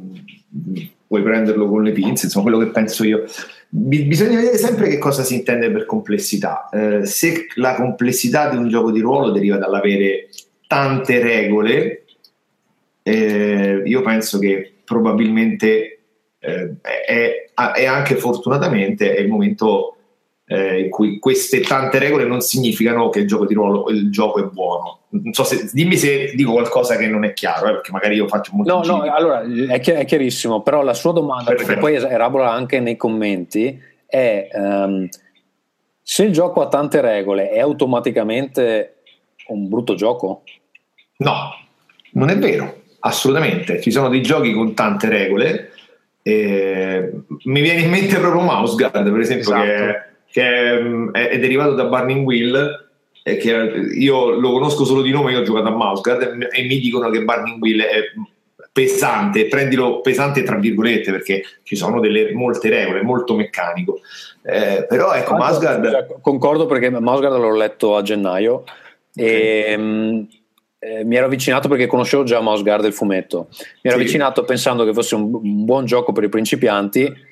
puoi 1.07 1.23
prenderlo 1.23 1.67
con 1.67 1.83
le 1.83 1.91
pinze, 1.91 2.25
insomma 2.25 2.49
quello 2.49 2.65
che 2.65 2.71
penso 2.71 3.03
io. 3.03 3.23
Bisogna 3.67 4.35
vedere 4.35 4.57
sempre 4.57 4.87
che 4.87 4.97
cosa 4.97 5.23
si 5.23 5.35
intende 5.35 5.71
per 5.71 5.85
complessità. 5.85 6.69
Eh, 6.69 7.05
se 7.05 7.47
la 7.55 7.75
complessità 7.75 8.49
di 8.49 8.57
un 8.57 8.67
gioco 8.67 8.91
di 8.91 8.99
ruolo 8.99 9.31
deriva 9.31 9.57
dall'avere 9.57 10.27
tante 10.71 11.21
regole, 11.21 12.05
eh, 13.03 13.81
io 13.83 14.01
penso 14.03 14.39
che 14.39 14.73
probabilmente 14.85 15.99
eh, 16.39 16.75
è, 16.81 17.49
è, 17.75 17.85
anche 17.85 18.15
fortunatamente 18.15 19.13
è 19.13 19.19
il 19.19 19.27
momento 19.27 19.97
eh, 20.45 20.83
in 20.83 20.89
cui 20.89 21.19
queste 21.19 21.59
tante 21.59 21.99
regole 21.99 22.23
non 22.23 22.39
significano 22.39 23.09
che 23.09 23.19
il 23.19 23.27
gioco 23.27 23.45
di 23.45 23.53
ruolo 23.53 23.89
il 23.89 24.09
gioco 24.11 24.39
è 24.39 24.47
buono. 24.47 24.99
Non 25.09 25.33
so 25.33 25.43
se 25.43 25.69
dimmi 25.73 25.97
se 25.97 26.31
dico 26.35 26.53
qualcosa 26.53 26.95
che 26.95 27.07
non 27.07 27.25
è 27.25 27.33
chiaro, 27.33 27.67
eh, 27.67 27.71
perché 27.73 27.91
magari 27.91 28.15
io 28.15 28.29
faccio 28.29 28.53
molto. 28.55 28.73
No, 28.73 28.81
no, 28.85 29.13
allora 29.13 29.41
è, 29.41 29.79
chi- 29.81 29.91
è, 29.91 30.05
chiarissimo, 30.05 30.61
però 30.61 30.83
la 30.83 30.93
sua 30.93 31.11
domanda, 31.11 31.49
Perfetto. 31.49 31.81
perché 31.81 31.81
poi 31.81 31.95
erabola 32.09 32.49
anche 32.49 32.79
nei 32.79 32.95
commenti, 32.95 33.77
è 34.05 34.47
um, 34.53 35.05
se 36.01 36.23
il 36.23 36.31
gioco 36.31 36.61
ha 36.61 36.69
tante 36.69 37.01
regole, 37.01 37.49
è 37.49 37.59
automaticamente 37.59 38.99
un 39.47 39.67
brutto 39.67 39.95
gioco? 39.95 40.43
No, 41.21 41.55
non 42.13 42.29
è 42.29 42.37
vero, 42.37 42.81
assolutamente. 42.99 43.79
Ci 43.79 43.91
sono 43.91 44.09
dei 44.09 44.21
giochi 44.21 44.53
con 44.53 44.73
tante 44.73 45.07
regole. 45.07 45.71
Eh, 46.23 47.11
mi 47.43 47.61
viene 47.61 47.81
in 47.81 47.89
mente 47.89 48.17
proprio 48.17 48.41
Mouse 48.41 48.75
Guard, 48.75 49.11
per 49.11 49.19
esempio, 49.19 49.53
esatto. 49.53 49.65
che, 49.65 50.01
che 50.31 51.11
è, 51.11 51.29
è, 51.29 51.39
derivato 51.39 51.73
da 51.73 51.85
Burning 51.85 52.25
Wheel. 52.25 52.89
E 53.23 53.37
che 53.37 53.51
io 53.51 54.31
lo 54.31 54.51
conosco 54.51 54.83
solo 54.83 55.03
di 55.03 55.11
nome, 55.11 55.31
io 55.31 55.41
ho 55.41 55.43
giocato 55.43 55.67
a 55.67 55.75
Mouse 55.75 56.01
Guard 56.01 56.47
e 56.51 56.63
mi 56.63 56.79
dicono 56.79 57.11
che 57.11 57.23
Burning 57.23 57.61
Wheel 57.61 57.81
è 57.81 58.01
pesante, 58.71 59.45
prendilo 59.45 60.01
pesante 60.01 60.41
tra 60.41 60.55
virgolette 60.55 61.11
perché 61.11 61.43
ci 61.61 61.75
sono 61.75 61.99
delle, 61.99 62.33
molte 62.33 62.69
regole, 62.69 63.03
molto 63.03 63.35
meccanico. 63.35 63.99
Eh, 64.41 64.87
però 64.89 65.13
ecco, 65.13 65.35
Masgard... 65.35 66.19
Concordo 66.21 66.65
perché 66.65 66.89
Masgard 66.89 67.37
l'ho 67.37 67.55
letto 67.55 67.95
a 67.95 68.01
gennaio 68.01 68.63
okay. 69.15 69.25
e... 69.25 70.27
Eh, 70.83 71.03
mi 71.03 71.15
ero 71.15 71.27
avvicinato 71.27 71.67
perché 71.67 71.85
conoscevo 71.85 72.23
già 72.23 72.39
Mosgard 72.39 72.81
del 72.81 72.91
fumetto. 72.91 73.49
Mi 73.51 73.91
ero 73.91 73.97
sì. 73.97 74.01
avvicinato 74.01 74.43
pensando 74.43 74.83
che 74.83 74.93
fosse 74.93 75.13
un, 75.13 75.31
un, 75.31 75.63
buon 75.63 75.85
gioco 75.85 76.11
per 76.11 76.23
i 76.23 76.29
principianti. 76.29 77.29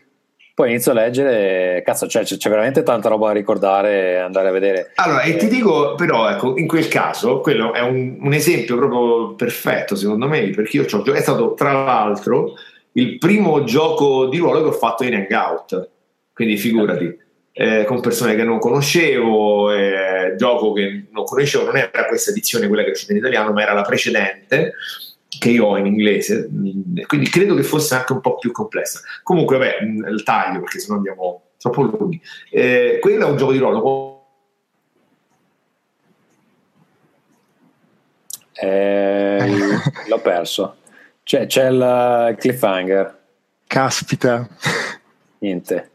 Poi 0.54 0.70
inizio 0.70 0.92
a 0.92 0.94
leggere, 0.94 1.82
cazzo, 1.84 2.06
cioè, 2.06 2.24
c'è, 2.24 2.38
c'è, 2.38 2.48
veramente 2.48 2.84
tanta 2.84 3.10
roba 3.10 3.28
da 3.28 3.34
ricordare 3.34 4.12
e 4.12 4.16
andare 4.18 4.50
a 4.50 4.52
vedere. 4.52 4.92
Allora, 4.96 5.22
e 5.22 5.36
ti 5.38 5.48
dico, 5.48 5.96
però, 5.96 6.30
ecco, 6.30 6.58
in 6.58 6.68
quel 6.68 6.88
caso, 6.88 7.40
quello 7.40 7.74
è 7.74 7.80
un, 7.80 8.20
un 8.22 8.34
esempio 8.34 8.76
proprio 8.76 9.34
perfetto, 9.34 9.96
secondo 9.96 10.28
me, 10.28 10.50
perché 10.52 10.78
io 10.78 10.86
ho, 10.88 11.12
è 11.12 11.22
stato, 11.22 11.56
tra 11.56 11.72
l'altro, 11.72 12.54
il 12.92 13.18
primo 13.18 13.64
gioco 13.64 14.28
di 14.28 14.38
ruolo 14.38 14.62
che 14.62 14.68
ho 14.68 14.74
fatto 14.74 15.04
in 15.06 15.16
Hangout. 15.16 15.90
Quindi 16.34 16.56
figurati 16.56 17.18
eh, 17.52 17.84
con 17.86 18.00
persone 18.00 18.36
che 18.36 18.44
non 18.44 18.60
conoscevo, 18.60 19.72
eh, 19.72 20.34
gioco 20.38 20.74
che 20.74 21.08
non 21.12 21.24
conoscevo, 21.26 21.66
non 21.66 21.78
era 21.78 22.06
questa 22.08 22.32
edizione 22.32 22.68
quella 22.68 22.84
che 22.84 22.90
è 22.90 22.92
uscita 22.92 23.12
in 23.12 23.18
italiano, 23.18 23.52
ma 23.52 23.62
era 23.62 23.74
la 23.74 23.82
precedente 23.82 24.74
che 25.40 25.50
io 25.50 25.66
ho 25.66 25.78
in 25.78 25.86
inglese, 25.86 26.50
quindi 27.06 27.30
credo 27.30 27.56
che 27.56 27.64
fosse 27.64 27.96
anche 27.96 28.14
un 28.14 28.22
po' 28.22 28.38
più 28.38 28.52
complessa. 28.52 29.00
Comunque, 29.24 29.58
vabbè, 29.58 29.78
il 30.10 30.24
taglio 30.24 30.60
perché 30.60 30.80
sennò 30.80 30.96
andiamo 30.96 31.44
troppo 31.58 31.82
lunghi. 31.84 32.22
Eh, 32.50 32.98
quello 33.00 33.28
è 33.28 33.30
un 33.30 33.38
gioco 33.38 33.52
di 33.52 33.58
ruolo. 33.58 34.18
Eh, 38.54 39.58
l'ho 40.08 40.20
perso. 40.20 40.78
C'è, 41.24 41.46
c'è 41.46 41.70
il 41.70 42.36
cliffhanger. 42.38 43.18
Caspita. 43.68 44.48
Niente. 45.40 45.92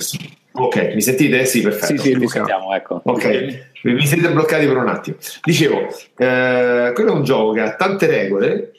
Ok, 0.56 0.92
mi 0.94 1.00
sentite? 1.00 1.44
Sì, 1.46 1.62
perfetto. 1.62 1.86
Sì, 1.86 1.98
sì, 1.98 2.14
mi 2.14 2.28
sentiamo, 2.28 2.72
ecco. 2.74 3.00
Ok, 3.04 3.72
mi 3.82 4.06
siete 4.06 4.30
bloccati 4.30 4.66
per 4.66 4.76
un 4.76 4.88
attimo. 4.88 5.16
Dicevo, 5.42 5.88
eh, 6.16 6.92
quello 6.94 7.10
è 7.10 7.14
un 7.14 7.24
gioco 7.24 7.52
che 7.52 7.60
ha 7.60 7.74
tante 7.74 8.06
regole, 8.06 8.72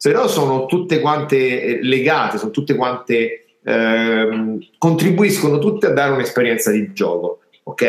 però 0.00 0.26
sono 0.26 0.64
tutte 0.64 1.00
quante 1.00 1.62
eh, 1.62 1.82
legate, 1.82 2.38
sono 2.38 2.50
tutte 2.50 2.74
quante, 2.74 3.44
eh, 3.62 4.58
contribuiscono 4.78 5.58
tutte 5.58 5.88
a 5.88 5.90
dare 5.90 6.12
un'esperienza 6.12 6.70
di 6.70 6.94
gioco, 6.94 7.40
ok? 7.64 7.82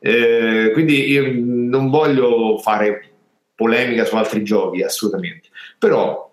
Eh, 0.00 0.70
quindi 0.72 1.08
io 1.08 1.30
non 1.32 1.88
voglio 1.88 2.58
fare 2.58 3.10
polemica 3.54 4.04
su 4.04 4.16
altri 4.16 4.42
giochi, 4.42 4.82
assolutamente, 4.82 5.50
però 5.78 6.28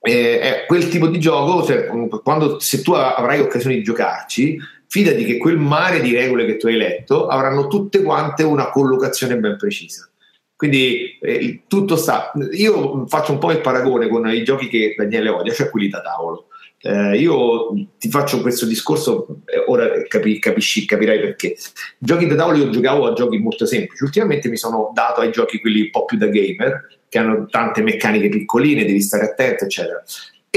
eh, 0.00 0.40
è 0.40 0.64
quel 0.66 0.88
tipo 0.88 1.06
di 1.06 1.20
gioco, 1.20 1.64
cioè, 1.64 1.86
quando, 2.24 2.58
se 2.58 2.82
tu 2.82 2.92
avrai 2.92 3.38
occasione 3.38 3.76
di 3.76 3.82
giocarci, 3.82 4.58
fidati 4.88 5.24
che 5.24 5.36
quel 5.38 5.58
mare 5.58 6.00
di 6.00 6.14
regole 6.14 6.44
che 6.46 6.56
tu 6.56 6.66
hai 6.66 6.76
letto 6.76 7.26
avranno 7.26 7.66
tutte 7.66 8.02
quante 8.02 8.42
una 8.42 8.70
collocazione 8.70 9.36
ben 9.38 9.56
precisa. 9.56 10.08
Quindi 10.56 11.18
eh, 11.20 11.62
tutto 11.66 11.96
sta. 11.96 12.32
Io 12.52 13.06
faccio 13.08 13.32
un 13.32 13.38
po' 13.38 13.50
il 13.50 13.60
paragone 13.60 14.08
con 14.08 14.26
i 14.28 14.42
giochi 14.42 14.68
che 14.68 14.94
Daniele 14.96 15.28
odia, 15.28 15.52
cioè 15.52 15.68
quelli 15.70 15.88
da 15.88 16.00
tavolo. 16.00 16.46
Eh, 16.80 17.18
io 17.18 17.74
ti 17.98 18.08
faccio 18.08 18.40
questo 18.40 18.64
discorso, 18.64 19.40
eh, 19.44 19.64
ora 19.66 20.02
capi, 20.08 20.38
capisci, 20.38 20.86
capirai 20.86 21.20
perché. 21.20 21.56
Giochi 21.98 22.26
da 22.26 22.36
tavolo 22.36 22.56
io 22.56 22.70
giocavo 22.70 23.06
a 23.06 23.12
giochi 23.12 23.36
molto 23.38 23.66
semplici. 23.66 24.02
Ultimamente 24.02 24.48
mi 24.48 24.56
sono 24.56 24.92
dato 24.94 25.20
ai 25.20 25.30
giochi 25.30 25.60
quelli 25.60 25.82
un 25.82 25.90
po' 25.90 26.06
più 26.06 26.16
da 26.16 26.26
gamer, 26.26 26.86
che 27.08 27.18
hanno 27.18 27.46
tante 27.50 27.82
meccaniche 27.82 28.30
piccoline, 28.30 28.86
devi 28.86 29.00
stare 29.02 29.24
attento, 29.24 29.64
eccetera 29.64 30.02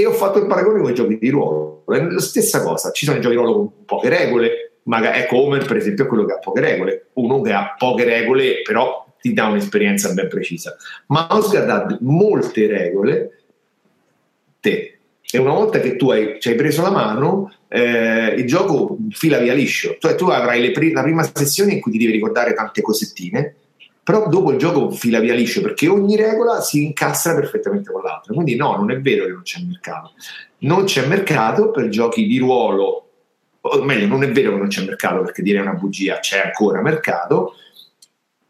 e 0.01 0.05
ho 0.05 0.13
fatto 0.13 0.39
il 0.39 0.47
paragone 0.47 0.81
con 0.81 0.91
i 0.91 0.95
giochi 0.95 1.17
di 1.17 1.29
ruolo. 1.29 1.83
È 1.87 2.01
la 2.01 2.19
stessa 2.19 2.61
cosa, 2.61 2.91
ci 2.91 3.05
sono 3.05 3.17
i 3.17 3.21
giochi 3.21 3.35
di 3.35 3.41
ruolo 3.41 3.57
con 3.57 3.85
poche 3.85 4.09
regole, 4.09 4.71
magari 4.83 5.19
ecco 5.19 5.37
Homer 5.37 5.65
per 5.65 5.77
esempio 5.77 6.05
è 6.05 6.07
quello 6.07 6.25
che 6.25 6.33
ha 6.33 6.39
poche 6.39 6.61
regole, 6.61 7.07
uno 7.13 7.41
che 7.41 7.51
ha 7.51 7.75
poche 7.77 8.03
regole 8.03 8.61
però 8.61 9.05
ti 9.19 9.33
dà 9.33 9.47
un'esperienza 9.47 10.13
ben 10.13 10.27
precisa. 10.27 10.75
Ma 11.07 11.27
Oscar 11.29 11.69
ha 11.69 11.97
molte 12.01 12.67
regole, 12.67 13.41
te. 14.59 14.93
E 15.31 15.37
una 15.37 15.53
volta 15.53 15.79
che 15.79 15.95
tu 15.95 16.09
hai, 16.09 16.39
ci 16.39 16.49
hai 16.49 16.55
preso 16.55 16.81
la 16.81 16.89
mano, 16.89 17.53
eh, 17.67 18.33
il 18.35 18.47
gioco 18.47 18.97
fila 19.11 19.37
via 19.37 19.53
liscio. 19.53 19.97
Cioè 19.99 20.15
tu 20.15 20.25
avrai 20.25 20.71
pri- 20.71 20.91
la 20.91 21.03
prima 21.03 21.23
sessione 21.23 21.73
in 21.73 21.81
cui 21.81 21.91
ti 21.91 21.99
devi 21.99 22.13
ricordare 22.13 22.53
tante 22.53 22.81
cosettine, 22.81 23.55
però 24.09 24.27
dopo 24.27 24.49
il 24.51 24.57
gioco 24.57 24.89
fila 24.89 25.19
via 25.19 25.35
liscio 25.35 25.61
perché 25.61 25.87
ogni 25.87 26.15
regola 26.15 26.61
si 26.61 26.83
incastra 26.83 27.35
perfettamente 27.35 27.91
con 27.91 28.01
l'altra. 28.01 28.33
Quindi 28.33 28.55
no, 28.55 28.75
non 28.75 28.89
è 28.89 28.99
vero 28.99 29.25
che 29.25 29.31
non 29.33 29.43
c'è 29.43 29.59
mercato. 29.61 30.13
Non 30.61 30.85
c'è 30.85 31.05
mercato 31.05 31.69
per 31.69 31.89
giochi 31.89 32.25
di 32.25 32.39
ruolo, 32.39 33.07
o 33.61 33.83
meglio, 33.83 34.07
non 34.07 34.23
è 34.23 34.31
vero 34.31 34.53
che 34.53 34.57
non 34.57 34.67
c'è 34.67 34.83
mercato 34.83 35.21
perché 35.21 35.43
dire 35.43 35.59
una 35.59 35.73
bugia, 35.73 36.17
c'è 36.17 36.41
ancora 36.43 36.81
mercato, 36.81 37.53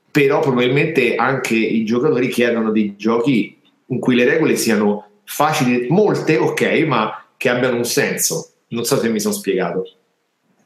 però 0.10 0.40
probabilmente 0.40 1.16
anche 1.16 1.58
i 1.58 1.84
giocatori 1.84 2.30
chiedono 2.30 2.72
dei 2.72 2.96
giochi 2.96 3.60
in 3.88 4.00
cui 4.00 4.16
le 4.16 4.24
regole 4.24 4.56
siano 4.56 5.10
facili, 5.26 5.88
molte 5.90 6.38
ok, 6.38 6.86
ma 6.88 7.22
che 7.36 7.50
abbiano 7.50 7.76
un 7.76 7.84
senso. 7.84 8.52
Non 8.70 8.86
so 8.86 8.98
se 8.98 9.10
mi 9.10 9.20
sono 9.20 9.34
spiegato. 9.34 9.84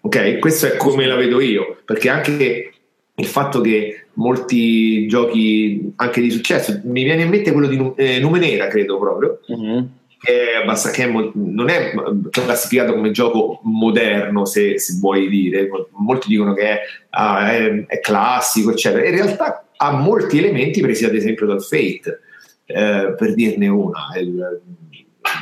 Ok, 0.01 0.37
questo 0.37 0.67
è 0.67 0.77
come 0.77 1.07
la 1.07 1.15
vedo 1.15 1.41
io, 1.41 1.79
perché 1.83 2.09
anche 2.09 2.73
il 3.15 3.25
fatto 3.25 3.61
che 3.61 4.07
molti 4.13 5.07
giochi 5.07 5.93
anche 5.97 6.21
di 6.21 6.31
successo, 6.31 6.81
mi 6.85 7.03
viene 7.03 7.23
in 7.23 7.29
mente 7.29 7.51
quello 7.51 7.67
di 7.67 7.93
eh, 7.95 8.19
Numenera, 8.19 8.67
credo 8.67 8.97
proprio, 8.97 9.39
mm-hmm. 9.51 9.83
che, 10.19 10.51
è 10.51 10.55
abbast- 10.61 10.91
che 10.91 11.03
è, 11.03 11.31
non 11.33 11.69
è 11.69 11.93
classificato 12.31 12.93
come 12.93 13.11
gioco 13.11 13.59
moderno, 13.63 14.45
se, 14.45 14.79
se 14.79 14.97
vuoi 14.99 15.27
dire, 15.29 15.69
molti 15.91 16.27
dicono 16.27 16.53
che 16.53 16.61
è, 16.63 16.79
ah, 17.11 17.51
è, 17.51 17.85
è, 17.85 17.99
classico, 17.99 18.71
eccetera. 18.71 19.05
In 19.05 19.15
realtà 19.15 19.67
ha 19.77 19.91
molti 19.91 20.39
elementi 20.39 20.81
presi 20.81 21.05
ad 21.05 21.13
esempio 21.13 21.45
dal 21.45 21.63
Fate, 21.63 22.19
eh, 22.65 23.13
per 23.15 23.33
dirne 23.35 23.67
una. 23.67 24.09
Il, 24.19 24.61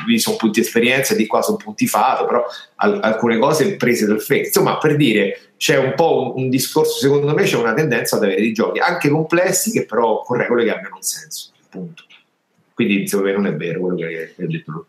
lì 0.06 0.18
sono 0.18 0.36
punti 0.36 0.60
esperienza, 0.60 1.14
di 1.14 1.26
qua 1.26 1.42
sono 1.42 1.56
punti 1.56 1.86
fato, 1.86 2.24
però 2.26 2.44
al- 2.76 3.00
alcune 3.02 3.38
cose 3.38 3.76
prese 3.76 4.06
dal 4.06 4.20
fake. 4.20 4.46
Insomma, 4.46 4.78
per 4.78 4.96
dire, 4.96 5.52
c'è 5.56 5.76
un 5.76 5.94
po' 5.94 6.34
un, 6.34 6.44
un, 6.44 6.50
discorso, 6.50 6.98
secondo 6.98 7.32
me 7.34 7.44
c'è 7.44 7.56
una 7.56 7.74
tendenza 7.74 8.16
ad 8.16 8.24
avere 8.24 8.40
dei 8.40 8.52
giochi 8.52 8.78
anche 8.78 9.08
complessi 9.08 9.70
che 9.70 9.84
però 9.84 10.22
con 10.22 10.36
regole 10.36 10.64
che 10.64 10.72
abbiano 10.72 10.96
un 10.96 11.02
senso, 11.02 11.50
appunto. 11.64 12.04
Quindi 12.74 13.06
secondo 13.06 13.30
me 13.30 13.36
non 13.36 13.46
è 13.46 13.56
vero 13.56 13.80
quello 13.80 13.96
che 13.96 14.04
hai 14.36 14.46
detto 14.46 14.70
lui. 14.70 14.84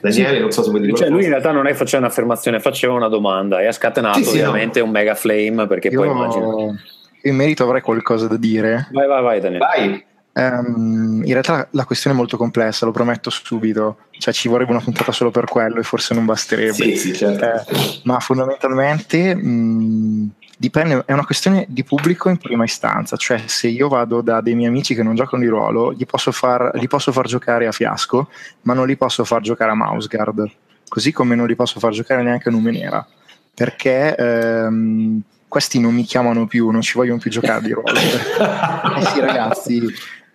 Daniele, 0.00 0.34
sì. 0.34 0.40
non 0.40 0.52
so 0.52 0.62
se 0.62 0.70
vuoi 0.70 0.82
dire 0.82 0.94
cioè, 0.94 1.08
Lui 1.08 1.24
in 1.24 1.30
realtà 1.30 1.50
non 1.50 1.66
è 1.66 1.74
faceva 1.74 2.04
un'affermazione, 2.04 2.60
faceva 2.60 2.92
una 2.92 3.08
domanda 3.08 3.60
e 3.60 3.66
ha 3.66 3.72
scatenato 3.72 4.22
sì, 4.22 4.28
ovviamente 4.28 4.78
no. 4.78 4.84
un 4.84 4.92
mega 4.92 5.16
flame 5.16 5.66
perché 5.66 5.88
Io 5.88 6.00
poi 6.00 6.10
immagino... 6.10 6.78
In 7.22 7.36
merito 7.36 7.64
avrei 7.64 7.82
qualcosa 7.82 8.28
da 8.28 8.38
dire. 8.38 8.88
Vai, 8.92 9.06
vai, 9.06 9.22
vai, 9.22 9.40
Daniele. 9.40 9.58
Vai. 9.64 10.04
Um, 10.32 11.22
in 11.24 11.32
realtà 11.32 11.66
la 11.72 11.84
questione 11.84 12.14
è 12.14 12.18
molto 12.18 12.36
complessa, 12.36 12.86
lo 12.86 12.92
prometto 12.92 13.30
subito, 13.30 13.98
cioè 14.10 14.32
ci 14.32 14.48
vorrebbe 14.48 14.70
una 14.70 14.80
puntata 14.80 15.10
solo 15.10 15.30
per 15.32 15.44
quello 15.46 15.80
e 15.80 15.82
forse 15.82 16.14
non 16.14 16.24
basterebbe. 16.24 16.72
Sì, 16.72 16.96
sì, 16.96 17.12
certo. 17.14 17.44
eh, 17.44 18.00
ma 18.04 18.20
fondamentalmente 18.20 19.34
mh, 19.34 20.30
dipende, 20.56 21.02
è 21.04 21.12
una 21.12 21.24
questione 21.24 21.66
di 21.68 21.82
pubblico 21.82 22.28
in 22.28 22.36
prima 22.36 22.62
istanza, 22.62 23.16
cioè 23.16 23.42
se 23.46 23.66
io 23.66 23.88
vado 23.88 24.20
da 24.20 24.40
dei 24.40 24.54
miei 24.54 24.68
amici 24.68 24.94
che 24.94 25.02
non 25.02 25.16
giocano 25.16 25.42
di 25.42 25.48
ruolo, 25.48 25.92
gli 25.92 26.06
posso 26.06 26.30
far, 26.30 26.70
li 26.74 26.86
posso 26.86 27.10
far 27.10 27.26
giocare 27.26 27.66
a 27.66 27.72
fiasco, 27.72 28.28
ma 28.62 28.72
non 28.72 28.86
li 28.86 28.96
posso 28.96 29.24
far 29.24 29.40
giocare 29.40 29.72
a 29.72 29.74
Mouseguard, 29.74 30.48
così 30.88 31.10
come 31.10 31.34
non 31.34 31.48
li 31.48 31.56
posso 31.56 31.80
far 31.80 31.90
giocare 31.92 32.22
neanche 32.22 32.48
a 32.48 32.52
Numenera, 32.52 33.04
perché... 33.52 34.14
Ehm, 34.16 35.22
questi 35.50 35.80
non 35.80 35.92
mi 35.92 36.04
chiamano 36.04 36.46
più, 36.46 36.70
non 36.70 36.80
ci 36.80 36.92
vogliono 36.96 37.18
più 37.18 37.28
giocare 37.28 37.60
di 37.60 37.72
ruolo. 37.72 37.90
eh 37.98 39.04
sì, 39.06 39.18
ragazzi, 39.18 39.82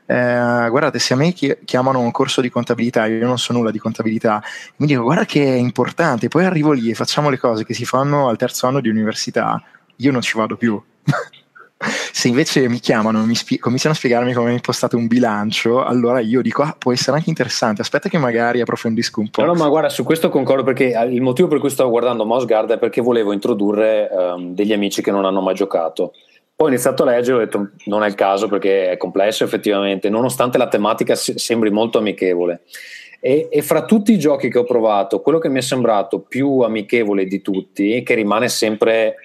eh, 0.05 0.67
guardate, 0.69 0.99
se 0.99 1.13
a 1.13 1.17
me 1.17 1.33
chiamano 1.33 1.99
un 1.99 2.11
corso 2.11 2.41
di 2.41 2.49
contabilità, 2.49 3.05
io 3.05 3.25
non 3.25 3.37
so 3.37 3.53
nulla 3.53 3.71
di 3.71 3.79
contabilità, 3.79 4.41
mi 4.77 4.87
dico 4.87 5.01
guarda 5.01 5.25
che 5.25 5.43
è 5.43 5.57
importante, 5.57 6.27
poi 6.27 6.45
arrivo 6.45 6.71
lì 6.71 6.89
e 6.89 6.93
facciamo 6.93 7.29
le 7.29 7.37
cose 7.37 7.65
che 7.65 7.73
si 7.73 7.85
fanno 7.85 8.27
al 8.29 8.37
terzo 8.37 8.67
anno 8.67 8.81
di 8.81 8.89
università, 8.89 9.61
io 9.97 10.11
non 10.11 10.21
ci 10.21 10.37
vado 10.37 10.57
più. 10.57 10.81
se 12.11 12.27
invece 12.27 12.67
mi 12.69 12.79
chiamano 12.79 13.25
e 13.29 13.35
spie- 13.35 13.59
cominciano 13.59 13.93
a 13.93 13.97
spiegarmi 13.97 14.33
come 14.33 14.51
è 14.51 14.53
impostato 14.53 14.95
un 14.95 15.07
bilancio, 15.07 15.83
allora 15.83 16.19
io 16.19 16.41
dico, 16.41 16.61
ah, 16.61 16.75
può 16.77 16.91
essere 16.91 17.17
anche 17.17 17.29
interessante, 17.29 17.81
aspetta 17.81 18.07
che 18.07 18.17
magari 18.17 18.61
approfondisco 18.61 19.19
un 19.19 19.29
po'. 19.29 19.41
No, 19.41 19.47
no 19.47 19.53
ma 19.55 19.67
guarda, 19.67 19.89
su 19.89 20.03
questo 20.03 20.29
concordo 20.29 20.63
perché 20.63 20.93
eh, 20.93 21.13
il 21.13 21.21
motivo 21.21 21.47
per 21.47 21.59
cui 21.59 21.69
stavo 21.69 21.89
guardando 21.89 22.25
Mosgard 22.25 22.71
è 22.71 22.77
perché 22.77 23.01
volevo 23.01 23.33
introdurre 23.33 24.07
um, 24.11 24.53
degli 24.53 24.71
amici 24.71 25.01
che 25.01 25.11
non 25.11 25.25
hanno 25.25 25.41
mai 25.41 25.55
giocato 25.55 26.13
poi 26.55 26.67
ho 26.67 26.71
iniziato 26.71 27.03
a 27.03 27.07
leggere 27.07 27.37
e 27.37 27.41
ho 27.41 27.45
detto 27.45 27.69
non 27.85 28.03
è 28.03 28.07
il 28.07 28.15
caso 28.15 28.47
perché 28.47 28.89
è 28.89 28.97
complesso 28.97 29.43
effettivamente, 29.43 30.09
nonostante 30.09 30.57
la 30.57 30.69
tematica 30.69 31.13
sembri 31.15 31.69
molto 31.69 31.97
amichevole. 31.97 32.61
E, 33.19 33.49
e, 33.51 33.61
fra 33.61 33.83
tutti 33.85 34.13
i 34.13 34.19
giochi 34.19 34.49
che 34.49 34.59
ho 34.59 34.63
provato, 34.63 35.19
quello 35.19 35.39
che 35.39 35.49
mi 35.49 35.57
è 35.57 35.61
sembrato 35.61 36.19
più 36.19 36.59
amichevole 36.59 37.25
di 37.25 37.41
tutti, 37.41 38.03
che 38.03 38.13
rimane 38.13 38.47
sempre 38.47 39.15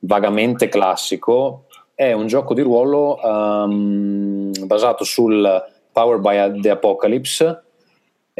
vagamente 0.00 0.68
classico, 0.68 1.64
è 1.94 2.12
un 2.12 2.26
gioco 2.26 2.54
di 2.54 2.60
ruolo 2.60 3.18
um, 3.22 4.52
basato 4.66 5.04
sul 5.04 5.64
Power 5.90 6.18
by 6.18 6.60
the 6.60 6.70
Apocalypse 6.70 7.62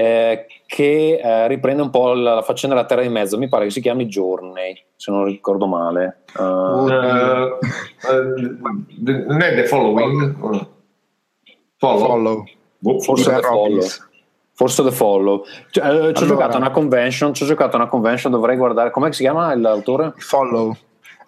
eh, 0.01 0.47
che 0.65 1.21
eh, 1.23 1.47
riprende 1.47 1.83
un 1.83 1.91
po' 1.91 2.15
la, 2.15 2.35
la, 2.35 2.43
faccenda 2.43 2.75
della 2.75 2.87
Terra 2.87 3.03
di 3.03 3.11
Mezzo, 3.11 3.37
mi 3.37 3.49
pare 3.49 3.65
che 3.65 3.71
si 3.71 3.83
chiami 3.83 4.07
Journey, 4.07 4.83
se 4.97 5.11
non 5.11 5.27
ricordo 5.27 5.67
male. 5.67 6.23
Uh, 6.39 6.43
uh, 6.43 6.89
non 9.27 9.43
è 9.43 9.55
The 9.55 9.67
Following? 9.67 10.37
Follow. 11.77 12.07
follow. 12.07 12.45
Boh, 12.79 12.99
forse 13.01 13.31
The 13.31 13.43
Follow. 13.43 13.87
Forse 14.53 14.83
The 14.83 14.93
Follow. 14.93 15.45
Cioè, 15.71 15.85
eh, 15.85 15.89
ci 15.89 15.93
allora, 15.93 16.09
ho 16.09 16.13
giocato 16.13 16.57
a 16.57 16.61
una 16.61 16.71
convention, 16.71 17.35
ci 17.35 17.43
ho 17.43 17.47
giocato 17.47 17.77
a 17.77 17.81
una 17.81 17.89
convention, 17.89 18.33
dovrei 18.33 18.57
guardare, 18.57 18.91
com'è 18.91 19.09
che 19.09 19.15
si 19.15 19.23
chiama 19.23 19.55
l'autore? 19.55 20.15
Follow. 20.17 20.75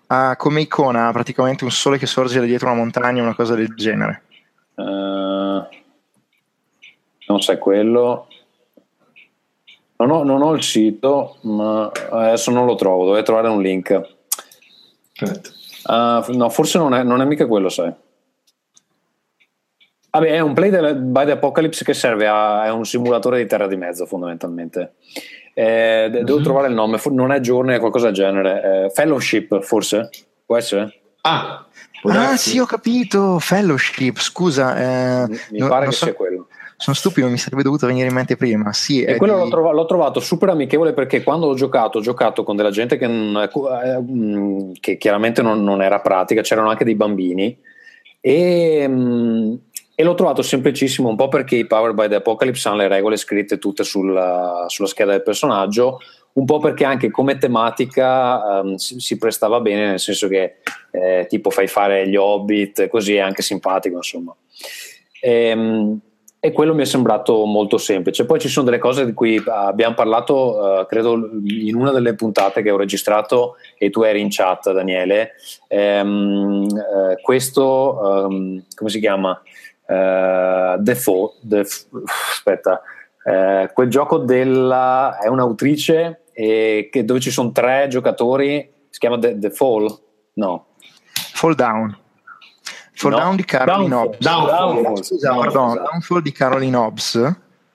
Ha 0.06 0.36
come 0.36 0.62
icona 0.62 1.10
praticamente 1.12 1.64
un 1.64 1.70
sole 1.70 1.98
che 1.98 2.06
sorge 2.06 2.38
da 2.38 2.46
dietro 2.46 2.68
una 2.68 2.76
montagna, 2.76 3.22
una 3.22 3.34
cosa 3.34 3.54
del 3.54 3.74
genere. 3.74 4.22
Uh, 4.76 5.62
non 7.26 7.40
sai 7.40 7.58
quello. 7.58 8.28
Non 10.02 10.10
ho, 10.10 10.24
non 10.24 10.42
ho, 10.42 10.52
il 10.54 10.64
sito, 10.64 11.36
ma 11.42 11.90
adesso 12.10 12.50
non 12.50 12.66
lo 12.66 12.74
trovo, 12.74 13.04
dovrei 13.04 13.22
trovare 13.22 13.46
un 13.48 13.62
link. 13.62 14.00
Uh, 15.84 16.32
no, 16.36 16.48
forse 16.48 16.78
non 16.78 16.92
è, 16.92 17.04
non 17.04 17.20
è, 17.20 17.24
mica 17.24 17.46
quello, 17.46 17.68
sai. 17.68 17.92
Vabbè, 20.10 20.26
è 20.26 20.40
un 20.40 20.54
play 20.54 20.70
del, 20.70 20.96
by 20.96 21.24
the 21.24 21.30
Apocalypse 21.32 21.84
che 21.84 21.94
serve 21.94 22.26
a. 22.26 22.64
è 22.64 22.70
un 22.70 22.84
simulatore 22.84 23.38
di 23.38 23.46
terra 23.46 23.68
di 23.68 23.76
mezzo, 23.76 24.04
fondamentalmente. 24.04 24.94
Eh, 25.54 26.08
mm-hmm. 26.10 26.24
Devo 26.24 26.38
mhm. 26.38 26.44
trovare 26.44 26.66
il 26.66 26.74
nome, 26.74 27.00
non 27.10 27.30
è 27.30 27.38
Journey, 27.38 27.76
è 27.76 27.78
qualcosa 27.78 28.06
del 28.06 28.14
genere. 28.14 28.86
Eh, 28.86 28.90
fellowship, 28.90 29.62
forse? 29.62 30.10
Può 30.44 30.56
essere? 30.56 31.00
Ah, 31.20 31.64
ah 32.08 32.36
sì, 32.36 32.58
ho 32.58 32.66
capito. 32.66 33.38
Fellowship, 33.38 34.18
scusa. 34.18 34.76
Eh, 35.22 35.28
mi, 35.28 35.38
mi 35.50 35.68
pare 35.68 35.86
che 35.86 35.92
so. 35.92 36.06
sia 36.06 36.14
quello 36.14 36.48
sono 36.82 36.96
stupido, 36.96 37.28
mi 37.28 37.38
sarebbe 37.38 37.62
dovuto 37.62 37.86
venire 37.86 38.08
in 38.08 38.14
mente 38.14 38.34
prima. 38.34 38.72
Sì, 38.72 39.04
e 39.04 39.16
quello 39.16 39.34
di... 39.34 39.42
l'ho, 39.42 39.48
trovato, 39.48 39.74
l'ho, 39.76 39.86
trovato 39.86 40.18
super 40.18 40.48
amichevole 40.48 40.92
perché 40.92 41.22
quando 41.22 41.46
ho 41.46 41.54
giocato, 41.54 41.98
ho 41.98 42.00
giocato 42.00 42.42
con 42.42 42.56
della 42.56 42.72
gente 42.72 42.98
che, 42.98 43.04
eh, 43.06 44.72
che 44.80 44.96
chiaramente 44.96 45.42
non, 45.42 45.62
non, 45.62 45.80
era 45.80 46.00
pratica, 46.00 46.42
c'erano 46.42 46.70
anche 46.70 46.82
dei 46.82 46.96
bambini 46.96 47.56
e, 48.20 48.90
e, 49.94 50.02
l'ho 50.02 50.14
trovato 50.14 50.42
semplicissimo 50.42 51.08
un 51.08 51.14
po' 51.14 51.28
perché 51.28 51.54
i 51.54 51.68
Power 51.68 51.92
by 51.92 52.08
the 52.08 52.16
Apocalypse 52.16 52.66
hanno 52.66 52.78
le 52.78 52.88
regole 52.88 53.16
scritte 53.16 53.58
tutte 53.58 53.84
sulla, 53.84 54.64
sulla 54.66 54.88
scheda 54.88 55.12
del 55.12 55.22
personaggio, 55.22 56.00
un 56.32 56.44
po' 56.44 56.58
perché 56.58 56.84
anche 56.84 57.12
come 57.12 57.38
tematica 57.38 58.60
um, 58.60 58.74
si, 58.74 58.98
si, 58.98 59.18
prestava 59.18 59.60
bene, 59.60 59.86
nel 59.86 60.00
senso 60.00 60.26
che 60.26 60.56
eh, 60.90 61.26
tipo 61.28 61.50
fai 61.50 61.68
fare 61.68 62.08
gli 62.08 62.16
hobbit, 62.16 62.88
così 62.88 63.14
è 63.14 63.20
anche 63.20 63.42
simpatico, 63.42 63.98
insomma. 63.98 64.34
E, 65.20 65.52
um, 65.52 66.00
e 66.44 66.50
quello 66.50 66.74
mi 66.74 66.82
è 66.82 66.86
sembrato 66.86 67.44
molto 67.44 67.78
semplice. 67.78 68.26
Poi 68.26 68.40
ci 68.40 68.48
sono 68.48 68.64
delle 68.64 68.80
cose 68.80 69.06
di 69.06 69.12
cui 69.12 69.40
abbiamo 69.46 69.94
parlato, 69.94 70.80
uh, 70.80 70.86
credo, 70.86 71.12
in 71.44 71.76
una 71.76 71.92
delle 71.92 72.16
puntate 72.16 72.62
che 72.62 72.70
ho 72.72 72.76
registrato 72.76 73.54
e 73.78 73.90
tu 73.90 74.02
eri 74.02 74.20
in 74.20 74.26
chat, 74.28 74.72
Daniele. 74.72 75.34
Um, 75.68 76.66
uh, 76.68 77.20
questo, 77.22 78.26
um, 78.26 78.60
come 78.74 78.90
si 78.90 78.98
chiama? 78.98 79.40
Uh, 79.86 80.82
Default, 80.82 81.36
def, 81.42 81.86
aspetta, 82.32 82.82
quel 83.72 83.88
gioco 83.88 84.18
della, 84.18 85.20
è 85.22 85.28
un'autrice 85.28 86.22
e 86.32 86.88
che, 86.90 87.04
dove 87.04 87.20
ci 87.20 87.30
sono 87.30 87.52
tre 87.52 87.86
giocatori, 87.88 88.68
si 88.90 88.98
chiama 88.98 89.16
The, 89.16 89.38
The 89.38 89.50
Fall? 89.50 89.96
No. 90.32 90.66
Fall 91.34 91.54
Down. 91.54 92.01
For 93.02 93.10
no. 93.10 93.18
Down 93.18 93.34
di 93.34 93.44
Caroline 93.44 93.94
Hobbs. 93.96 94.18
Downfall, 94.18 95.02
Scusa, 95.02 95.34
pardon, 95.34 95.74
Downfall 95.74 96.20
di 96.20 96.30
Caroline 96.30 96.76
Hobbs, 96.76 97.12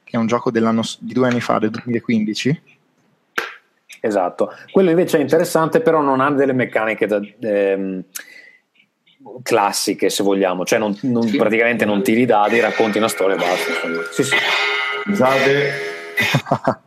che 0.06 0.16
è 0.16 0.18
un 0.18 0.26
gioco 0.26 0.52
di 0.52 0.62
due 1.00 1.28
anni 1.28 1.42
fa, 1.42 1.60
del 1.60 1.70
2015. 1.70 2.62
Esatto, 4.00 4.54
quello 4.72 4.90
invece 4.90 5.18
è 5.18 5.22
interessante, 5.22 5.82
però 5.82 6.00
non 6.00 6.22
ha 6.22 6.32
delle 6.32 6.54
meccaniche 6.54 7.08
da, 7.08 7.20
ehm, 7.42 8.04
classiche, 9.44 10.10
se 10.10 10.24
vogliamo, 10.24 10.64
cioè 10.64 10.80
non, 10.80 10.98
non, 11.02 11.24
sì. 11.24 11.36
praticamente 11.36 11.84
non 11.84 12.02
tiri 12.04 12.26
dadi, 12.26 12.62
racconti 12.62 12.98
una 12.98 13.10
storia 13.10 13.36
e 13.36 13.38
basta. 13.38 13.72
Sì, 14.14 14.24
sì. 14.24 14.36
Scusate. 15.04 16.86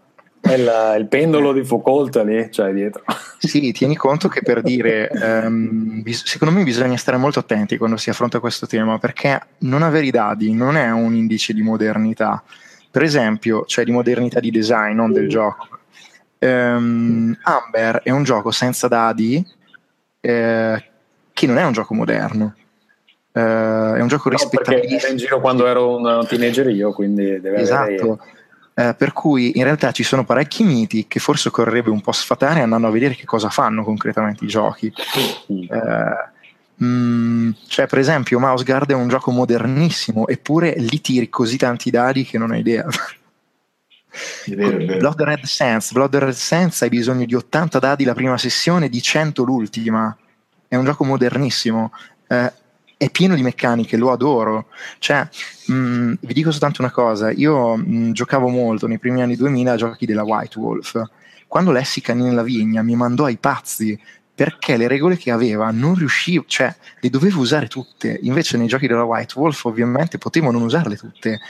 È 0.51 0.59
il, 0.59 1.01
il, 1.01 1.07
pendolo 1.09 1.53
di 1.53 1.65
Foucault 1.65 2.23
lì, 2.25 2.51
cioè 2.51 2.73
dietro. 2.73 3.03
Sì, 3.41 3.73
tieni 3.73 3.97
conto 3.97 4.29
che 4.29 4.43
per 4.43 4.61
dire, 4.61 5.09
um, 5.15 6.03
bis- 6.03 6.27
secondo 6.27 6.55
me 6.55 6.63
bisogna 6.63 6.99
stare 6.99 7.17
molto 7.17 7.39
attenti 7.39 7.79
quando 7.79 7.97
si 7.97 8.11
affronta 8.11 8.39
questo 8.39 8.67
tema, 8.67 8.99
perché 8.99 9.41
non 9.61 9.83
avere 9.83 10.05
i 10.05 10.11
dadi 10.11 10.53
non 10.53 10.77
è 10.77 10.91
un 10.91 11.15
indice 11.15 11.55
di 11.55 11.63
modernità. 11.63 12.43
Per 12.91 13.03
esempio, 13.03 13.65
cioè 13.65 13.85
di 13.85 13.93
modernità 13.93 14.41
di 14.41 14.51
design, 14.51 14.95
non 14.95 15.13
del 15.13 15.29
gioco. 15.29 15.69
Um, 16.39 17.35
Amber 17.43 18.03
è 18.03 18.11
un 18.11 18.25
gioco 18.25 18.51
senza 18.51 18.89
dadi 18.89 19.43
eh, 20.21 20.85
che 21.33 21.47
non 21.47 21.57
è 21.57 21.65
un 21.65 21.73
gioco 21.73 21.95
moderno. 21.95 22.55
Uh, 23.33 23.95
è 23.95 24.01
un 24.01 24.09
gioco 24.09 24.29
no, 24.29 24.37
rispettabilissimo. 24.37 24.99
Era 24.99 25.09
in 25.09 25.17
giro 25.17 25.41
quando 25.41 25.67
ero 25.67 25.97
un 25.97 26.27
teenager 26.29 26.69
io, 26.69 26.93
quindi 26.93 27.41
deve 27.41 27.57
esatto. 27.57 27.83
avere 27.83 28.19
eh, 28.81 28.95
per 28.95 29.13
cui 29.13 29.59
in 29.59 29.65
realtà 29.65 29.93
ci 29.93 30.03
sono 30.03 30.25
parecchi 30.25 30.65
miti 30.65 31.07
che 31.07 31.21
forse 31.21 31.49
occorrerebbe 31.49 31.91
un 31.91 32.01
po' 32.01 32.13
sfatare 32.13 32.63
andando 32.63 32.87
a 32.87 32.91
vedere 32.91 33.15
che 33.15 33.27
cosa 33.27 33.51
fanno 33.51 33.85
concretamente 33.85 34.45
i 34.45 34.49
giochi. 34.49 34.91
Eh, 35.49 36.83
mm, 36.83 37.51
cioè, 37.67 37.87
per 37.87 37.99
esempio, 37.99 38.39
Mouse 38.39 38.65
Guard 38.65 38.91
è 38.91 38.95
un 38.95 39.09
gioco 39.09 39.33
modernissimo, 39.33 40.27
eppure 40.27 40.73
lì 40.79 40.99
tiri 41.03 41.29
così 41.29 41.59
tanti 41.59 41.91
dadi 41.91 42.25
che 42.25 42.39
non 42.39 42.53
hai 42.53 42.61
idea. 42.61 42.87
Blood 44.47 45.21
Red 45.21 45.45
Sense, 45.45 45.93
Blood 45.93 46.17
Red 46.17 46.33
Sense 46.33 46.85
hai 46.85 46.91
bisogno 46.91 47.27
di 47.27 47.35
80 47.35 47.79
dadi 47.79 48.05
la 48.05 48.15
prima 48.15 48.39
sessione, 48.39 48.89
di 48.89 49.03
100 49.03 49.45
l'ultima. 49.45 50.17
È 50.67 50.77
un 50.77 50.87
gioco 50.87 51.05
modernissimo. 51.05 51.93
Eh, 52.27 52.53
è 53.01 53.09
pieno 53.09 53.35
di 53.35 53.43
meccaniche, 53.43 53.97
lo 53.97 54.13
adoro. 54.13 54.67
Cioè, 54.99 55.27
mh, 55.69 55.73
mm, 55.73 56.13
vi 56.21 56.35
dico 56.35 56.51
soltanto 56.51 56.83
una 56.83 56.91
cosa, 56.91 57.31
io 57.31 57.75
mh, 57.75 57.85
mm, 57.87 58.13
giocavo 58.13 58.49
molto 58.49 58.87
nei 58.87 58.99
primi 58.99 59.23
anni 59.23 59.37
2000 59.37 59.73
a 59.73 59.77
giochi 59.77 60.05
della 60.05 60.23
White 60.23 60.59
Wolf. 60.59 61.03
Quando 61.47 61.73
lessi 61.73 62.03
Canino 62.03 62.27
nella 62.27 62.43
vigna 62.43 62.83
mi 62.83 62.95
mandò 62.95 63.25
ai 63.25 63.39
pazzi 63.39 63.99
perché 64.35 64.77
le 64.77 64.87
regole 64.87 65.17
che 65.17 65.31
aveva 65.31 65.71
non 65.71 65.95
riuscivo, 65.95 66.45
cioè 66.47 66.75
le 67.01 67.09
dovevo 67.09 67.41
usare 67.41 67.69
tutte. 67.69 68.19
Invece 68.21 68.59
nei 68.59 68.67
giochi 68.67 68.87
della 68.87 69.05
White 69.05 69.39
Wolf 69.39 69.65
ovviamente 69.65 70.19
potevo 70.19 70.51
non 70.51 70.61
usarle 70.61 70.97
tutte. 70.97 71.41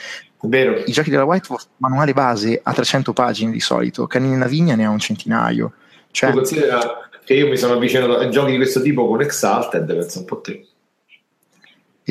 Vero. 0.43 0.81
I 0.85 0.91
giochi 0.93 1.09
della 1.09 1.25
White 1.25 1.47
Wolf, 1.49 1.67
manuale 1.77 2.13
base 2.13 2.61
a 2.63 2.71
300 2.71 3.11
pagine 3.11 3.51
di 3.51 3.59
solito, 3.59 4.07
Canino 4.07 4.35
nella 4.35 4.47
vigna 4.47 4.75
ne 4.75 4.85
ha 4.85 4.89
un 4.89 4.99
centinaio. 4.99 5.73
Cioè, 6.11 6.29
tu 6.29 6.37
considera 6.37 7.09
che 7.25 7.33
io 7.33 7.49
mi 7.49 7.57
sono 7.57 7.73
avvicinato 7.73 8.17
a 8.17 8.29
giochi 8.29 8.51
di 8.51 8.57
questo 8.57 8.81
tipo 8.81 9.05
con 9.05 9.21
Exalted, 9.21 9.85
penso 9.85 10.19
un 10.19 10.25
po' 10.25 10.39
te. 10.39 10.65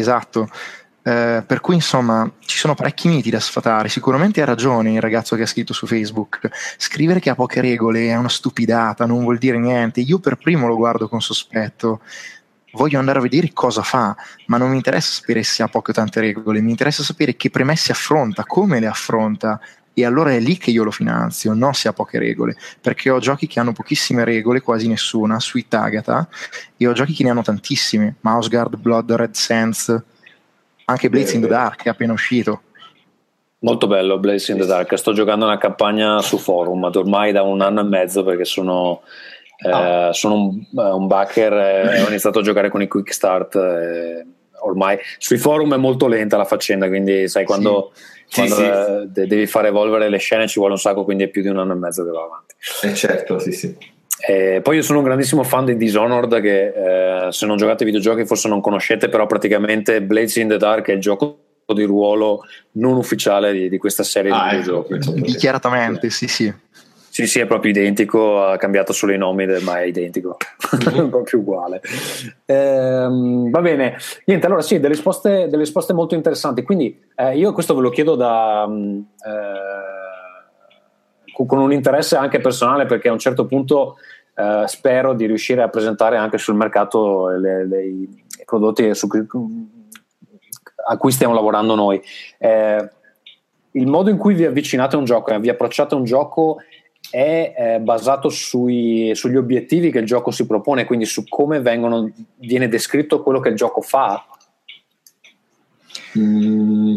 Esatto. 0.01 0.49
Eh, 1.03 1.43
per 1.47 1.61
cui 1.61 1.77
insomma 1.77 2.31
ci 2.41 2.59
sono 2.59 2.75
parecchi 2.75 3.09
miti 3.09 3.31
da 3.31 3.41
sfatare. 3.41 3.89
Sicuramente 3.89 4.43
ha 4.43 4.45
ragione 4.45 4.93
il 4.93 5.01
ragazzo 5.01 5.37
che 5.37 5.43
ha 5.43 5.47
scritto 5.47 5.73
su 5.73 5.87
Facebook. 5.87 6.49
Scrivere 6.77 7.21
che 7.21 7.31
ha 7.31 7.35
poche 7.35 7.61
regole 7.61 8.09
è 8.09 8.17
una 8.17 8.29
stupidata, 8.29 9.07
non 9.07 9.23
vuol 9.23 9.39
dire 9.39 9.59
niente. 9.59 10.01
Io 10.01 10.19
per 10.19 10.37
primo 10.37 10.67
lo 10.67 10.77
guardo 10.77 11.09
con 11.09 11.21
sospetto. 11.21 12.01
Voglio 12.73 13.01
andare 13.01 13.19
a 13.19 13.23
vedere 13.23 13.51
cosa 13.53 13.83
fa, 13.83 14.15
ma 14.47 14.57
non 14.57 14.71
mi 14.71 14.77
interessa 14.77 15.11
sapere 15.11 15.43
se 15.43 15.65
ha 15.65 15.69
poche 15.69 15.91
o 15.91 15.95
tante 15.95 16.21
regole, 16.21 16.61
mi 16.61 16.71
interessa 16.71 17.03
sapere 17.03 17.35
che 17.35 17.51
premesse 17.51 17.91
affronta, 17.91 18.45
come 18.45 18.79
le 18.79 18.87
affronta, 18.87 19.61
e 20.01 20.05
allora 20.05 20.33
è 20.33 20.41
lì 20.41 20.57
che 20.57 20.71
io 20.71 20.85
lo 20.85 20.91
finanzio, 20.91 21.53
non 21.55 21.75
se 21.75 21.89
ha 21.89 21.93
poche 21.93 22.19
regole, 22.19 22.57
perché 22.81 23.11
ho 23.11 23.19
giochi 23.19 23.47
che 23.47 23.61
hanno 23.61 23.73
pochissime 23.73 24.25
regole, 24.25 24.61
quasi 24.61 24.89
nessuna, 24.89 25.41
Sweet 25.41 25.75
Agatha, 25.75 26.29
e 26.77 26.87
ho 26.87 26.93
giochi 26.93 27.13
che 27.13 27.25
ne 27.25 27.31
hanno 27.31 27.43
tantissime, 27.43 28.17
Mouse 28.21 28.49
Guard, 28.49 28.77
Blood 28.77 29.13
Red 29.13 29.35
Sense, 29.35 30.05
anche 30.85 31.09
Blaze 31.09 31.37
in 31.37 31.43
the 31.43 31.49
Dark 31.49 31.85
è 31.85 31.89
appena 31.89 32.13
uscito. 32.13 32.63
Molto 33.61 33.87
bello 33.87 34.19
Blaze 34.19 34.53
in 34.53 34.59
the 34.59 34.67
Dark, 34.67 34.97
sto 34.97 35.13
giocando 35.13 35.45
una 35.45 35.59
campagna 35.59 36.21
su 36.21 36.39
forum 36.39 36.91
ormai 36.93 37.31
da 37.33 37.43
un 37.43 37.61
anno 37.61 37.81
e 37.81 37.85
mezzo 37.85 38.25
perché 38.25 38.45
sono, 38.45 39.03
eh, 39.65 39.71
ah. 39.71 40.13
sono 40.13 40.35
un, 40.35 40.65
un, 40.73 41.07
backer 41.07 41.53
e 41.53 42.03
ho 42.03 42.09
iniziato 42.09 42.39
a 42.39 42.43
giocare 42.43 42.71
con 42.71 42.83
i 42.83 42.89
quick 42.89 43.13
start. 43.13 43.55
Eh, 43.57 44.27
ormai 44.61 44.99
sui 45.19 45.39
forum 45.39 45.75
è 45.75 45.79
molto 45.79 46.07
lenta 46.07 46.37
la 46.37 46.45
faccenda, 46.45 46.89
quindi 46.89 47.29
sai 47.29 47.45
quando... 47.45 47.93
Sì 47.95 48.19
quando 48.33 48.55
sì, 48.55 48.63
sì. 48.63 49.27
devi 49.27 49.47
fare 49.47 49.69
evolvere 49.69 50.09
le 50.09 50.19
scene 50.19 50.47
ci 50.47 50.61
vuole 50.61 50.75
un 50.75 50.79
sacco, 50.79 51.05
quindi 51.05 51.25
è 51.25 51.29
più 51.29 51.43
di 51.43 51.49
un 51.49 51.59
anno 51.59 51.73
e 51.73 51.77
mezzo 51.77 52.05
che 52.05 52.11
va 52.11 52.23
avanti. 52.23 52.55
Eh 52.83 52.95
certo, 52.95 53.41
sì, 53.41 53.51
sì. 53.51 53.77
Eh, 54.27 54.61
poi 54.63 54.77
io 54.77 54.83
sono 54.83 54.99
un 54.99 55.05
grandissimo 55.05 55.43
fan 55.43 55.65
di 55.65 55.77
Dishonored 55.77 56.41
che 56.41 57.27
eh, 57.27 57.33
se 57.33 57.47
non 57.47 57.57
giocate 57.57 57.85
ai 57.85 57.91
videogiochi 57.91 58.27
forse 58.27 58.49
non 58.49 58.61
conoscete, 58.61 59.09
però 59.09 59.27
praticamente 59.27 60.03
Blades 60.03 60.37
in 60.37 60.49
the 60.49 60.59
Dark 60.59 60.89
è 60.89 60.93
il 60.93 61.01
gioco 61.01 61.39
di 61.73 61.85
ruolo 61.85 62.43
non 62.73 62.97
ufficiale 62.97 63.53
di, 63.53 63.69
di 63.69 63.79
questa 63.79 64.03
serie 64.03 64.31
ah, 64.33 64.51
di 64.51 64.57
ecco, 64.57 64.83
videogiochi. 64.83 65.21
Dichiaratamente, 65.23 66.11
sì, 66.11 66.29
sì. 66.29 66.53
Sì, 67.21 67.27
sì, 67.27 67.41
è 67.41 67.47
proprio 67.47 67.71
identico, 67.71 68.43
ha 68.43 68.57
cambiato 68.57 68.95
solo 68.95 69.13
i 69.13 69.19
nomi, 69.19 69.45
ma 69.61 69.81
è 69.81 69.85
identico, 69.85 70.39
mm-hmm. 70.89 71.11
proprio 71.11 71.41
uguale. 71.41 71.83
Ehm, 72.47 73.51
va 73.51 73.61
bene, 73.61 73.99
niente, 74.25 74.47
allora 74.47 74.63
sì, 74.63 74.81
delle 74.81 74.95
risposte, 74.95 75.47
delle 75.51 75.59
risposte 75.59 75.93
molto 75.93 76.15
interessanti. 76.15 76.63
Quindi 76.63 76.99
eh, 77.17 77.37
io 77.37 77.53
questo 77.53 77.75
ve 77.75 77.83
lo 77.83 77.91
chiedo 77.91 78.15
da, 78.15 78.67
mm, 78.67 79.01
eh, 79.27 81.45
con 81.45 81.59
un 81.59 81.75
interesse 81.75 82.17
anche 82.17 82.41
personale 82.41 82.87
perché 82.87 83.11
a 83.11 83.13
un 83.13 83.19
certo 83.19 83.45
punto 83.45 83.97
eh, 84.35 84.65
spero 84.67 85.13
di 85.13 85.27
riuscire 85.27 85.61
a 85.61 85.69
presentare 85.69 86.17
anche 86.17 86.39
sul 86.39 86.55
mercato 86.55 87.29
le, 87.29 87.67
le, 87.67 87.85
i 87.85 88.09
prodotti 88.47 88.95
su, 88.95 89.07
a 90.89 90.97
cui 90.97 91.13
stiamo 91.13 91.35
lavorando 91.35 91.75
noi. 91.75 92.01
Eh, 92.39 92.89
il 93.73 93.87
modo 93.87 94.09
in 94.09 94.17
cui 94.17 94.33
vi 94.33 94.47
avvicinate 94.47 94.97
a 94.97 94.99
un 94.99 95.05
gioco 95.05 95.31
e 95.31 95.39
vi 95.39 95.51
approcciate 95.51 95.95
a 95.95 95.99
un 95.99 96.05
gioco 96.05 96.61
è 97.11 97.55
eh, 97.57 97.81
basato 97.81 98.29
sui, 98.29 99.11
sugli 99.15 99.37
obiettivi 99.37 99.91
che 99.91 99.99
il 99.99 100.07
gioco 100.07 100.31
si 100.31 100.47
propone, 100.47 100.85
quindi 100.85 101.05
su 101.05 101.25
come 101.29 101.61
vengono, 101.61 102.11
viene 102.37 102.69
descritto 102.69 103.23
quello 103.23 103.41
che 103.41 103.49
il 103.49 103.57
gioco 103.57 103.81
fa. 103.81 104.25
Mm. 106.19 106.97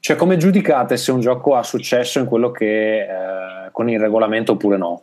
Cioè, 0.00 0.16
come 0.16 0.38
giudicate 0.38 0.96
se 0.96 1.12
un 1.12 1.20
gioco 1.20 1.56
ha 1.56 1.62
successo 1.62 2.18
in 2.18 2.26
quello 2.26 2.50
che 2.50 3.00
eh, 3.00 3.70
con 3.70 3.88
il 3.90 4.00
regolamento 4.00 4.52
oppure 4.52 4.78
no? 4.78 5.02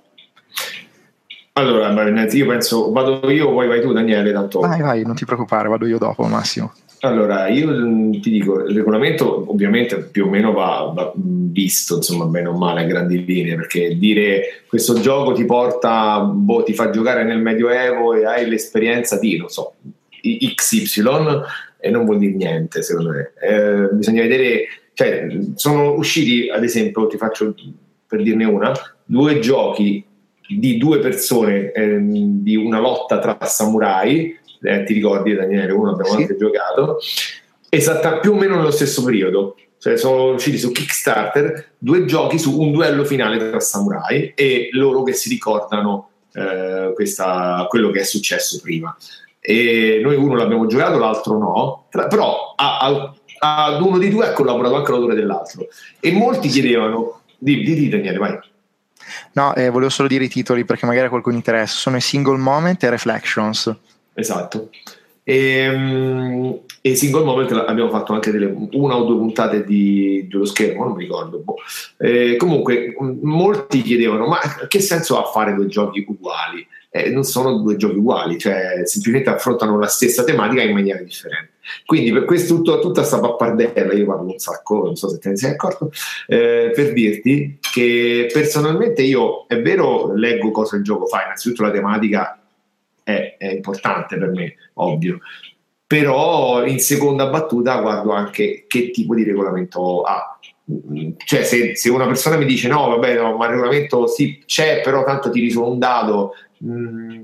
Allora, 1.54 1.90
io 2.26 2.48
penso, 2.48 2.92
vado 2.92 3.30
io, 3.32 3.52
poi 3.52 3.68
vai 3.68 3.82
tu, 3.82 3.92
Daniele. 3.92 4.32
Tanto... 4.32 4.60
Vai, 4.60 4.82
vai, 4.82 5.04
non 5.04 5.16
ti 5.16 5.26
preoccupare, 5.26 5.68
vado 5.68 5.88
io 5.88 5.98
dopo, 5.98 6.24
Massimo. 6.26 6.74
Allora, 7.02 7.48
io 7.48 7.70
mm, 7.70 8.14
ti 8.22 8.32
dico, 8.32 8.64
il 8.64 8.76
regolamento 8.76 9.46
ovviamente 9.52 9.98
più 9.98 10.26
o 10.26 10.30
meno 10.30 10.52
va, 10.52 10.92
va, 10.94 11.12
visto, 11.16 11.98
insomma, 11.98 12.26
bene 12.26 12.48
o 12.48 12.58
male 12.58 12.82
a 12.82 12.86
grandi 12.86 13.24
linee, 13.24 13.56
perché 13.56 13.96
dire 13.98 14.64
questo 14.68 15.00
gioco 15.00 15.34
ti 15.34 15.46
porta, 15.46 16.20
boh, 16.22 16.64
ti 16.64 16.74
fa 16.74 16.90
giocare 16.90 17.24
nel 17.24 17.40
Medioevo 17.40 18.14
e 18.14 18.26
hai 18.26 18.48
l'esperienza 18.50 19.20
di, 19.20 19.38
non 19.38 19.50
so, 19.50 19.74
XY 20.22 21.04
e 21.80 21.90
non 21.92 22.06
vuol 22.06 22.18
dire 22.18 22.34
niente, 22.34 22.82
secondo 22.82 23.12
me. 23.12 23.34
Eh, 23.40 23.90
bisogna 23.94 24.24
vedere, 24.24 24.66
cioè, 24.94 25.28
sono 25.54 25.94
usciti, 25.94 26.50
ad 26.50 26.64
esempio, 26.64 27.06
ti 27.08 27.18
faccio 27.18 27.54
per 28.08 28.24
dirne 28.24 28.46
una, 28.46 28.72
due 29.06 29.40
giochi 29.40 30.04
di 30.48 30.78
due 30.78 31.00
persone, 31.00 31.72
eh, 31.74 31.98
di 32.02 32.56
una 32.56 32.80
lotta 32.80 33.20
tra 33.20 33.38
samurai 33.42 34.36
eh, 34.68 34.84
ti 34.84 34.94
ricordi 34.94 35.34
Daniele, 35.34 35.72
uno 35.72 35.92
abbiamo 35.92 36.16
sì. 36.16 36.22
anche 36.22 36.36
giocato, 36.38 37.00
esatta, 37.70 38.20
più 38.20 38.34
o 38.34 38.36
meno 38.36 38.56
nello 38.56 38.72
stesso 38.72 39.04
periodo. 39.04 39.56
Cioè 39.80 39.96
sono 39.96 40.32
usciti 40.34 40.58
su 40.58 40.72
Kickstarter 40.72 41.74
due 41.78 42.04
giochi 42.06 42.40
su 42.40 42.60
un 42.60 42.72
duello 42.72 43.06
finale 43.06 43.38
tra 43.38 43.60
samurai 43.60 44.34
e 44.36 44.70
loro 44.72 45.04
che 45.04 45.14
si 45.14 45.30
ricordano 45.30 46.10
eh, 46.34 46.94
questa, 46.96 47.68
quello 47.70 47.92
che 47.92 48.00
è 48.00 48.04
successo 48.04 48.60
prima. 48.62 48.96
E 49.40 50.02
noi 50.04 50.16
uno 50.16 50.36
l'abbiamo 50.36 50.66
giocato, 50.66 50.98
l'altro 50.98 51.38
no, 51.38 51.86
tra, 51.92 52.08
però 52.08 52.54
a, 52.56 52.80
a, 52.80 53.14
ad 53.40 53.82
uno 53.82 54.00
dei 54.00 54.10
due 54.10 54.26
ha 54.26 54.34
collaborato 54.34 54.76
anche 54.76 54.92
l'autore 54.92 55.16
dell'altro. 55.16 55.68
E 56.00 56.12
molti 56.12 56.48
chiedevano, 56.50 57.22
di, 57.38 57.64
di, 57.64 57.76
di 57.76 57.90
Daniele, 57.90 58.18
vai. 58.18 58.40
No, 59.34 59.54
eh, 59.56 59.70
volevo 59.70 59.90
solo 59.90 60.08
dire 60.08 60.26
i 60.26 60.30
titoli 60.30 60.66
perché 60.66 60.86
magari 60.86 61.06
a 61.06 61.10
qualcuno 61.10 61.36
interessa. 61.36 61.78
Sono 61.78 61.98
i 61.98 62.02
Single 62.02 62.38
Moment 62.38 62.84
e 62.84 62.90
Reflections. 62.90 63.74
Esatto. 64.18 64.70
E, 65.24 65.70
um, 65.70 66.60
e 66.82 66.96
Single 66.96 67.24
Moment 67.24 67.52
abbiamo 67.52 67.90
fatto 67.90 68.14
anche 68.14 68.32
delle, 68.32 68.52
una 68.72 68.96
o 68.96 69.04
due 69.04 69.18
puntate 69.18 69.64
di, 69.64 70.26
dello 70.28 70.46
schermo, 70.46 70.86
non 70.86 70.96
mi 70.96 71.04
ricordo. 71.04 71.40
Boh. 71.40 71.58
Eh, 71.98 72.36
comunque, 72.38 72.96
molti 73.22 73.84
chiedevano: 73.84 74.26
ma 74.26 74.40
che 74.68 74.80
senso 74.80 75.20
ha 75.20 75.26
fare 75.26 75.54
due 75.54 75.68
giochi 75.68 76.04
uguali? 76.08 76.66
Eh, 76.90 77.10
non 77.12 77.24
sono 77.24 77.58
due 77.58 77.76
giochi 77.76 77.98
uguali, 77.98 78.40
cioè 78.40 78.82
semplicemente 78.86 79.30
affrontano 79.30 79.78
la 79.78 79.88
stessa 79.88 80.24
tematica 80.24 80.64
in 80.64 80.74
maniera 80.74 81.00
differente. 81.00 81.52
Quindi, 81.86 82.12
per 82.12 82.24
questo, 82.24 82.56
tutto, 82.56 82.80
tutta 82.80 83.02
questa 83.02 83.20
pappardella, 83.20 83.94
io 83.94 84.06
parlo 84.06 84.32
un 84.32 84.40
sacco, 84.40 84.86
non 84.86 84.96
so 84.96 85.10
se 85.10 85.20
te 85.20 85.30
ne 85.30 85.36
sei 85.36 85.52
accorto, 85.52 85.92
eh, 86.26 86.72
per 86.74 86.94
dirti 86.94 87.60
che 87.60 88.30
personalmente 88.32 89.04
io 89.04 89.46
è 89.48 89.62
vero, 89.62 90.14
leggo 90.16 90.50
cosa 90.52 90.78
il 90.78 90.84
gioco 90.84 91.06
fa, 91.06 91.24
innanzitutto 91.24 91.64
la 91.64 91.72
tematica 91.72 92.37
è, 93.08 93.38
è 93.38 93.48
importante 93.54 94.18
per 94.18 94.32
me, 94.32 94.56
ovvio. 94.74 95.20
Però 95.88 96.66
in 96.66 96.80
seconda 96.80 97.28
battuta 97.28 97.80
guardo 97.80 98.12
anche 98.12 98.66
che 98.68 98.92
tipo 98.92 99.16
di 99.16 99.24
regolamento 99.24 100.02
ha. 100.02 100.38
Cioè, 101.24 101.44
se, 101.46 101.78
se 101.78 101.90
una 101.90 102.06
persona 102.06 102.36
mi 102.36 102.44
dice 102.44 102.68
no, 102.68 102.90
vabbè, 102.90 103.16
no, 103.16 103.38
ma 103.38 103.46
il 103.46 103.52
regolamento 103.52 104.08
sì 104.08 104.44
c'è, 104.46 104.82
però 104.82 105.06
tanto 105.06 105.30
tiri 105.30 105.50
solo 105.50 105.72
un 105.72 105.80
dado. 105.80 106.34
Mh, 106.58 106.72
mm, 106.72 107.22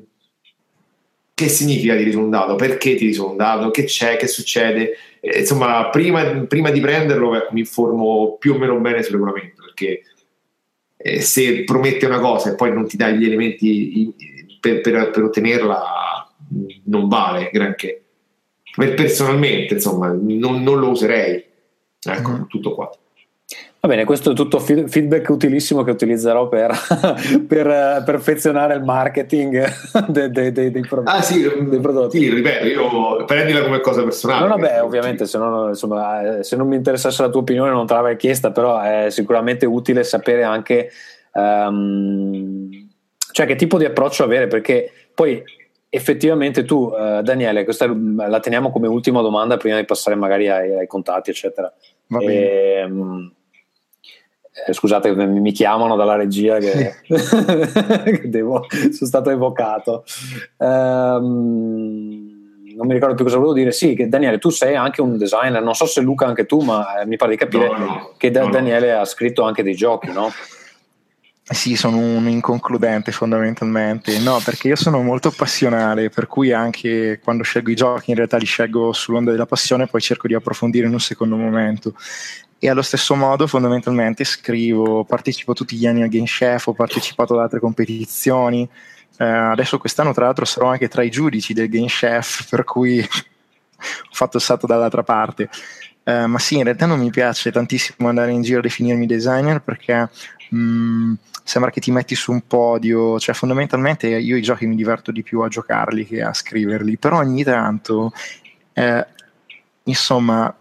che 1.33 1.49
significa 1.49 1.97
tiri 1.97 2.11
solo 2.11 2.23
un 2.23 2.29
dado? 2.29 2.55
Perché 2.55 2.95
tiri 2.95 3.11
solo 3.11 3.31
un 3.31 3.37
dado? 3.37 3.69
Che 3.69 3.83
c'è? 3.83 4.15
Che 4.15 4.27
succede? 4.27 4.93
Eh, 5.19 5.39
insomma, 5.39 5.89
prima, 5.89 6.23
prima, 6.45 6.69
di 6.69 6.79
prenderlo 6.79 7.31
mi 7.51 7.59
informo 7.59 8.37
più 8.39 8.53
o 8.53 8.57
meno 8.57 8.79
bene 8.79 9.03
sul 9.03 9.15
regolamento 9.15 9.63
perché 9.63 10.03
eh, 10.95 11.19
se 11.19 11.65
promette 11.65 12.05
una 12.05 12.19
cosa 12.19 12.51
e 12.51 12.55
poi 12.55 12.71
non 12.71 12.87
ti 12.87 12.95
dà 12.95 13.09
gli 13.09 13.25
elementi 13.25 14.31
per, 14.63 14.79
per, 14.79 15.09
per 15.09 15.23
ottenerla 15.23 15.83
non 16.85 17.09
vale 17.09 17.49
granché. 17.51 18.01
Personalmente, 18.73 19.73
insomma, 19.73 20.07
non, 20.07 20.63
non 20.63 20.79
lo 20.79 20.89
userei. 20.89 21.43
Ecco, 21.99 22.31
mm. 22.31 22.43
tutto 22.47 22.73
qua. 22.73 22.89
Va 23.81 23.89
bene, 23.89 24.05
questo 24.05 24.31
è 24.31 24.33
tutto 24.33 24.59
feedback 24.59 25.27
utilissimo 25.27 25.83
che 25.83 25.91
utilizzerò 25.91 26.47
per, 26.47 26.71
per 27.45 27.67
eh, 27.67 28.03
perfezionare 28.05 28.75
il 28.75 28.83
marketing 28.83 29.67
dei, 30.07 30.31
dei, 30.31 30.51
dei, 30.53 30.71
dei, 30.71 30.81
pro- 30.87 31.03
ah, 31.03 31.21
sì, 31.21 31.41
dei 31.41 31.79
prodotti. 31.81 32.19
Sì, 32.19 32.33
ripeto, 32.33 32.65
io 32.65 33.25
prendila 33.25 33.61
come 33.63 33.81
cosa 33.81 34.01
personale. 34.03 34.47
No, 34.47 34.55
vabbè, 34.55 34.81
ovviamente 34.81 35.25
se 35.25 35.37
non, 35.37 35.67
insomma, 35.67 36.37
eh, 36.37 36.43
se 36.43 36.55
non 36.55 36.69
mi 36.69 36.77
interessasse 36.77 37.21
la 37.21 37.29
tua 37.29 37.41
opinione 37.41 37.71
non 37.71 37.85
te 37.85 37.93
l'avrei 37.93 38.15
chiesta, 38.15 38.51
però 38.51 38.79
è 38.79 39.09
sicuramente 39.09 39.65
utile 39.65 40.05
sapere 40.05 40.43
anche 40.43 40.89
um, 41.33 42.82
cioè, 43.33 43.47
che 43.47 43.55
tipo 43.55 43.79
di 43.79 43.85
approccio 43.85 44.23
avere? 44.23 44.45
Perché 44.45 44.91
poi 45.13 45.43
effettivamente 45.89 46.63
tu, 46.65 46.93
uh, 46.93 47.23
Daniele, 47.23 47.63
questa 47.63 47.91
la 47.91 48.39
teniamo 48.39 48.71
come 48.71 48.87
ultima 48.87 49.21
domanda 49.21 49.57
prima 49.57 49.75
di 49.77 49.85
passare 49.85 50.15
magari 50.15 50.47
ai, 50.49 50.75
ai 50.75 50.87
contatti, 50.87 51.31
eccetera. 51.31 51.73
E, 52.19 52.83
um, 52.87 53.33
eh, 54.67 54.71
scusate, 54.71 55.15
mi, 55.15 55.51
chiamano 55.51 55.95
dalla 55.95 56.15
regia 56.15 56.59
che, 56.59 56.93
che 57.07 58.29
devo, 58.29 58.67
sono 58.69 59.09
stato 59.09 59.31
evocato. 59.31 60.03
Um, 60.57 62.33
non 62.75 62.85
mi 62.85 62.93
ricordo 62.93 63.15
più 63.15 63.23
cosa 63.23 63.37
volevo 63.37 63.55
dire. 63.55 63.71
Sì, 63.71 63.95
che 63.95 64.07
Daniele, 64.07 64.37
tu 64.37 64.51
sei 64.51 64.75
anche 64.75 65.01
un 65.01 65.17
designer. 65.17 65.63
Non 65.63 65.73
so 65.73 65.87
se 65.87 66.01
Luca 66.01 66.27
anche 66.27 66.45
tu, 66.45 66.59
ma 66.59 67.01
eh, 67.01 67.07
mi 67.07 67.15
pare 67.15 67.31
di 67.31 67.37
capire 67.37 67.67
no, 67.67 67.77
no, 67.77 68.13
che 68.15 68.29
no, 68.29 68.49
Daniele 68.49 68.93
ha 68.93 69.05
scritto 69.05 69.41
anche 69.41 69.63
dei 69.63 69.73
giochi, 69.73 70.11
no? 70.11 70.29
Sì, 71.45 71.75
sono 71.75 71.97
un 71.97 72.27
inconcludente 72.29 73.11
fondamentalmente. 73.11 74.17
No, 74.19 74.39
perché 74.43 74.69
io 74.69 74.75
sono 74.77 75.01
molto 75.01 75.29
passionale, 75.29 76.09
per 76.09 76.27
cui 76.27 76.53
anche 76.53 77.19
quando 77.21 77.43
scelgo 77.43 77.69
i 77.69 77.75
giochi 77.75 78.11
in 78.11 78.15
realtà 78.15 78.37
li 78.37 78.45
scelgo 78.45 78.93
sull'onda 78.93 79.31
della 79.31 79.45
passione 79.45 79.83
e 79.83 79.87
poi 79.87 79.99
cerco 79.99 80.27
di 80.27 80.35
approfondire 80.35 80.87
in 80.87 80.93
un 80.93 81.01
secondo 81.01 81.35
momento. 81.35 81.95
E 82.57 82.69
allo 82.69 82.81
stesso 82.81 83.13
modo 83.15 83.45
fondamentalmente 83.45 84.23
scrivo, 84.23 85.03
partecipo 85.03 85.53
tutti 85.53 85.75
gli 85.75 85.85
anni 85.85 86.01
al 86.01 86.07
Game 86.07 86.25
Chef, 86.25 86.67
ho 86.67 86.73
partecipato 86.73 87.33
ad 87.33 87.41
altre 87.41 87.59
competizioni. 87.59 88.67
Eh, 89.17 89.25
adesso 89.25 89.77
quest'anno 89.77 90.13
tra 90.13 90.25
l'altro 90.25 90.45
sarò 90.45 90.67
anche 90.67 90.87
tra 90.87 91.03
i 91.03 91.09
giudici 91.11 91.53
del 91.53 91.67
Game 91.67 91.87
Chef, 91.87 92.47
per 92.49 92.63
cui 92.63 92.99
ho 93.03 94.13
fatto 94.13 94.37
il 94.37 94.43
salto 94.43 94.65
dall'altra 94.65 95.03
parte. 95.03 95.49
Eh, 96.05 96.27
ma 96.27 96.37
sì, 96.39 96.57
in 96.57 96.63
realtà 96.63 96.85
non 96.85 96.99
mi 96.99 97.09
piace 97.09 97.51
tantissimo 97.51 98.09
andare 98.09 98.31
in 98.31 98.41
giro 98.41 98.59
a 98.59 98.61
definirmi 98.61 99.05
designer 99.05 99.61
perché 99.61 100.09
mh, 100.49 100.57
mm, 100.57 101.13
sembra 101.43 101.71
che 101.71 101.79
ti 101.79 101.91
metti 101.91 102.15
su 102.15 102.31
un 102.31 102.41
podio, 102.45 103.19
cioè 103.19 103.33
fondamentalmente 103.35 104.07
io 104.07 104.35
i 104.35 104.41
giochi 104.41 104.65
mi 104.65 104.75
diverto 104.75 105.11
di 105.11 105.23
più 105.23 105.41
a 105.41 105.47
giocarli 105.47 106.05
che 106.05 106.21
a 106.21 106.33
scriverli, 106.33 106.97
però 106.97 107.17
ogni 107.19 107.43
tanto, 107.43 108.11
eh, 108.73 109.05
insomma, 109.83 110.53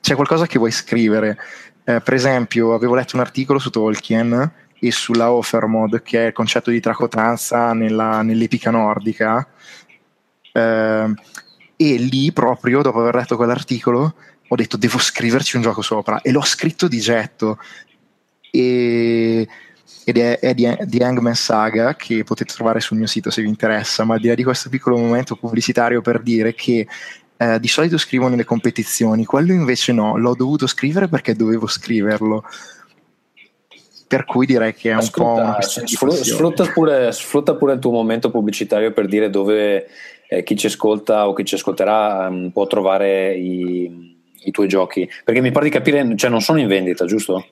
c'è 0.00 0.14
qualcosa 0.14 0.46
che 0.46 0.58
vuoi 0.58 0.70
scrivere. 0.70 1.38
Eh, 1.84 2.00
per 2.00 2.14
esempio, 2.14 2.74
avevo 2.74 2.94
letto 2.94 3.16
un 3.16 3.22
articolo 3.22 3.58
su 3.58 3.70
Tolkien 3.70 4.52
e 4.78 4.90
sulla 4.92 5.32
Offermod, 5.32 6.02
che 6.02 6.24
è 6.24 6.26
il 6.28 6.32
concetto 6.32 6.70
di 6.70 6.80
tracotanza 6.80 7.72
nella, 7.72 8.22
nell'epica 8.22 8.70
nordica, 8.70 9.46
eh, 10.52 11.14
e 11.76 11.96
lì 11.96 12.32
proprio, 12.32 12.82
dopo 12.82 13.00
aver 13.00 13.14
letto 13.14 13.36
quell'articolo, 13.36 14.14
ho 14.54 14.56
detto 14.56 14.76
devo 14.76 14.98
scriverci 14.98 15.56
un 15.56 15.62
gioco 15.62 15.82
sopra. 15.82 16.22
E 16.22 16.30
l'ho 16.30 16.42
scritto 16.42 16.88
di 16.88 17.00
getto. 17.00 17.58
E, 18.50 19.46
ed 20.04 20.16
è, 20.16 20.38
è 20.38 20.54
di, 20.54 20.68
di 20.84 20.98
Hangman 20.98 21.34
Saga 21.34 21.94
che 21.96 22.24
potete 22.24 22.54
trovare 22.54 22.80
sul 22.80 22.96
mio 22.96 23.06
sito 23.06 23.30
se 23.30 23.42
vi 23.42 23.48
interessa, 23.48 24.04
ma 24.04 24.14
al 24.14 24.20
di 24.20 24.28
là 24.28 24.34
di 24.34 24.44
questo 24.44 24.68
piccolo 24.68 24.96
momento 24.96 25.34
pubblicitario 25.34 26.00
per 26.00 26.22
dire 26.22 26.54
che 26.54 26.86
eh, 27.36 27.58
di 27.58 27.68
solito 27.68 27.98
scrivo 27.98 28.28
nelle 28.28 28.44
competizioni, 28.44 29.24
quello 29.24 29.52
invece 29.52 29.92
no, 29.92 30.16
l'ho 30.16 30.34
dovuto 30.34 30.66
scrivere 30.66 31.08
perché 31.08 31.34
dovevo 31.34 31.66
scriverlo. 31.66 32.44
Per 34.06 34.24
cui 34.26 34.46
direi 34.46 34.74
che 34.74 34.90
è 34.90 34.92
Ascolta, 34.92 35.22
un 35.22 35.34
po' 35.34 35.42
una 35.42 35.54
questione 35.54 35.88
sfrutta 36.22 36.66
pure, 36.66 37.10
sfrutta 37.10 37.54
pure 37.56 37.72
il 37.72 37.78
tuo 37.80 37.90
momento 37.90 38.30
pubblicitario 38.30 38.92
per 38.92 39.08
dire 39.08 39.30
dove 39.30 39.88
eh, 40.28 40.42
chi 40.44 40.56
ci 40.56 40.66
ascolta 40.66 41.26
o 41.26 41.32
chi 41.32 41.44
ci 41.44 41.54
ascolterà 41.56 42.28
um, 42.28 42.50
può 42.50 42.66
trovare 42.66 43.34
i, 43.34 44.13
i 44.44 44.50
tuoi 44.50 44.68
giochi. 44.68 45.08
Perché 45.24 45.40
mi 45.40 45.50
pare 45.50 45.66
di 45.66 45.70
capire, 45.70 46.16
cioè 46.16 46.30
non 46.30 46.40
sono 46.40 46.60
in 46.60 46.68
vendita, 46.68 47.04
giusto? 47.04 47.46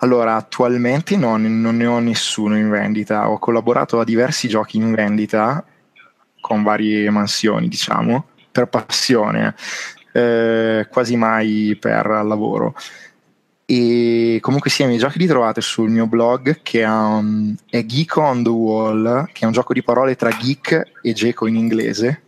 Allora, 0.00 0.34
attualmente 0.34 1.16
no, 1.16 1.36
non 1.36 1.76
ne 1.76 1.86
ho 1.86 1.98
nessuno 1.98 2.56
in 2.56 2.68
vendita. 2.68 3.30
Ho 3.30 3.38
collaborato 3.38 4.00
a 4.00 4.04
diversi 4.04 4.48
giochi 4.48 4.76
in 4.76 4.92
vendita 4.92 5.64
con 6.40 6.62
varie 6.62 7.08
mansioni, 7.10 7.68
diciamo, 7.68 8.26
per 8.52 8.66
passione, 8.66 9.54
eh, 10.12 10.86
quasi 10.90 11.16
mai 11.16 11.76
per 11.80 12.06
lavoro. 12.06 12.74
E 13.66 14.38
comunque 14.42 14.68
sia, 14.68 14.84
i 14.84 14.88
miei 14.88 15.00
giochi 15.00 15.18
li 15.18 15.26
trovate 15.26 15.62
sul 15.62 15.88
mio 15.88 16.06
blog 16.06 16.60
che 16.62 16.84
um, 16.84 17.54
è 17.70 17.82
Geek 17.84 18.16
on 18.16 18.42
the 18.42 18.50
Wall, 18.50 19.26
che 19.32 19.44
è 19.44 19.46
un 19.46 19.52
gioco 19.52 19.72
di 19.72 19.82
parole 19.82 20.16
tra 20.16 20.28
geek 20.28 20.92
e 21.00 21.12
geco 21.14 21.46
in 21.46 21.56
inglese. 21.56 22.20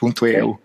.eu. 0.00 0.58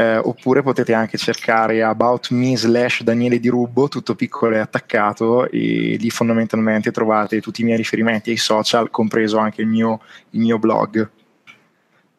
Eh, 0.00 0.16
oppure 0.16 0.62
potete 0.62 0.92
anche 0.92 1.18
cercare 1.18 1.82
about 1.82 2.30
me 2.30 2.56
slash 2.56 3.02
Daniele 3.02 3.40
Di 3.40 3.48
Rubbo, 3.48 3.88
tutto 3.88 4.14
piccolo 4.14 4.54
e 4.54 4.60
attaccato, 4.60 5.50
e 5.50 5.96
lì 5.98 6.08
fondamentalmente 6.08 6.92
trovate 6.92 7.40
tutti 7.40 7.62
i 7.62 7.64
miei 7.64 7.78
riferimenti 7.78 8.30
ai 8.30 8.36
social, 8.36 8.90
compreso 8.90 9.38
anche 9.38 9.62
il 9.62 9.66
mio, 9.66 10.00
il 10.30 10.38
mio 10.38 10.60
blog. 10.60 11.10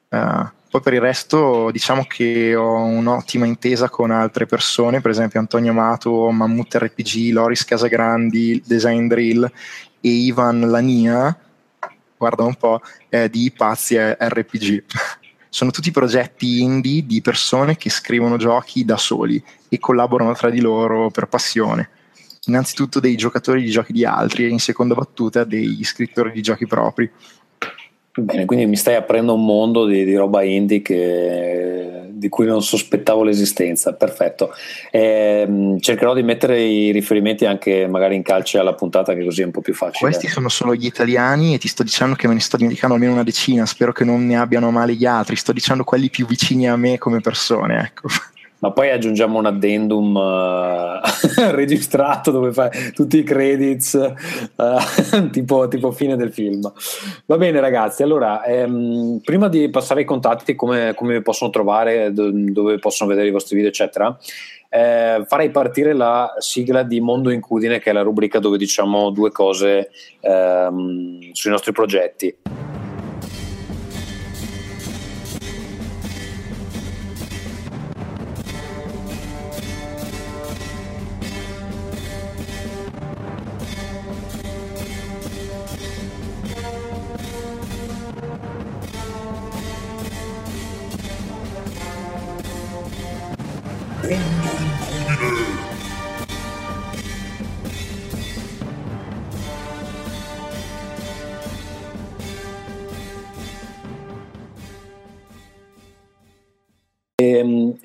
Uh, 0.09 0.49
poi 0.69 0.81
per 0.81 0.93
il 0.93 0.99
resto 0.99 1.71
diciamo 1.71 2.03
che 2.03 2.53
ho 2.53 2.83
un'ottima 2.83 3.45
intesa 3.45 3.87
con 3.87 4.11
altre 4.11 4.45
persone, 4.45 4.99
per 4.99 5.11
esempio 5.11 5.39
Antonio 5.39 5.71
Amato, 5.71 6.29
Mammut 6.31 6.75
RPG, 6.75 7.31
Loris 7.31 7.63
Casagrandi, 7.63 8.61
Design 8.65 9.07
Drill 9.07 9.49
e 10.01 10.09
Ivan 10.09 10.69
Lania, 10.69 11.33
guarda 12.17 12.43
un 12.43 12.55
po', 12.55 12.81
eh, 13.07 13.29
di 13.29 13.53
Pazzi 13.55 13.95
RPG. 13.97 14.83
Sono 15.49 15.71
tutti 15.71 15.91
progetti 15.91 16.61
indie 16.61 17.05
di 17.05 17.21
persone 17.21 17.75
che 17.75 17.89
scrivono 17.89 18.37
giochi 18.37 18.85
da 18.85 18.97
soli 18.97 19.43
e 19.67 19.79
collaborano 19.79 20.33
tra 20.33 20.49
di 20.49 20.61
loro 20.61 21.09
per 21.09 21.27
passione. 21.27 21.89
Innanzitutto 22.45 22.99
dei 22.99 23.15
giocatori 23.15 23.63
di 23.63 23.69
giochi 23.69 23.91
di 23.91 24.05
altri 24.05 24.45
e 24.45 24.49
in 24.49 24.59
seconda 24.59 24.93
battuta 24.93 25.43
degli 25.43 25.83
scrittori 25.83 26.31
di 26.31 26.41
giochi 26.41 26.67
propri. 26.67 27.09
Bene, 28.11 28.45
quindi 28.45 28.65
mi 28.65 28.75
stai 28.75 28.95
aprendo 28.95 29.33
un 29.33 29.45
mondo 29.45 29.85
di, 29.85 30.03
di 30.03 30.15
roba 30.15 30.43
indie 30.43 30.81
che, 30.81 32.08
di 32.19 32.29
cui 32.29 32.45
non 32.45 32.61
sospettavo 32.61 33.23
l'esistenza. 33.23 33.93
Perfetto. 33.93 34.53
Eh, 34.91 35.77
cercherò 35.79 36.13
di 36.13 36.21
mettere 36.21 36.61
i 36.61 36.91
riferimenti 36.91 37.45
anche 37.45 37.87
magari 37.87 38.15
in 38.15 38.21
calce 38.21 38.59
alla 38.59 38.73
puntata, 38.73 39.13
che 39.13 39.23
così 39.23 39.41
è 39.41 39.45
un 39.45 39.51
po' 39.51 39.61
più 39.61 39.73
facile. 39.73 40.09
Questi 40.11 40.27
sono 40.27 40.49
solo 40.49 40.75
gli 40.75 40.85
italiani 40.85 41.53
e 41.53 41.57
ti 41.57 41.67
sto 41.67 41.83
dicendo 41.83 42.15
che 42.15 42.27
me 42.27 42.35
ne 42.35 42.39
sto 42.41 42.57
dimenticando 42.57 42.95
almeno 42.95 43.13
una 43.13 43.23
decina. 43.23 43.65
Spero 43.65 43.91
che 43.91 44.03
non 44.03 44.25
ne 44.25 44.37
abbiano 44.37 44.69
male 44.69 44.93
gli 44.93 45.05
altri. 45.05 45.35
Sto 45.35 45.53
dicendo 45.53 45.83
quelli 45.83 46.09
più 46.09 46.27
vicini 46.27 46.69
a 46.69 46.75
me 46.75 46.97
come 46.97 47.21
persone. 47.21 47.81
Ecco 47.81 48.09
ma 48.59 48.71
poi 48.71 48.91
aggiungiamo 48.91 49.37
un 49.37 49.45
addendum 49.45 50.15
uh, 50.15 51.49
registrato 51.51 52.31
dove 52.31 52.51
fai 52.51 52.91
tutti 52.93 53.17
i 53.19 53.23
credits 53.23 53.93
uh, 54.55 55.29
tipo, 55.31 55.67
tipo, 55.67 55.91
fine 55.91 56.15
del 56.15 56.31
film. 56.31 56.71
Va 57.25 57.37
bene 57.37 57.59
ragazzi 57.59 58.03
allora 58.03 58.43
ehm, 58.43 59.21
prima 59.23 59.47
di 59.47 59.69
passare 59.69 60.01
ai 60.01 60.05
contatti 60.05 60.55
come, 60.55 60.95
vi 60.99 61.21
possono 61.21 61.49
trovare 61.49 62.11
dove 62.13 62.79
possono 62.79 63.09
vedere 63.09 63.27
i 63.27 63.31
vostri 63.31 63.55
video 63.55 63.69
eccetera 63.69 64.17
eh, 64.69 65.23
farei 65.25 65.49
partire 65.49 65.93
la 65.93 66.35
sigla 66.37 66.83
di 66.83 67.01
Mondo 67.01 67.31
Incudine 67.31 67.79
che 67.79 67.89
è 67.89 67.93
la 67.93 68.03
rubrica 68.03 68.39
dove 68.39 68.57
diciamo 68.57 69.09
due 69.09 69.31
cose 69.31 69.89
ehm, 70.19 71.31
sui 71.31 71.49
nostri 71.49 71.71
progetti 71.71 72.35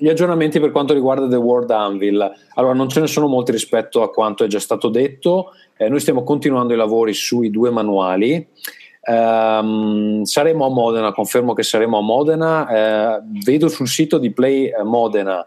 gli 0.05 0.09
aggiornamenti 0.09 0.59
per 0.59 0.69
quanto 0.69 0.93
riguarda 0.93 1.27
The 1.27 1.35
World 1.35 1.71
Anvil. 1.71 2.31
Allora, 2.53 2.75
non 2.75 2.89
ce 2.89 2.99
ne 2.99 3.07
sono 3.07 3.25
molti 3.25 3.51
rispetto 3.51 4.03
a 4.03 4.11
quanto 4.11 4.43
è 4.43 4.47
già 4.47 4.59
stato 4.59 4.89
detto. 4.89 5.51
Eh, 5.75 5.89
noi 5.89 5.99
stiamo 5.99 6.23
continuando 6.23 6.73
i 6.73 6.77
lavori 6.77 7.13
sui 7.13 7.49
due 7.49 7.71
manuali. 7.71 8.47
Um, 9.07 10.23
saremo 10.23 10.65
a 10.65 10.69
Modena, 10.69 11.11
confermo 11.11 11.53
che 11.53 11.63
saremo 11.63 11.97
a 11.97 12.01
Modena. 12.01 12.67
Eh, 13.17 13.21
vedo 13.43 13.67
sul 13.67 13.87
sito 13.87 14.19
di 14.19 14.31
Play 14.31 14.71
Modena 14.83 15.43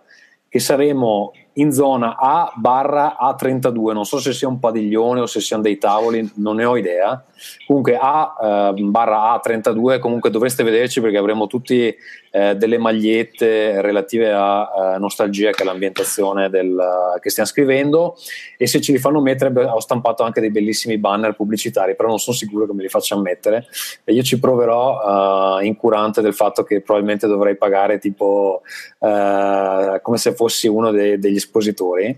che 0.49 0.59
saremo 0.59 1.33
in 1.55 1.73
zona 1.73 2.17
A 2.17 2.53
barra 2.55 3.17
A32, 3.21 3.93
non 3.93 4.05
so 4.05 4.19
se 4.19 4.33
sia 4.33 4.49
un 4.49 4.59
padiglione 4.59 5.21
o 5.21 5.27
se 5.27 5.41
siano 5.41 5.63
dei 5.63 5.79
tavoli, 5.79 6.31
non 6.37 6.57
ne 6.57 6.65
ho 6.65 6.77
idea. 6.77 7.23
Comunque 7.67 7.97
A 8.01 8.73
eh, 8.77 8.81
barra 8.83 9.41
A32, 9.41 9.99
comunque 9.99 10.31
dovreste 10.31 10.63
vederci 10.63 11.01
perché 11.01 11.19
avremo 11.19 11.47
tutti 11.47 11.95
eh, 12.31 12.57
delle 12.57 12.79
magliette 12.79 13.81
relative 13.81 14.33
a 14.33 14.95
eh, 14.95 14.99
nostalgia, 14.99 15.51
che 15.51 15.63
è 15.63 15.67
l'ambientazione 15.67 16.51
del, 16.51 16.77
che 17.21 17.31
stiamo 17.31 17.49
scrivendo, 17.49 18.17
e 18.57 18.67
se 18.67 18.81
ce 18.81 18.93
li 18.93 18.99
fanno 18.99 19.21
mettere 19.21 19.65
ho 19.65 19.81
stampato 19.81 20.23
anche 20.23 20.41
dei 20.41 20.51
bellissimi 20.51 20.99
banner 20.99 21.35
pubblicitari, 21.35 21.97
però 21.97 22.09
non 22.09 22.19
sono 22.19 22.37
sicuro 22.37 22.67
che 22.67 22.73
me 22.73 22.83
li 22.83 22.89
facciano 22.89 23.23
mettere. 23.23 23.67
E 24.05 24.13
io 24.13 24.23
ci 24.23 24.39
proverò 24.39 25.57
uh, 25.59 25.65
incurante 25.65 26.21
del 26.21 26.35
fatto 26.35 26.63
che 26.63 26.81
probabilmente 26.81 27.27
dovrei 27.27 27.57
pagare 27.57 27.99
tipo 27.99 28.63
uh, 28.99 30.01
come 30.03 30.17
se 30.17 30.35
fossi 30.35 30.69
uno 30.69 30.91
de- 30.91 31.19
degli 31.19 31.37
espositori 31.37 32.17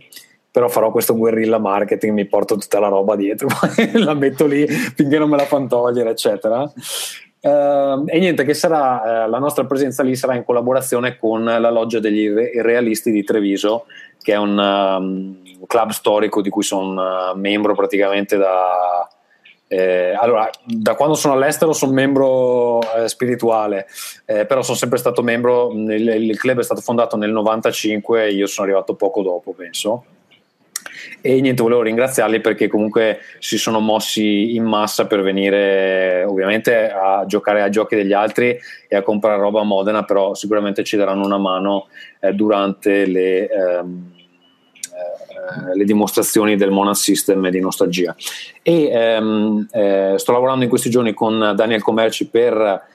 però 0.51 0.68
farò 0.68 0.90
questo 0.90 1.16
guerrilla 1.16 1.59
marketing, 1.59 2.12
mi 2.12 2.26
porto 2.26 2.57
tutta 2.57 2.80
la 2.80 2.88
roba 2.88 3.16
dietro, 3.16 3.48
la 3.94 4.14
metto 4.14 4.46
lì 4.46 4.66
finché 4.66 5.18
non 5.18 5.28
me 5.28 5.36
la 5.36 5.44
fanno 5.44 5.66
togliere, 5.66 6.11
eccetera. 6.11 6.70
Uh, 7.42 8.05
e 8.07 8.18
niente, 8.18 8.44
che 8.44 8.53
sarà 8.53 9.24
uh, 9.24 9.30
la 9.30 9.38
nostra 9.38 9.64
presenza 9.64 10.03
lì 10.03 10.14
sarà 10.14 10.34
in 10.34 10.44
collaborazione 10.44 11.16
con 11.16 11.42
la 11.42 11.70
loggia 11.70 11.98
degli 11.98 12.28
realisti 12.28 13.11
di 13.11 13.24
Treviso, 13.24 13.86
che 14.20 14.34
è 14.34 14.36
un 14.36 14.59
um, 14.59 15.66
club 15.66 15.90
storico 15.90 16.42
di 16.42 16.51
cui 16.51 16.62
sono 16.62 17.32
uh, 17.32 17.38
membro 17.38 17.74
praticamente 17.74 18.36
da, 18.36 19.09
eh, 19.72 20.16
allora, 20.18 20.51
da 20.64 20.96
quando 20.96 21.14
sono 21.14 21.34
all'estero 21.34 21.72
sono 21.72 21.92
membro 21.92 22.80
eh, 22.92 23.09
spirituale, 23.09 23.86
eh, 24.26 24.44
però 24.44 24.62
sono 24.62 24.76
sempre 24.76 24.98
stato 24.98 25.22
membro, 25.22 25.70
il, 25.70 26.09
il, 26.09 26.36
club 26.36 26.59
è 26.59 26.64
stato 26.64 26.80
fondato 26.80 27.16
nel 27.16 27.30
95 27.30 28.24
e 28.24 28.32
io 28.32 28.48
sono 28.48 28.66
arrivato 28.66 28.94
poco 28.94 29.22
dopo, 29.22 29.53
penso. 29.53 30.05
E 31.20 31.40
niente, 31.40 31.62
volevo 31.62 31.82
ringraziarli 31.82 32.40
perché 32.40 32.68
comunque 32.68 33.20
si 33.38 33.59
sono 33.59 33.80
mossi 33.80 34.55
in 34.55 34.64
massa 34.64 35.07
per 35.07 35.22
venire 35.22 36.24
ovviamente 36.24 36.90
a 36.90 37.24
giocare 37.26 37.62
ai 37.62 37.70
giochi 37.70 37.96
degli 37.96 38.12
altri 38.12 38.59
e 38.88 38.96
a 38.96 39.03
comprare 39.03 39.40
roba 39.40 39.61
a 39.61 39.64
Modena, 39.64 40.05
però 40.05 40.34
sicuramente 40.34 40.84
ci 40.84 40.96
daranno 40.96 41.24
una 41.24 41.38
mano 41.38 41.88
eh, 42.20 42.32
durante 42.32 43.07
le... 43.07 43.48
Ehm, 43.48 44.12
eh, 44.92 45.74
le 45.74 45.84
dimostrazioni 45.84 46.57
del 46.57 46.70
Monad 46.70 46.94
System 46.94 47.48
di 47.48 47.61
nostalgia. 47.61 48.14
E 48.62 48.88
ehm, 48.88 49.66
eh, 49.72 50.14
sto 50.16 50.32
lavorando 50.32 50.64
in 50.64 50.68
questi 50.68 50.90
giorni 50.90 51.14
con 51.14 51.53
Daniel 51.57 51.82
Comerci 51.82 52.28
per 52.28 52.86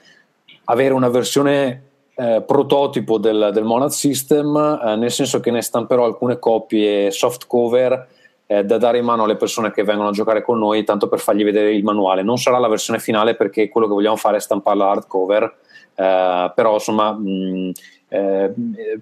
avere 0.64 0.94
una 0.94 1.08
versione 1.08 1.82
eh, 2.18 2.42
prototipo 2.46 3.18
del, 3.18 3.50
del, 3.52 3.64
Monad 3.64 3.90
System, 3.90 4.80
eh, 4.82 4.96
nel 4.96 5.10
senso 5.10 5.38
che 5.38 5.50
ne 5.50 5.60
stamperò 5.60 6.04
alcune 6.04 6.38
copie 6.38 7.10
soft 7.10 7.46
cover 7.46 8.08
eh, 8.46 8.64
da 8.64 8.78
dare 8.78 8.98
in 8.98 9.04
mano 9.04 9.24
alle 9.24 9.36
persone 9.36 9.70
che 9.70 9.84
vengono 9.84 10.08
a 10.08 10.12
giocare 10.12 10.42
con 10.42 10.58
noi, 10.58 10.82
tanto 10.84 11.08
per 11.08 11.18
fargli 11.18 11.44
vedere 11.44 11.74
il 11.74 11.84
manuale. 11.84 12.22
Non 12.22 12.38
sarà 12.38 12.58
la 12.58 12.68
versione 12.68 13.00
finale 13.00 13.34
perché 13.34 13.68
quello 13.68 13.86
che 13.86 13.92
vogliamo 13.92 14.16
fare 14.16 14.38
è 14.38 14.40
stamparla 14.40 14.88
hardcover, 14.88 15.56
eh, 15.94 16.52
però 16.54 16.72
insomma 16.74 17.12
mh, 17.12 17.72
eh, 18.08 18.54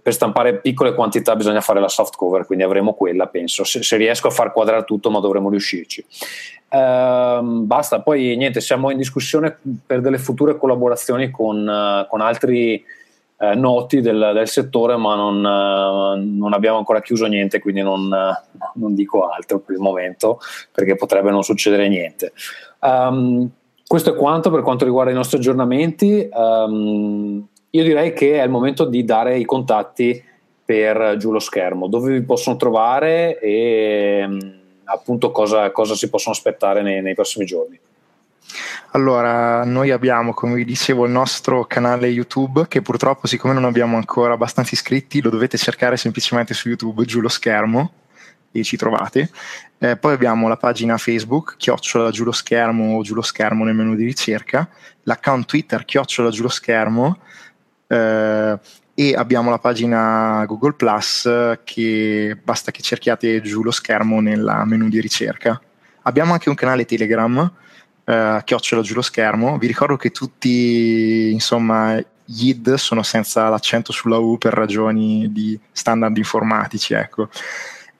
per 0.02 0.12
stampare 0.12 0.58
piccole 0.58 0.94
quantità 0.94 1.36
bisogna 1.36 1.60
fare 1.60 1.78
la 1.78 1.88
soft 1.88 2.16
cover, 2.16 2.46
quindi 2.46 2.64
avremo 2.64 2.94
quella, 2.94 3.26
penso. 3.26 3.62
Se, 3.62 3.82
se 3.82 3.96
riesco 3.96 4.26
a 4.26 4.30
far 4.32 4.52
quadrare 4.52 4.84
tutto, 4.84 5.10
ma 5.10 5.20
dovremo 5.20 5.50
riuscirci. 5.50 6.04
Eh, 6.68 7.40
basta, 7.42 8.00
poi 8.00 8.34
niente, 8.36 8.60
siamo 8.60 8.90
in 8.90 8.96
discussione 8.96 9.56
per 9.86 10.00
delle 10.00 10.18
future 10.18 10.56
collaborazioni 10.56 11.30
con, 11.30 11.64
uh, 11.64 12.08
con 12.08 12.20
altri 12.20 12.82
uh, 13.53 13.59
noti 13.59 14.01
del, 14.01 14.30
del, 14.34 14.49
settore, 14.49 14.97
ma 14.97 15.14
non, 15.14 15.36
uh, 15.36 16.36
non, 16.38 16.53
abbiamo 16.53 16.78
ancora 16.78 17.01
chiuso 17.01 17.26
niente, 17.26 17.59
quindi 17.59 17.82
non, 17.82 18.09
non, 18.74 18.95
dico 18.95 19.28
altro 19.28 19.59
per 19.61 19.76
il 19.76 19.80
momento, 19.80 20.38
perché 20.72 20.97
potrebbe 20.97 21.30
non 21.30 21.42
succedere 21.42 21.88
niente. 21.88 22.32
Um, 22.80 23.51
questo 23.86 24.14
è 24.14 24.16
quanto 24.16 24.51
per 24.51 24.62
quanto 24.62 24.84
riguarda 24.84 25.11
i 25.11 25.14
nostri 25.14 25.38
aggiornamenti. 25.38 26.28
Um, 26.32 27.47
io 27.70 27.82
direi 27.82 28.12
che 28.12 28.40
è 28.40 28.45
il 28.45 28.51
momento 28.51 28.84
di 28.84 29.05
dare 29.05 29.36
i 29.36 29.45
contatti 29.45 30.22
per 30.64 31.16
giù 31.18 31.30
lo 31.30 31.40
schermo, 31.40 31.88
dove 31.88 32.12
vi 32.12 32.22
possono 32.22 32.57
trovare 32.57 33.38
e, 33.38 34.26
appunto 34.84 35.30
cosa, 35.30 35.70
cosa, 35.72 35.95
si 35.95 36.09
possono 36.09 36.34
aspettare 36.34 36.82
nei, 36.82 37.03
nei 37.03 37.14
prossimi 37.14 37.45
giorni. 37.45 37.78
Allora, 38.92 39.64
noi 39.64 39.90
abbiamo, 39.90 40.34
come 40.34 40.55
vi 40.55 40.64
dicevo, 40.64 41.05
il 41.05 41.11
nostro 41.11 41.64
canale 41.64 42.07
YouTube 42.09 42.66
che 42.68 42.82
purtroppo, 42.82 43.26
siccome 43.26 43.55
non 43.55 43.64
abbiamo 43.64 43.97
ancora 43.97 44.34
abbastanza 44.34 44.74
iscritti, 44.74 45.20
lo 45.20 45.30
dovete 45.30 45.59
cercare 45.59 45.97
semplicemente 45.97 46.55
su 46.55 46.68
YouTube, 46.68 47.05
giù 47.05 47.20
lo 47.20 47.28
schermo 47.28 47.92
e 48.53 48.62
ci 48.62 48.76
trovate. 48.76 49.30
Eh, 49.78 49.97
poi 49.97 50.12
abbiamo 50.12 50.47
la 50.47 50.57
pagina 50.57 50.97
Facebook, 50.97 51.57
chiocciola 51.57 52.11
giù 52.11 52.22
lo 52.24 52.32
schermo 52.32 52.97
o 52.97 53.03
giù 53.03 53.14
lo 53.14 53.22
schermo 53.22 53.64
nel 53.64 53.74
menu 53.74 53.97
di 53.97 54.05
ricerca, 54.05 54.68
l'account 55.03 55.47
Twitter, 55.47 55.84
chiocciola 55.84 56.30
giù 56.30 56.42
lo 56.42 56.49
schermo, 56.49 57.18
eh, 57.88 58.59
e 58.97 59.14
abbiamo 59.16 59.51
la 59.51 59.59
pagina 59.59 60.45
Google 60.47 60.74
Plus 60.74 61.28
che 61.64 62.38
basta 62.40 62.70
che 62.70 62.80
cerchiate 62.80 63.40
giù 63.42 63.64
lo 63.64 63.72
schermo 63.72 64.20
nel 64.20 64.62
menu 64.66 64.88
di 64.88 65.01
ricerca. 65.01 65.61
Abbiamo 66.03 66.32
anche 66.32 66.49
un 66.49 66.55
canale 66.55 66.84
Telegram, 66.84 67.53
eh, 68.05 68.42
chiocciola 68.44 68.82
giù 68.82 68.94
lo 68.94 69.02
schermo. 69.02 69.59
Vi 69.59 69.66
ricordo 69.66 69.96
che 69.96 70.11
tutti 70.11 71.30
insomma 71.32 71.96
gli 72.24 72.48
id 72.48 72.74
sono 72.74 73.02
senza 73.02 73.48
l'accento 73.48 73.92
sulla 73.92 74.18
U 74.18 74.38
per 74.38 74.52
ragioni 74.55 75.30
di 75.32 75.59
standard 75.72 76.16
informatici, 76.16 76.94
ecco. 76.94 77.28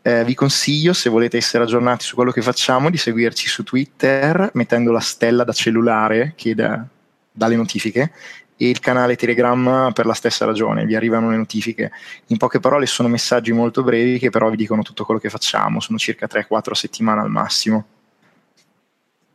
Eh, 0.07 0.25
vi 0.25 0.35
consiglio, 0.35 0.93
se 0.93 1.09
volete 1.09 1.39
essere 1.39 1.65
aggiornati 1.65 2.05
su 2.05 2.15
quello 2.15 2.31
che 2.31 2.43
facciamo, 2.43 2.91
di 2.91 2.99
seguirci 2.99 3.49
su 3.49 3.63
Twitter 3.65 4.51
mettendo 4.53 4.93
la 4.93 5.01
stella 5.01 5.45
da 5.45 5.53
cellulare 5.53 6.35
che 6.37 6.55
dà, 6.55 6.85
dà 7.31 7.47
le 7.47 7.57
notifiche 7.57 8.13
e 8.57 8.69
il 8.69 8.81
canale 8.81 9.17
Telegram 9.17 9.91
per 9.93 10.07
la 10.07 10.13
stessa 10.13 10.45
ragione, 10.45 10.85
vi 10.85 10.95
arrivano 10.95 11.31
le 11.31 11.37
notifiche. 11.37 11.91
In 12.27 12.37
poche 12.37 12.61
parole 12.61 12.87
sono 12.87 13.09
messaggi 13.09 13.53
molto 13.53 13.83
brevi 13.83 14.19
che 14.19 14.31
però 14.31 14.51
vi 14.51 14.57
dicono 14.57 14.83
tutto 14.83 15.05
quello 15.05 15.21
che 15.21 15.31
facciamo, 15.31 15.81
sono 15.81 15.99
circa 15.99 16.27
3-4 16.31 16.73
settimane 16.73 17.21
al 17.21 17.31
massimo. 17.31 17.87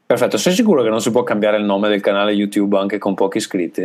Perfetto, 0.10 0.38
sei 0.38 0.54
sicuro 0.54 0.82
che 0.82 0.90
non 0.90 1.02
si 1.02 1.12
può 1.12 1.22
cambiare 1.22 1.58
il 1.58 1.64
nome 1.64 1.88
del 1.88 2.02
canale 2.02 2.32
YouTube 2.32 2.76
anche 2.80 2.98
con 2.98 3.14
pochi 3.14 3.38
iscritti? 3.38 3.82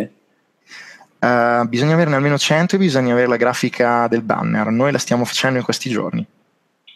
Uh, 1.19 1.69
bisogna 1.69 1.93
averne 1.93 2.15
almeno 2.15 2.39
100 2.39 2.77
e 2.77 2.79
bisogna 2.79 3.13
avere 3.13 3.29
la 3.29 3.37
grafica 3.37 4.09
del 4.09 4.23
banner. 4.23 4.69
Noi 4.69 4.91
la 4.91 4.97
stiamo 4.97 5.27
facendo 5.27 5.59
in 5.59 5.65
questi 5.65 5.91
giorni. 5.91 6.27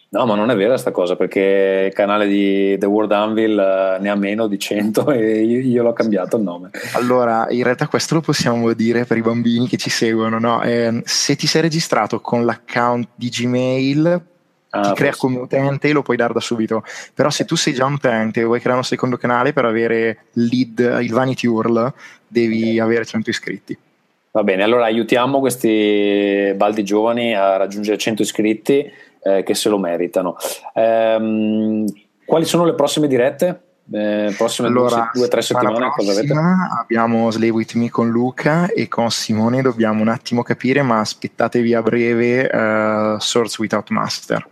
No, 0.09 0.25
ma 0.25 0.33
non 0.33 0.49
è 0.49 0.55
vera 0.55 0.79
sta 0.79 0.89
cosa 0.89 1.15
perché 1.15 1.85
il 1.89 1.93
canale 1.93 2.25
di 2.25 2.75
The 2.79 2.87
World 2.87 3.11
Anvil 3.11 3.51
uh, 3.51 4.01
ne 4.01 4.09
ha 4.09 4.15
meno 4.15 4.47
di 4.47 4.57
100 4.57 5.11
e 5.11 5.43
io, 5.43 5.59
io, 5.59 5.83
l'ho 5.83 5.93
cambiato 5.93 6.37
il 6.37 6.41
nome. 6.41 6.71
Allora, 6.93 7.45
in 7.51 7.61
realtà 7.61 7.87
questo 7.87 8.15
lo 8.15 8.21
possiamo 8.21 8.73
dire 8.73 9.05
per 9.05 9.17
i 9.17 9.21
bambini 9.21 9.67
che 9.67 9.77
ci 9.77 9.91
seguono. 9.91 10.39
No? 10.39 10.63
Eh, 10.63 11.03
se 11.05 11.35
ti 11.35 11.45
sei 11.45 11.61
registrato 11.61 12.19
con 12.19 12.45
l'account 12.45 13.09
di 13.13 13.29
Gmail, 13.29 14.21
ah, 14.69 14.81
ti 14.81 14.93
crea 14.93 15.15
come 15.15 15.37
utente 15.37 15.89
e 15.89 15.91
lo 15.91 16.01
puoi 16.01 16.17
dare 16.17 16.33
da 16.33 16.39
subito. 16.39 16.83
Però 17.13 17.29
se 17.29 17.45
tu 17.45 17.55
sei 17.55 17.73
già 17.73 17.85
un 17.85 17.93
utente 17.93 18.41
e 18.41 18.43
vuoi 18.43 18.59
creare 18.59 18.79
un 18.79 18.85
secondo 18.85 19.17
canale 19.17 19.53
per 19.53 19.65
avere 19.65 20.25
lead, 20.33 20.99
il 21.01 21.11
Vanity 21.11 21.47
URL, 21.47 21.93
devi 22.27 22.79
avere 22.79 23.05
100 23.05 23.29
iscritti. 23.29 23.77
Va 24.31 24.43
bene, 24.43 24.61
allora 24.61 24.85
aiutiamo 24.85 25.39
questi 25.39 26.53
baldi 26.55 26.83
giovani 26.83 27.35
a 27.35 27.57
raggiungere 27.57 27.97
100 27.97 28.21
iscritti 28.21 28.91
eh, 29.23 29.43
che 29.43 29.55
se 29.55 29.69
lo 29.69 29.79
meritano. 29.79 30.37
Ehm, 30.73 31.85
quali 32.25 32.45
sono 32.45 32.63
le 32.63 32.75
prossime 32.75 33.07
dirette? 33.07 33.61
Eh, 33.91 34.33
prossime 34.37 34.67
allora, 34.67 35.09
due 35.11 35.25
o 35.25 35.27
tre 35.27 35.41
settimane 35.41 35.89
cosa 35.89 36.11
avete? 36.11 36.31
Abbiamo 36.79 37.31
Slay 37.31 37.49
With 37.49 37.73
Me 37.73 37.89
con 37.89 38.09
Luca 38.09 38.67
e 38.67 38.87
con 38.87 39.09
Simone 39.09 39.63
dobbiamo 39.63 40.01
un 40.01 40.09
attimo 40.09 40.43
capire, 40.43 40.83
ma 40.83 40.99
aspettatevi 40.99 41.73
a 41.73 41.81
breve 41.81 42.41
uh, 42.43 43.19
Swords 43.19 43.57
Without 43.57 43.89
Master. 43.89 44.47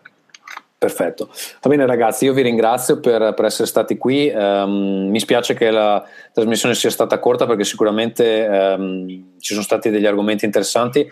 Perfetto. 0.79 1.29
Va 1.61 1.69
bene 1.71 1.87
ragazzi, 1.87 2.25
io 2.25 2.33
vi 2.33 2.43
ringrazio 2.43 2.99
per, 2.99 3.33
per 3.33 3.45
essere 3.45 3.67
stati 3.67 3.97
qui. 3.97 4.31
Um, 4.31 5.07
mi 5.09 5.19
spiace 5.19 5.55
che 5.55 5.71
la 5.71 6.05
trasmissione 6.31 6.75
sia 6.75 6.91
stata 6.91 7.17
corta 7.17 7.47
perché 7.47 7.63
sicuramente 7.63 8.75
um, 8.77 9.07
ci 9.39 9.53
sono 9.53 9.63
stati 9.63 9.89
degli 9.89 10.05
argomenti 10.05 10.45
interessanti. 10.45 11.07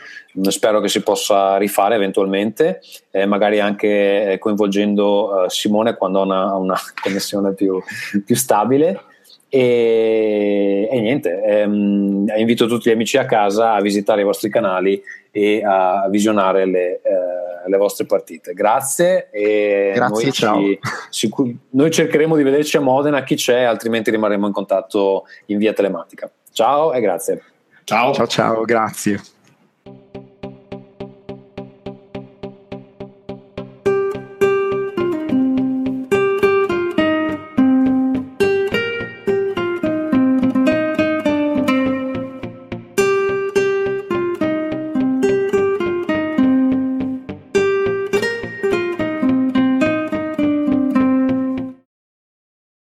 Spero 0.50 0.80
che 0.82 0.88
si 0.88 1.02
possa 1.02 1.58
rifare 1.58 1.96
eventualmente, 1.96 2.80
eh, 3.10 3.26
magari 3.26 3.60
anche 3.60 4.34
eh, 4.34 4.38
coinvolgendo 4.38 5.46
uh, 5.46 5.50
Simone 5.50 5.96
quando 5.96 6.20
ha 6.20 6.24
una, 6.24 6.54
una 6.54 6.80
connessione 7.02 7.56
più, 7.56 7.82
più 8.24 8.36
stabile. 8.36 9.02
E, 9.50 10.88
e 10.92 11.00
niente, 11.00 11.42
ehm, 11.42 12.32
invito 12.36 12.68
tutti 12.68 12.90
gli 12.90 12.94
amici 12.94 13.18
a 13.18 13.26
casa 13.26 13.74
a 13.74 13.82
visitare 13.82 14.22
i 14.22 14.26
vostri 14.26 14.50
canali 14.50 15.02
e 15.36 15.62
a 15.66 16.08
visionare 16.10 16.66
le, 16.66 17.02
eh, 17.02 17.68
le 17.70 17.78
vostre 17.78 18.06
partite. 18.06 18.54
Grazie 18.54 19.30
e 19.32 19.92
Grazie, 19.94 20.24
noi, 20.24 20.32
ci, 20.32 20.80
sicur- 21.10 21.54
noi 21.72 21.92
cercheremo 21.92 22.38
di 22.38 22.44
vederci 22.44 22.78
a 22.78 22.80
Modena 22.80 23.22
chi 23.24 23.36
c'è, 23.36 23.64
altrimenti 23.64 24.12
rimarremo 24.12 24.48
in 24.48 24.54
contatto 24.54 25.26
in 25.48 25.58
via 25.58 25.74
telematica. 25.74 26.32
Ciao 26.54 26.94
e 26.94 27.02
grazie. 27.02 27.42
Ciao 27.84 28.14
ciao, 28.14 28.28
ciao 28.28 28.62
grazie. 28.64 29.20